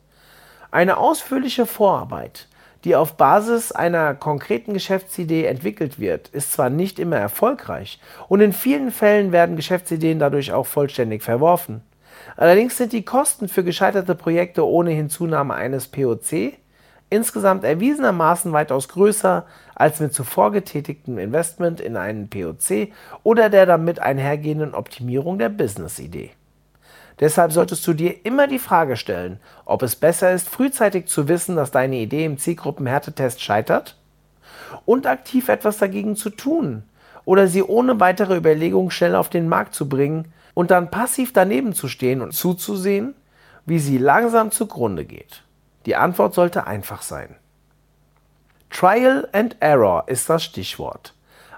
Eine 0.71 0.97
ausführliche 0.97 1.65
Vorarbeit, 1.65 2.47
die 2.85 2.95
auf 2.95 3.17
Basis 3.17 3.71
einer 3.71 4.15
konkreten 4.15 4.73
Geschäftsidee 4.73 5.45
entwickelt 5.45 5.99
wird, 5.99 6.29
ist 6.29 6.53
zwar 6.53 6.69
nicht 6.69 6.97
immer 6.97 7.17
erfolgreich 7.17 7.99
und 8.29 8.39
in 8.39 8.53
vielen 8.53 8.91
Fällen 8.91 9.31
werden 9.31 9.57
Geschäftsideen 9.57 10.17
dadurch 10.17 10.53
auch 10.53 10.65
vollständig 10.65 11.23
verworfen. 11.23 11.81
Allerdings 12.41 12.75
sind 12.75 12.91
die 12.91 13.05
Kosten 13.05 13.47
für 13.47 13.63
gescheiterte 13.63 14.15
Projekte 14.15 14.67
ohne 14.67 14.89
Hinzunahme 14.89 15.53
eines 15.53 15.87
POC 15.87 16.53
insgesamt 17.11 17.63
erwiesenermaßen 17.63 18.51
weitaus 18.51 18.87
größer 18.87 19.45
als 19.75 19.99
mit 19.99 20.11
zuvor 20.11 20.51
getätigtem 20.51 21.19
Investment 21.19 21.79
in 21.79 21.97
einen 21.97 22.31
POC 22.31 22.93
oder 23.21 23.51
der 23.51 23.67
damit 23.67 23.99
einhergehenden 23.99 24.73
Optimierung 24.73 25.37
der 25.37 25.49
Business-Idee. 25.49 26.31
Deshalb 27.19 27.51
solltest 27.51 27.85
du 27.85 27.93
dir 27.93 28.25
immer 28.25 28.47
die 28.47 28.57
Frage 28.57 28.97
stellen, 28.97 29.39
ob 29.65 29.83
es 29.83 29.95
besser 29.95 30.31
ist, 30.31 30.49
frühzeitig 30.49 31.05
zu 31.05 31.27
wissen, 31.27 31.55
dass 31.55 31.69
deine 31.69 31.97
Idee 31.97 32.25
im 32.25 32.39
Zielgruppenhärtetest 32.39 33.39
scheitert 33.39 33.99
und 34.85 35.05
aktiv 35.05 35.47
etwas 35.47 35.77
dagegen 35.77 36.15
zu 36.15 36.31
tun 36.31 36.81
oder 37.23 37.47
sie 37.47 37.61
ohne 37.61 37.99
weitere 37.99 38.35
Überlegung 38.35 38.89
schnell 38.89 39.13
auf 39.13 39.29
den 39.29 39.47
Markt 39.47 39.75
zu 39.75 39.87
bringen 39.87 40.33
und 40.53 40.71
dann 40.71 40.91
passiv 40.91 41.33
daneben 41.33 41.73
zu 41.73 41.87
stehen 41.87 42.21
und 42.21 42.33
zuzusehen, 42.33 43.15
wie 43.65 43.79
sie 43.79 43.97
langsam 43.97 44.51
zugrunde 44.51 45.05
geht. 45.05 45.43
Die 45.85 45.95
Antwort 45.95 46.33
sollte 46.33 46.67
einfach 46.67 47.01
sein. 47.01 47.35
Trial 48.69 49.27
and 49.33 49.57
Error 49.59 50.05
ist 50.07 50.29
das 50.29 50.43
Stichwort. 50.43 51.13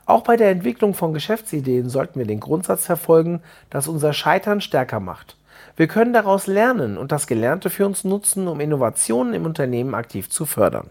Auch 0.05 0.23
bei 0.23 0.35
der 0.35 0.49
Entwicklung 0.49 0.93
von 0.93 1.13
Geschäftsideen 1.13 1.89
sollten 1.89 2.19
wir 2.19 2.25
den 2.25 2.39
Grundsatz 2.39 2.85
verfolgen, 2.85 3.41
dass 3.69 3.87
unser 3.87 4.13
Scheitern 4.13 4.61
stärker 4.61 4.99
macht. 4.99 5.37
Wir 5.75 5.87
können 5.87 6.13
daraus 6.13 6.47
lernen 6.47 6.97
und 6.97 7.11
das 7.11 7.27
Gelernte 7.27 7.69
für 7.69 7.85
uns 7.85 8.03
nutzen, 8.03 8.47
um 8.47 8.59
Innovationen 8.59 9.33
im 9.33 9.45
Unternehmen 9.45 9.95
aktiv 9.95 10.29
zu 10.29 10.45
fördern. 10.45 10.89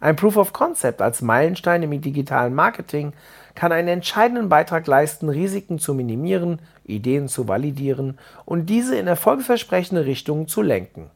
Ein 0.00 0.16
Proof 0.16 0.36
of 0.36 0.52
Concept 0.52 1.00
als 1.00 1.22
Meilenstein 1.22 1.82
im 1.82 2.00
digitalen 2.00 2.54
Marketing 2.54 3.12
kann 3.54 3.72
einen 3.72 3.88
entscheidenden 3.88 4.48
Beitrag 4.48 4.86
leisten, 4.86 5.28
Risiken 5.28 5.78
zu 5.78 5.94
minimieren, 5.94 6.60
Ideen 6.84 7.28
zu 7.28 7.48
validieren 7.48 8.18
und 8.44 8.66
diese 8.66 8.96
in 8.96 9.06
erfolgsversprechende 9.06 10.04
Richtungen 10.04 10.48
zu 10.48 10.60
lenken. 10.60 11.10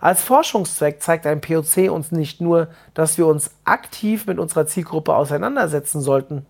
Als 0.00 0.22
Forschungszweck 0.22 1.02
zeigt 1.02 1.26
ein 1.26 1.40
POC 1.40 1.90
uns 1.90 2.10
nicht 2.10 2.40
nur, 2.40 2.68
dass 2.94 3.18
wir 3.18 3.26
uns 3.26 3.50
aktiv 3.64 4.26
mit 4.26 4.38
unserer 4.38 4.66
Zielgruppe 4.66 5.14
auseinandersetzen 5.14 6.00
sollten, 6.00 6.46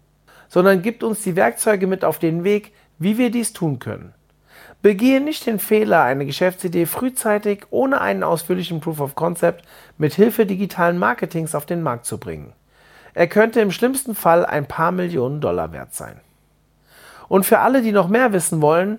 sondern 0.49 0.83
gibt 0.83 1.03
uns 1.03 1.23
die 1.23 1.37
Werkzeuge 1.37 1.87
mit 1.87 2.05
auf 2.05 2.19
den 2.19 2.45
Weg, 2.45 2.73
wie 2.99 3.19
wir 3.19 3.31
dies 3.31 3.53
tun 3.53 3.79
können. 3.79 4.15
Begehe 4.83 5.21
nicht 5.21 5.47
den 5.47 5.61
Fehler, 5.61 6.03
eine 6.03 6.27
Geschäftsidee 6.27 6.87
frühzeitig 6.87 7.67
ohne 7.71 8.01
einen 8.01 8.25
ausführlichen 8.25 8.81
Proof 8.81 9.01
of 9.01 9.15
Concept 9.15 9.65
mit 9.97 10.15
Hilfe 10.15 10.45
digitalen 10.45 10.99
Marketings 10.99 11.55
auf 11.55 11.67
den 11.67 11.83
Markt 11.83 12.05
zu 12.05 12.19
bringen. 12.19 12.53
Er 13.15 13.29
könnte 13.29 13.61
im 13.61 13.71
schlimmsten 13.71 14.17
Fall 14.17 14.45
ein 14.45 14.67
paar 14.67 14.91
Millionen 14.91 15.41
Dollar 15.41 15.73
wert 15.73 15.95
sein. 15.95 16.21
Und 17.29 17.47
für 17.47 17.61
alle, 17.61 17.83
die 17.83 17.93
noch 17.93 18.09
mehr 18.09 18.33
wissen 18.33 18.61
wollen, 18.61 18.99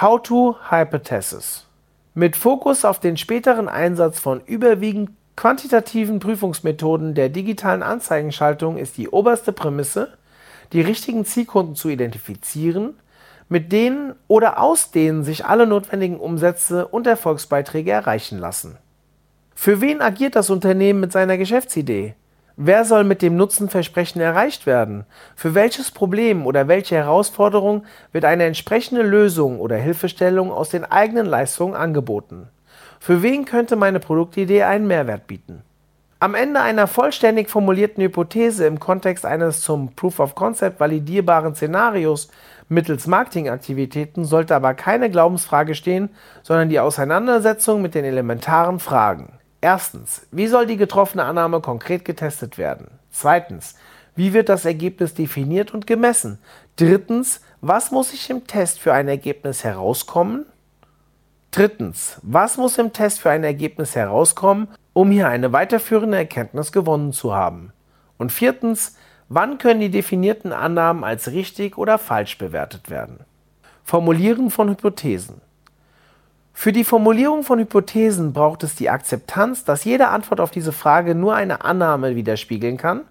How 0.00 0.20
to 0.20 0.56
Hypothesis. 0.68 1.66
Mit 2.14 2.34
Fokus 2.34 2.84
auf 2.84 2.98
den 2.98 3.16
späteren 3.16 3.68
Einsatz 3.68 4.18
von 4.18 4.40
überwiegend 4.44 5.10
quantitativen 5.36 6.18
Prüfungsmethoden 6.18 7.14
der 7.14 7.28
digitalen 7.28 7.84
Anzeigenschaltung 7.84 8.76
ist 8.76 8.96
die 8.96 9.08
oberste 9.08 9.52
Prämisse, 9.52 10.18
die 10.72 10.80
richtigen 10.80 11.24
Zielkunden 11.24 11.76
zu 11.76 11.88
identifizieren 11.88 12.96
mit 13.48 13.72
denen 13.72 14.14
oder 14.26 14.60
aus 14.60 14.90
denen 14.90 15.24
sich 15.24 15.46
alle 15.46 15.66
notwendigen 15.66 16.20
Umsätze 16.20 16.86
und 16.86 17.06
Erfolgsbeiträge 17.06 17.90
erreichen 17.90 18.38
lassen. 18.38 18.76
Für 19.54 19.80
wen 19.80 20.00
agiert 20.00 20.36
das 20.36 20.50
Unternehmen 20.50 21.00
mit 21.00 21.12
seiner 21.12 21.38
Geschäftsidee? 21.38 22.14
Wer 22.56 22.84
soll 22.84 23.04
mit 23.04 23.22
dem 23.22 23.36
Nutzenversprechen 23.36 24.20
erreicht 24.20 24.66
werden? 24.66 25.04
Für 25.36 25.54
welches 25.54 25.92
Problem 25.92 26.44
oder 26.44 26.66
welche 26.66 26.96
Herausforderung 26.96 27.84
wird 28.12 28.24
eine 28.24 28.44
entsprechende 28.44 29.02
Lösung 29.02 29.60
oder 29.60 29.76
Hilfestellung 29.76 30.50
aus 30.50 30.68
den 30.68 30.84
eigenen 30.84 31.26
Leistungen 31.26 31.74
angeboten? 31.74 32.48
Für 33.00 33.22
wen 33.22 33.44
könnte 33.44 33.76
meine 33.76 34.00
Produktidee 34.00 34.64
einen 34.64 34.88
Mehrwert 34.88 35.28
bieten? 35.28 35.62
Am 36.20 36.34
Ende 36.34 36.60
einer 36.60 36.88
vollständig 36.88 37.48
formulierten 37.48 38.02
Hypothese 38.02 38.66
im 38.66 38.80
Kontext 38.80 39.24
eines 39.24 39.60
zum 39.60 39.94
Proof 39.94 40.18
of 40.18 40.34
Concept 40.34 40.80
validierbaren 40.80 41.54
Szenarios 41.54 42.28
mittels 42.68 43.06
Marketingaktivitäten 43.06 44.24
sollte 44.24 44.54
aber 44.54 44.74
keine 44.74 45.10
Glaubensfrage 45.10 45.74
stehen, 45.74 46.10
sondern 46.42 46.68
die 46.68 46.80
Auseinandersetzung 46.80 47.82
mit 47.82 47.94
den 47.94 48.04
elementaren 48.04 48.78
Fragen. 48.78 49.38
Erstens, 49.60 50.26
wie 50.30 50.46
soll 50.46 50.66
die 50.66 50.76
getroffene 50.76 51.24
Annahme 51.24 51.60
konkret 51.60 52.04
getestet 52.04 52.58
werden? 52.58 52.88
Zweitens, 53.10 53.74
wie 54.14 54.32
wird 54.32 54.48
das 54.48 54.64
Ergebnis 54.64 55.14
definiert 55.14 55.74
und 55.74 55.86
gemessen? 55.86 56.38
Drittens, 56.76 57.40
was 57.60 57.90
muss 57.90 58.12
ich 58.12 58.30
im 58.30 58.46
Test 58.46 58.78
für 58.78 58.92
ein 58.92 59.08
Ergebnis 59.08 59.64
herauskommen? 59.64 60.46
Drittens, 61.50 62.18
was 62.22 62.56
muss 62.56 62.78
im 62.78 62.92
Test 62.92 63.20
für 63.20 63.30
ein 63.30 63.42
Ergebnis 63.42 63.96
herauskommen, 63.96 64.68
um 64.92 65.10
hier 65.10 65.28
eine 65.28 65.52
weiterführende 65.52 66.16
Erkenntnis 66.16 66.72
gewonnen 66.72 67.12
zu 67.12 67.34
haben. 67.34 67.72
Und 68.16 68.32
viertens, 68.32 68.96
wann 69.28 69.58
können 69.58 69.80
die 69.80 69.90
definierten 69.90 70.52
Annahmen 70.52 71.04
als 71.04 71.32
richtig 71.32 71.78
oder 71.78 71.98
falsch 71.98 72.38
bewertet 72.38 72.90
werden? 72.90 73.20
Formulieren 73.84 74.50
von 74.50 74.68
Hypothesen. 74.68 75.40
Für 76.52 76.72
die 76.72 76.84
Formulierung 76.84 77.44
von 77.44 77.60
Hypothesen 77.60 78.32
braucht 78.32 78.64
es 78.64 78.74
die 78.74 78.90
Akzeptanz, 78.90 79.64
dass 79.64 79.84
jede 79.84 80.08
Antwort 80.08 80.40
auf 80.40 80.50
diese 80.50 80.72
Frage 80.72 81.14
nur 81.14 81.34
eine 81.34 81.64
Annahme 81.64 82.16
widerspiegeln 82.16 82.76
kann, 82.76 83.02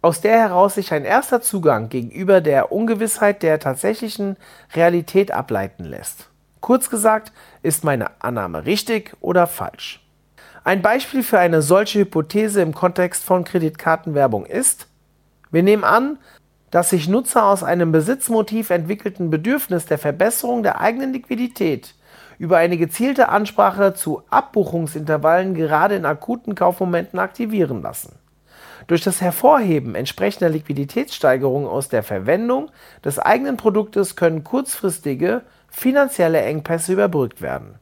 aus 0.00 0.20
der 0.20 0.38
heraus 0.38 0.76
sich 0.76 0.92
ein 0.92 1.04
erster 1.04 1.42
Zugang 1.42 1.88
gegenüber 1.88 2.40
der 2.40 2.72
Ungewissheit 2.72 3.42
der 3.42 3.60
tatsächlichen 3.60 4.36
Realität 4.74 5.30
ableiten 5.30 5.84
lässt. 5.84 6.30
Kurz 6.60 6.90
gesagt, 6.90 7.32
ist 7.62 7.84
meine 7.84 8.10
Annahme 8.20 8.64
richtig 8.64 9.14
oder 9.20 9.46
falsch? 9.46 10.02
Ein 10.64 10.82
Beispiel 10.82 11.22
für 11.22 11.38
eine 11.38 11.62
solche 11.62 12.00
Hypothese 12.00 12.62
im 12.62 12.74
Kontext 12.74 13.24
von 13.24 13.44
Kreditkartenwerbung 13.44 14.46
ist, 14.46 14.88
wir 15.56 15.62
nehmen 15.62 15.84
an, 15.84 16.18
dass 16.70 16.90
sich 16.90 17.08
Nutzer 17.08 17.46
aus 17.46 17.62
einem 17.62 17.90
Besitzmotiv 17.90 18.68
entwickelten 18.68 19.30
Bedürfnis 19.30 19.86
der 19.86 19.96
Verbesserung 19.96 20.62
der 20.62 20.82
eigenen 20.82 21.14
Liquidität 21.14 21.94
über 22.38 22.58
eine 22.58 22.76
gezielte 22.76 23.30
Ansprache 23.30 23.94
zu 23.94 24.22
Abbuchungsintervallen 24.28 25.54
gerade 25.54 25.94
in 25.94 26.04
akuten 26.04 26.54
Kaufmomenten 26.54 27.18
aktivieren 27.18 27.80
lassen. 27.80 28.18
Durch 28.86 29.02
das 29.02 29.22
Hervorheben 29.22 29.94
entsprechender 29.94 30.50
Liquiditätssteigerungen 30.50 31.66
aus 31.66 31.88
der 31.88 32.02
Verwendung 32.02 32.70
des 33.02 33.18
eigenen 33.18 33.56
Produktes 33.56 34.14
können 34.14 34.44
kurzfristige 34.44 35.40
finanzielle 35.70 36.42
Engpässe 36.42 36.92
überbrückt 36.92 37.40
werden. 37.40 37.76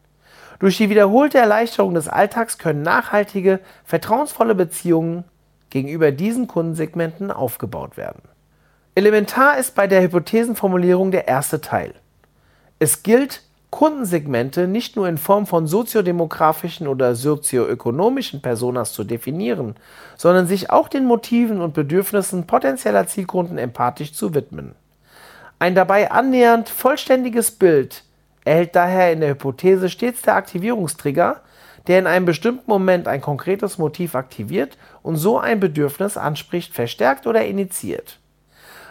Durch 0.60 0.76
die 0.76 0.90
wiederholte 0.90 1.38
Erleichterung 1.38 1.94
des 1.94 2.06
Alltags 2.06 2.56
können 2.58 2.82
nachhaltige, 2.82 3.58
vertrauensvolle 3.84 4.54
Beziehungen 4.54 5.24
gegenüber 5.74 6.12
diesen 6.12 6.46
Kundensegmenten 6.46 7.32
aufgebaut 7.32 7.96
werden. 7.96 8.22
Elementar 8.94 9.58
ist 9.58 9.74
bei 9.74 9.88
der 9.88 10.02
Hypothesenformulierung 10.02 11.10
der 11.10 11.26
erste 11.26 11.60
Teil. 11.60 11.94
Es 12.78 13.02
gilt, 13.02 13.42
Kundensegmente 13.70 14.68
nicht 14.68 14.94
nur 14.94 15.08
in 15.08 15.18
Form 15.18 15.48
von 15.48 15.66
soziodemografischen 15.66 16.86
oder 16.86 17.16
sozioökonomischen 17.16 18.40
Personas 18.40 18.92
zu 18.92 19.02
definieren, 19.02 19.74
sondern 20.16 20.46
sich 20.46 20.70
auch 20.70 20.86
den 20.86 21.06
Motiven 21.06 21.60
und 21.60 21.74
Bedürfnissen 21.74 22.46
potenzieller 22.46 23.08
Zielkunden 23.08 23.58
empathisch 23.58 24.12
zu 24.12 24.32
widmen. 24.32 24.76
Ein 25.58 25.74
dabei 25.74 26.12
annähernd 26.12 26.68
vollständiges 26.68 27.50
Bild 27.50 28.04
erhält 28.44 28.76
daher 28.76 29.12
in 29.12 29.18
der 29.18 29.30
Hypothese 29.30 29.90
stets 29.90 30.22
der 30.22 30.36
Aktivierungstrigger, 30.36 31.40
der 31.86 31.98
in 31.98 32.06
einem 32.06 32.26
bestimmten 32.26 32.70
Moment 32.70 33.08
ein 33.08 33.20
konkretes 33.20 33.78
Motiv 33.78 34.14
aktiviert 34.14 34.78
und 35.02 35.16
so 35.16 35.38
ein 35.38 35.60
Bedürfnis 35.60 36.16
anspricht, 36.16 36.72
verstärkt 36.72 37.26
oder 37.26 37.44
initiiert. 37.44 38.18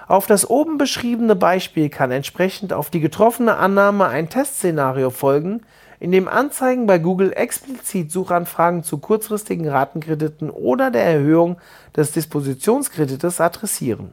Auf 0.07 0.27
das 0.27 0.49
oben 0.49 0.77
beschriebene 0.77 1.35
Beispiel 1.35 1.89
kann 1.89 2.11
entsprechend 2.11 2.73
auf 2.73 2.89
die 2.89 2.99
getroffene 2.99 3.55
Annahme 3.55 4.07
ein 4.07 4.29
Testszenario 4.29 5.09
folgen, 5.09 5.61
in 5.99 6.11
dem 6.11 6.27
Anzeigen 6.27 6.85
bei 6.85 6.99
Google 6.99 7.31
explizit 7.31 8.11
Suchanfragen 8.11 8.83
zu 8.83 8.97
kurzfristigen 8.97 9.69
Ratenkrediten 9.69 10.49
oder 10.49 10.91
der 10.91 11.05
Erhöhung 11.05 11.57
des 11.95 12.11
Dispositionskredites 12.11 13.39
adressieren. 13.39 14.11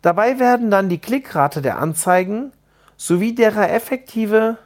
Dabei 0.00 0.38
werden 0.38 0.70
dann 0.70 0.88
die 0.88 0.98
Klickrate 0.98 1.60
der 1.60 1.78
Anzeigen, 1.78 2.52
sowie 2.96 3.34
deren 3.34 3.64
effektive 3.64 4.58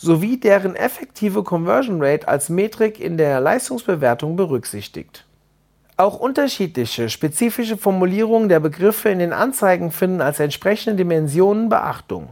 sowie 0.00 0.40
deren 0.40 0.76
effektive 0.76 1.42
Conversion 1.42 2.02
Rate 2.02 2.26
als 2.26 2.48
Metrik 2.48 2.98
in 2.98 3.18
der 3.18 3.38
Leistungsbewertung 3.38 4.34
berücksichtigt. 4.34 5.26
Auch 5.98 6.18
unterschiedliche, 6.18 7.10
spezifische 7.10 7.76
Formulierungen 7.76 8.48
der 8.48 8.60
Begriffe 8.60 9.10
in 9.10 9.18
den 9.18 9.34
Anzeigen 9.34 9.90
finden 9.90 10.22
als 10.22 10.40
entsprechende 10.40 10.96
Dimensionen 10.96 11.68
Beachtung. 11.68 12.30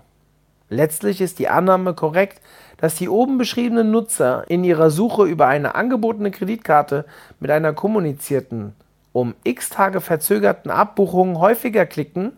Letztlich 0.70 1.20
ist 1.20 1.38
die 1.38 1.48
Annahme 1.48 1.92
korrekt, 1.92 2.40
dass 2.78 2.94
die 2.94 3.10
oben 3.10 3.36
beschriebenen 3.36 3.90
Nutzer 3.90 4.44
in 4.48 4.64
ihrer 4.64 4.88
Suche 4.88 5.24
über 5.24 5.46
eine 5.46 5.74
angebotene 5.74 6.30
Kreditkarte 6.30 7.04
mit 7.38 7.50
einer 7.50 7.74
kommunizierten, 7.74 8.74
um 9.12 9.34
x 9.44 9.68
Tage 9.68 10.00
verzögerten 10.00 10.70
Abbuchung 10.70 11.38
häufiger 11.38 11.84
klicken 11.84 12.32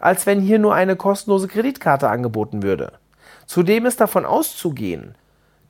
als 0.00 0.26
wenn 0.26 0.40
hier 0.40 0.58
nur 0.58 0.74
eine 0.74 0.96
kostenlose 0.96 1.48
Kreditkarte 1.48 2.08
angeboten 2.08 2.62
würde. 2.62 2.92
Zudem 3.46 3.86
ist 3.86 4.00
davon 4.00 4.24
auszugehen, 4.24 5.14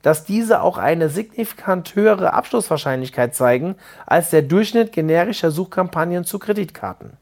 dass 0.01 0.23
diese 0.23 0.61
auch 0.61 0.77
eine 0.77 1.09
signifikant 1.09 1.95
höhere 1.95 2.33
Abschlusswahrscheinlichkeit 2.33 3.33
zeigen 3.33 3.75
als 4.05 4.29
der 4.29 4.43
Durchschnitt 4.43 4.91
generischer 4.91 5.49
Suchkampagnen 5.49 6.25
zu 6.25 6.37
Kreditkarten. 6.37 7.17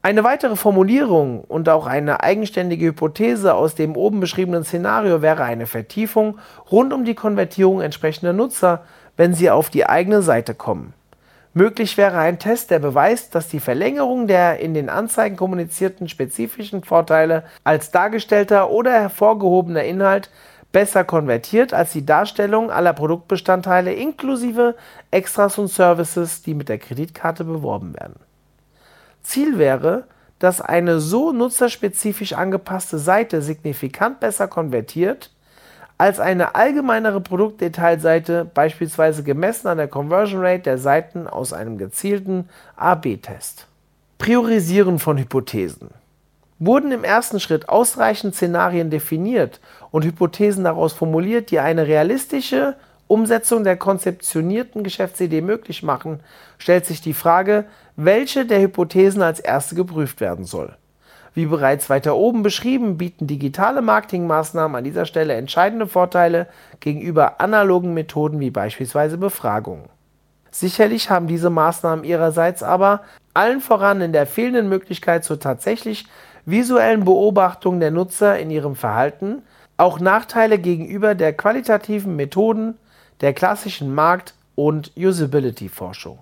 Eine 0.00 0.24
weitere 0.24 0.56
Formulierung 0.56 1.42
und 1.42 1.68
auch 1.68 1.86
eine 1.86 2.22
eigenständige 2.22 2.86
Hypothese 2.86 3.54
aus 3.54 3.74
dem 3.74 3.96
oben 3.96 4.20
beschriebenen 4.20 4.62
Szenario 4.62 5.22
wäre 5.22 5.42
eine 5.42 5.66
Vertiefung 5.66 6.38
rund 6.70 6.92
um 6.92 7.04
die 7.04 7.16
Konvertierung 7.16 7.80
entsprechender 7.80 8.32
Nutzer, 8.32 8.84
wenn 9.16 9.34
sie 9.34 9.50
auf 9.50 9.70
die 9.70 9.86
eigene 9.86 10.22
Seite 10.22 10.54
kommen. 10.54 10.94
Möglich 11.58 11.96
wäre 11.96 12.18
ein 12.18 12.38
Test, 12.38 12.70
der 12.70 12.78
beweist, 12.78 13.34
dass 13.34 13.48
die 13.48 13.58
Verlängerung 13.58 14.28
der 14.28 14.60
in 14.60 14.74
den 14.74 14.88
Anzeigen 14.88 15.34
kommunizierten 15.34 16.08
spezifischen 16.08 16.84
Vorteile 16.84 17.42
als 17.64 17.90
dargestellter 17.90 18.70
oder 18.70 18.92
hervorgehobener 18.92 19.82
Inhalt 19.82 20.30
besser 20.70 21.02
konvertiert 21.02 21.74
als 21.74 21.90
die 21.90 22.06
Darstellung 22.06 22.70
aller 22.70 22.92
Produktbestandteile 22.92 23.92
inklusive 23.92 24.76
Extras 25.10 25.58
und 25.58 25.66
Services, 25.66 26.42
die 26.42 26.54
mit 26.54 26.68
der 26.68 26.78
Kreditkarte 26.78 27.42
beworben 27.42 27.92
werden. 27.98 28.20
Ziel 29.24 29.58
wäre, 29.58 30.04
dass 30.38 30.60
eine 30.60 31.00
so 31.00 31.32
nutzerspezifisch 31.32 32.34
angepasste 32.34 33.00
Seite 33.00 33.42
signifikant 33.42 34.20
besser 34.20 34.46
konvertiert 34.46 35.32
als 35.98 36.20
eine 36.20 36.54
allgemeinere 36.54 37.20
Produktdetailseite, 37.20 38.44
beispielsweise 38.54 39.24
gemessen 39.24 39.66
an 39.66 39.78
der 39.78 39.88
Conversion 39.88 40.40
Rate 40.40 40.62
der 40.62 40.78
Seiten 40.78 41.26
aus 41.26 41.52
einem 41.52 41.76
gezielten 41.76 42.48
A-B-Test. 42.76 43.66
Priorisieren 44.18 45.00
von 45.00 45.18
Hypothesen. 45.18 45.90
Wurden 46.60 46.92
im 46.92 47.04
ersten 47.04 47.40
Schritt 47.40 47.68
ausreichend 47.68 48.34
Szenarien 48.34 48.90
definiert 48.90 49.60
und 49.90 50.04
Hypothesen 50.04 50.64
daraus 50.64 50.92
formuliert, 50.92 51.50
die 51.50 51.58
eine 51.58 51.86
realistische 51.86 52.76
Umsetzung 53.08 53.64
der 53.64 53.76
konzeptionierten 53.76 54.84
Geschäftsidee 54.84 55.40
möglich 55.40 55.82
machen, 55.82 56.20
stellt 56.58 56.86
sich 56.86 57.00
die 57.00 57.14
Frage, 57.14 57.64
welche 57.96 58.44
der 58.44 58.60
Hypothesen 58.60 59.22
als 59.22 59.40
erste 59.40 59.74
geprüft 59.74 60.20
werden 60.20 60.44
soll. 60.44 60.76
Wie 61.38 61.46
bereits 61.46 61.88
weiter 61.88 62.16
oben 62.16 62.42
beschrieben, 62.42 62.98
bieten 62.98 63.28
digitale 63.28 63.80
Marketingmaßnahmen 63.80 64.74
an 64.74 64.82
dieser 64.82 65.04
Stelle 65.04 65.34
entscheidende 65.34 65.86
Vorteile 65.86 66.48
gegenüber 66.80 67.40
analogen 67.40 67.94
Methoden 67.94 68.40
wie 68.40 68.50
beispielsweise 68.50 69.18
Befragungen. 69.18 69.88
Sicherlich 70.50 71.10
haben 71.10 71.28
diese 71.28 71.48
Maßnahmen 71.48 72.04
ihrerseits 72.04 72.64
aber 72.64 73.02
allen 73.34 73.60
voran 73.60 74.00
in 74.00 74.12
der 74.12 74.26
fehlenden 74.26 74.68
Möglichkeit 74.68 75.22
zur 75.22 75.38
tatsächlich 75.38 76.06
visuellen 76.44 77.04
Beobachtung 77.04 77.78
der 77.78 77.92
Nutzer 77.92 78.36
in 78.36 78.50
ihrem 78.50 78.74
Verhalten 78.74 79.42
auch 79.76 80.00
Nachteile 80.00 80.58
gegenüber 80.58 81.14
der 81.14 81.34
qualitativen 81.34 82.16
Methoden 82.16 82.74
der 83.20 83.32
klassischen 83.32 83.94
Markt- 83.94 84.34
und 84.56 84.90
Usability-Forschung. 84.96 86.18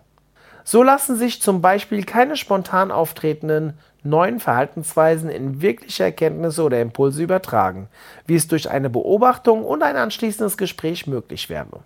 So 0.63 0.83
lassen 0.83 1.17
sich 1.17 1.41
zum 1.41 1.63
Beispiel 1.63 2.05
keine 2.05 2.37
spontan 2.37 2.91
auftretenden 2.91 3.79
neuen 4.09 4.41
Verhaltensweisen 4.41 5.29
in 5.31 5.61
wirkliche 5.61 6.05
Erkenntnisse 6.05 6.63
oder 6.63 6.81
Impulse 6.81 7.23
übertragen, 7.23 7.89
wie 8.27 8.37
es 8.37 8.49
durch 8.49 8.71
eine 8.71 8.91
Beobachtung 8.91 9.65
und 9.65 9.83
ein 9.83 9.97
anschließendes 9.97 10.57
Gespräch 10.57 11.07
möglich 11.07 11.49
wäre. 11.49 11.81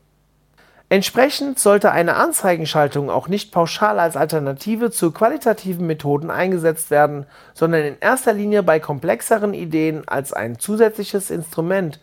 Entsprechend 0.93 1.61
sollte 1.61 1.93
eine 1.93 2.17
Anzeigenschaltung 2.17 3.11
auch 3.11 3.29
nicht 3.29 3.53
pauschal 3.53 4.01
als 4.01 4.17
Alternative 4.17 4.91
zu 4.91 5.13
qualitativen 5.13 5.87
Methoden 5.87 6.33
eingesetzt 6.33 6.91
werden, 6.91 7.27
sondern 7.55 7.83
in 7.83 7.97
erster 8.01 8.33
Linie 8.33 8.65
bei 8.65 8.81
komplexeren 8.81 9.55
Ideen 9.55 10.09
als 10.09 10.33
ein 10.33 10.59
zusätzliches 10.59 11.31
Instrument 11.31 12.01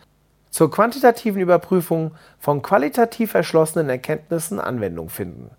zur 0.48 0.70
quantitativen 0.70 1.42
Überprüfung 1.42 2.12
von 2.38 2.62
qualitativ 2.62 3.34
erschlossenen 3.34 3.90
Erkenntnissen 3.90 4.58
Anwendung 4.58 5.10
finden. 5.10 5.50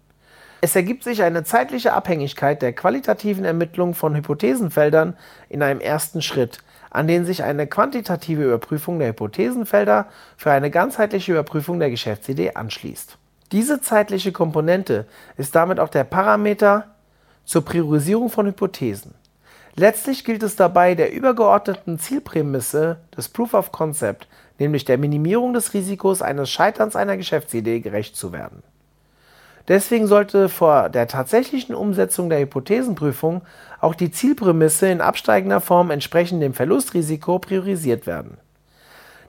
Es 0.62 0.76
ergibt 0.76 1.04
sich 1.04 1.24
eine 1.24 1.46
zeitliche 1.46 1.94
Abhängigkeit 1.94 2.62
der 2.62 2.74
qualitativen 2.74 3.46
Ermittlung 3.46 3.94
von 3.94 4.14
Hypothesenfeldern 4.14 5.16
in 5.48 5.64
einem 5.64 5.80
ersten 5.80 6.22
Schritt, 6.22 6.58
an 6.90 7.08
den 7.08 7.26
sich 7.26 7.44
eine 7.44 7.66
quantitative 7.66 8.44
Überprüfung 8.44 9.00
der 9.00 9.10
Hypothesenfelder 9.10 10.08
für 10.36 10.52
eine 10.52 10.70
ganzheitliche 10.70 11.32
Überprüfung 11.32 11.80
der 11.80 11.90
Geschäftsidee 11.90 12.56
anschließt. 12.56 13.18
Diese 13.54 13.80
zeitliche 13.80 14.34
Komponente 14.34 15.06
ist 15.38 15.56
damit 15.56 15.80
auch 15.80 15.90
der 15.90 16.04
Parameter 16.04 16.88
zur 17.46 17.64
Priorisierung 17.64 18.30
von 18.30 18.46
Hypothesen. 18.46 19.14
Letztlich 19.76 20.26
gilt 20.26 20.44
es 20.44 20.58
dabei, 20.58 20.94
der 20.94 21.14
übergeordneten 21.14 22.00
Zielprämisse 22.00 22.98
des 23.16 23.30
Proof 23.30 23.54
of 23.54 23.72
Concept, 23.72 24.28
nämlich 24.60 24.84
der 24.84 24.98
Minimierung 24.98 25.54
des 25.54 25.74
Risikos 25.74 26.22
eines 26.22 26.50
Scheiterns 26.50 26.98
einer 26.98 27.16
Geschäftsidee, 27.16 27.80
gerecht 27.80 28.18
zu 28.18 28.34
werden. 28.34 28.62
Deswegen 29.70 30.08
sollte 30.08 30.50
vor 30.50 30.90
der 30.90 31.08
tatsächlichen 31.08 31.76
Umsetzung 31.76 32.30
der 32.30 32.40
Hypothesenprüfung 32.40 33.44
auch 33.80 33.94
die 33.94 34.12
Zielprämisse 34.12 34.90
in 34.90 35.00
absteigender 35.00 35.62
Form 35.62 35.92
entsprechend 35.92 36.42
dem 36.42 36.56
Verlustrisiko 36.56 37.38
priorisiert 37.38 38.08
werden. 38.08 38.38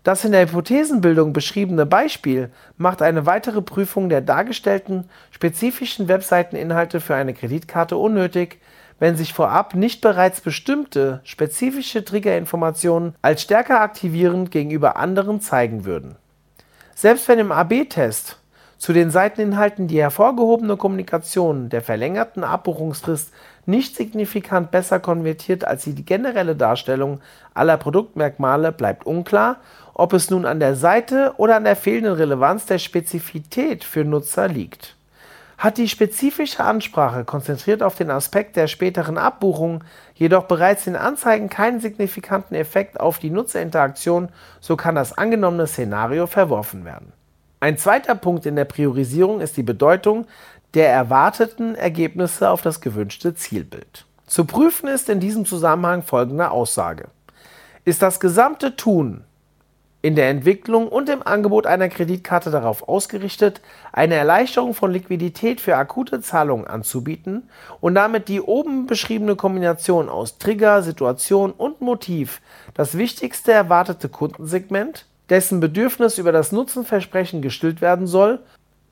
Das 0.02 0.24
in 0.24 0.32
der 0.32 0.46
Hypothesenbildung 0.46 1.34
beschriebene 1.34 1.84
Beispiel 1.84 2.48
macht 2.78 3.02
eine 3.02 3.26
weitere 3.26 3.60
Prüfung 3.60 4.08
der 4.08 4.22
dargestellten 4.22 5.10
spezifischen 5.30 6.08
Webseiteninhalte 6.08 7.00
für 7.00 7.14
eine 7.14 7.34
Kreditkarte 7.34 7.98
unnötig, 7.98 8.60
wenn 8.98 9.18
sich 9.18 9.34
vorab 9.34 9.74
nicht 9.74 10.00
bereits 10.00 10.40
bestimmte 10.40 11.20
spezifische 11.24 12.02
Triggerinformationen 12.02 13.14
als 13.20 13.42
stärker 13.42 13.82
aktivierend 13.82 14.50
gegenüber 14.50 14.96
anderen 14.96 15.42
zeigen 15.42 15.84
würden. 15.84 16.16
Selbst 16.94 17.28
wenn 17.28 17.38
im 17.38 17.52
AB-Test 17.52 18.39
zu 18.80 18.94
den 18.94 19.10
Seiteninhalten 19.10 19.88
die 19.88 20.00
hervorgehobene 20.00 20.78
Kommunikation 20.78 21.68
der 21.68 21.82
verlängerten 21.82 22.44
Abbuchungsfrist 22.44 23.30
nicht 23.66 23.94
signifikant 23.94 24.70
besser 24.70 24.98
konvertiert 25.00 25.64
als 25.66 25.84
die 25.84 26.02
generelle 26.02 26.56
Darstellung 26.56 27.20
aller 27.52 27.76
Produktmerkmale, 27.76 28.72
bleibt 28.72 29.04
unklar, 29.04 29.58
ob 29.92 30.14
es 30.14 30.30
nun 30.30 30.46
an 30.46 30.60
der 30.60 30.76
Seite 30.76 31.34
oder 31.36 31.56
an 31.56 31.64
der 31.64 31.76
fehlenden 31.76 32.14
Relevanz 32.14 32.64
der 32.64 32.78
Spezifität 32.78 33.84
für 33.84 34.02
Nutzer 34.02 34.48
liegt. 34.48 34.96
Hat 35.58 35.76
die 35.76 35.88
spezifische 35.88 36.64
Ansprache 36.64 37.26
konzentriert 37.26 37.82
auf 37.82 37.96
den 37.96 38.10
Aspekt 38.10 38.56
der 38.56 38.66
späteren 38.66 39.18
Abbuchung 39.18 39.84
jedoch 40.14 40.44
bereits 40.44 40.86
in 40.86 40.96
Anzeigen 40.96 41.50
keinen 41.50 41.80
signifikanten 41.80 42.54
Effekt 42.56 42.98
auf 42.98 43.18
die 43.18 43.28
Nutzerinteraktion, 43.28 44.30
so 44.58 44.76
kann 44.76 44.94
das 44.94 45.18
angenommene 45.18 45.66
Szenario 45.66 46.26
verworfen 46.26 46.86
werden. 46.86 47.12
Ein 47.62 47.76
zweiter 47.76 48.14
Punkt 48.14 48.46
in 48.46 48.56
der 48.56 48.64
Priorisierung 48.64 49.42
ist 49.42 49.58
die 49.58 49.62
Bedeutung 49.62 50.26
der 50.72 50.88
erwarteten 50.88 51.74
Ergebnisse 51.74 52.48
auf 52.48 52.62
das 52.62 52.80
gewünschte 52.80 53.34
Zielbild. 53.34 54.06
Zu 54.26 54.46
prüfen 54.46 54.88
ist 54.88 55.10
in 55.10 55.20
diesem 55.20 55.44
Zusammenhang 55.44 56.02
folgende 56.02 56.50
Aussage. 56.50 57.08
Ist 57.84 58.00
das 58.00 58.18
gesamte 58.18 58.76
Tun 58.76 59.24
in 60.00 60.16
der 60.16 60.30
Entwicklung 60.30 60.88
und 60.88 61.10
im 61.10 61.22
Angebot 61.22 61.66
einer 61.66 61.90
Kreditkarte 61.90 62.50
darauf 62.50 62.88
ausgerichtet, 62.88 63.60
eine 63.92 64.14
Erleichterung 64.14 64.72
von 64.72 64.90
Liquidität 64.90 65.60
für 65.60 65.76
akute 65.76 66.22
Zahlungen 66.22 66.66
anzubieten 66.66 67.50
und 67.82 67.94
damit 67.94 68.28
die 68.28 68.40
oben 68.40 68.86
beschriebene 68.86 69.36
Kombination 69.36 70.08
aus 70.08 70.38
Trigger, 70.38 70.82
Situation 70.82 71.50
und 71.50 71.82
Motiv 71.82 72.40
das 72.72 72.96
wichtigste 72.96 73.52
erwartete 73.52 74.08
Kundensegment, 74.08 75.04
dessen 75.30 75.60
Bedürfnis 75.60 76.18
über 76.18 76.32
das 76.32 76.52
Nutzenversprechen 76.52 77.40
gestillt 77.40 77.80
werden 77.80 78.06
soll 78.06 78.40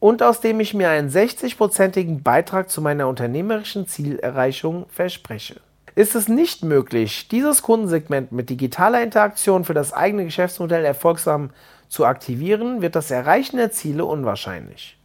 und 0.01 0.23
aus 0.23 0.41
dem 0.41 0.61
ich 0.61 0.75
mir 0.75 0.89
einen 0.89 1.11
60-prozentigen 1.11 2.23
Beitrag 2.23 2.71
zu 2.71 2.81
meiner 2.81 3.09
unternehmerischen 3.09 3.87
Zielerreichung 3.87 4.87
verspreche. 4.89 5.61
Ist 5.97 6.15
es 6.15 6.29
nicht 6.29 6.63
möglich, 6.63 7.27
dieses 7.27 7.63
Kundensegment 7.63 8.31
mit 8.31 8.51
digitaler 8.51 9.03
Interaktion 9.03 9.65
für 9.65 9.75
das 9.75 9.93
eigene 9.93 10.25
Geschäftsmodell 10.25 10.85
erfolgsam 10.85 11.51
zu 11.89 12.07
aktivieren, 12.07 12.83
wird 12.83 12.95
das 12.95 13.11
Erreichen 13.11 13.57
der 13.57 13.73
Ziele 13.73 14.05
unwahrscheinlich. 14.05 14.97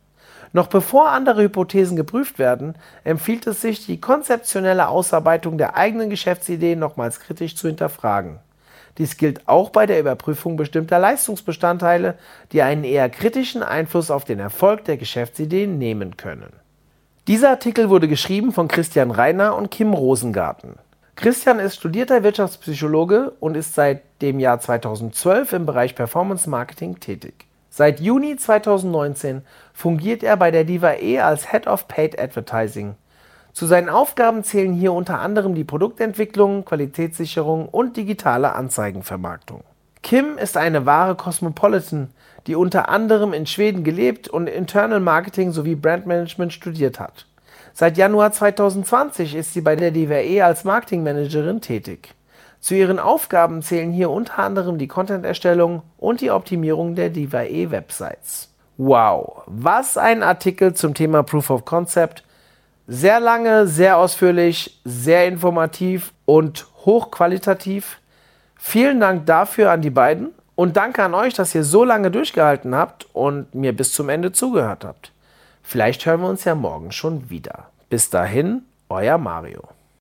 Noch 0.52 0.68
bevor 0.68 1.10
andere 1.10 1.42
Hypothesen 1.42 1.98
geprüft 1.98 2.38
werden, 2.38 2.76
empfiehlt 3.04 3.48
es 3.48 3.62
sich, 3.62 3.88
die 3.88 4.00
konzeptionelle 4.00 4.88
Ausarbeitung 4.88 5.58
der 5.58 5.76
eigenen 5.76 6.12
Geschäftsidee 6.12 6.76
nochmals 6.76 7.20
kritisch 7.20 7.56
zu 7.56 7.68
hinterfragen. 7.68 8.38
Dies 8.98 9.18
gilt 9.18 9.48
auch 9.48 9.72
bei 9.72 9.86
der 9.86 10.00
Überprüfung 10.00 10.56
bestimmter 10.56 11.00
Leistungsbestandteile, 11.00 12.16
die 12.52 12.62
einen 12.62 12.84
eher 12.84 13.10
kritischen 13.10 13.64
Einfluss 13.64 14.12
auf 14.12 14.24
den 14.24 14.39
Erfolg 14.39 14.86
der 14.86 14.98
Geschäftsideen 14.98 15.78
nehmen 15.78 16.18
können. 16.18 16.54
Dieser 17.28 17.50
Artikel 17.50 17.89
wurde 17.89 18.08
geschrieben 18.08 18.52
von 18.52 18.68
Christian 18.68 19.10
Reiner 19.10 19.56
und 19.56 19.72
Kim 19.72 19.94
Rosengarten. 19.94 20.76
Christian 21.16 21.60
ist 21.60 21.76
studierter 21.76 22.24
Wirtschaftspsychologe 22.24 23.32
und 23.39 23.56
ist 23.56 23.76
seit 23.76 24.02
dem 24.22 24.39
Jahr 24.39 24.60
2012 24.60 25.54
im 25.54 25.66
Bereich 25.66 25.96
Performance 25.96 26.50
Marketing 26.50 27.00
tätig. 27.00 27.46
Seit 27.70 28.00
Juni 28.00 28.36
2019 28.36 29.41
fungiert 29.74 30.22
er 30.22 30.38
bei 30.38 30.52
der 30.52 30.64
Diva 30.64 30.94
E 30.94 31.20
als 31.20 31.52
Head 31.52 31.66
of 31.66 31.88
Paid 31.88 32.20
Advertising 32.20 32.96
zu 33.54 33.68
seinen 33.68 33.89
Aufgaben 33.89 34.43
zählen 34.43 34.74
hier 34.74 34.93
unter 34.93 35.20
anderem 35.20 35.54
die 35.54 35.64
Produktentwicklung, 35.64 36.66
Qualitätssicherung 36.66 37.70
und 37.70 37.95
digitale 37.95 38.54
Anzeigenvermarktung. 38.54 39.64
Kim 40.01 40.38
ist 40.38 40.58
eine 40.58 40.86
wahre 40.86 41.16
Cosmopolitan, 41.16 42.10
die 42.47 42.56
unter 42.56 42.89
anderem 42.89 43.32
in 43.32 43.45
Schweden 43.45 43.84
gelebt 43.84 44.28
und 44.28 44.47
Internal 44.47 44.99
Marketing 44.99 45.51
sowie 45.51 45.76
Brandmanagement 45.76 46.51
studiert 46.51 46.99
hat. 46.99 47.28
Seit 47.74 47.97
Januar 47.97 48.32
2020 48.32 49.36
ist 49.36 49.54
sie 49.54 49.62
bei 49.62 49.76
der 49.76 49.91
DWE 49.91 50.43
als 50.43 50.64
Marketingmanagerin 50.64 51.62
tätig. 51.62 52.14
Zu 52.60 52.76
ihren 52.76 52.99
Aufgaben 52.99 53.62
zählen 53.62 53.91
hier 53.91 54.10
unter 54.10 54.39
anderem 54.39 54.78
die 54.78 54.88
Content-Erstellung 54.88 55.84
und 55.97 56.22
die 56.22 56.32
Optimierung 56.32 56.95
der 56.95 57.10
DWE-Websites. 57.10 58.49
Wow, 58.78 59.43
was 59.45 59.97
ein 59.97 60.24
Artikel 60.24 60.74
zum 60.74 60.93
Thema 60.93 61.24
Proof 61.24 61.49
of 61.49 61.66
Concept. 61.66 62.24
Sehr 62.88 63.20
lange, 63.20 63.68
sehr 63.68 63.98
ausführlich, 63.98 64.80
sehr 64.84 65.28
informativ 65.28 66.14
und 66.26 66.68
hochqualitativ. 66.86 68.00
Vielen 68.58 69.00
Dank 69.00 69.26
dafür 69.26 69.72
an 69.72 69.82
die 69.82 69.90
beiden 69.90 70.32
und 70.56 70.78
danke 70.78 71.04
an 71.04 71.14
euch, 71.14 71.34
dass 71.34 71.56
ihr 71.56 71.64
so 71.64 71.84
lange 71.84 72.12
durchgehalten 72.12 72.76
habt 72.76 73.08
und 73.14 73.54
mir 73.56 73.76
bis 73.76 73.94
zum 73.94 74.10
Ende 74.10 74.32
zugehört 74.32 74.84
habt. 74.84 75.12
Vielleicht 75.62 76.06
hören 76.06 76.22
wir 76.22 76.30
uns 76.30 76.44
ja 76.44 76.56
morgen 76.56 76.92
schon 76.92 77.30
wieder. 77.30 77.70
Bis 77.90 78.10
dahin, 78.10 78.64
euer 78.90 79.18
Mario. 79.18 79.72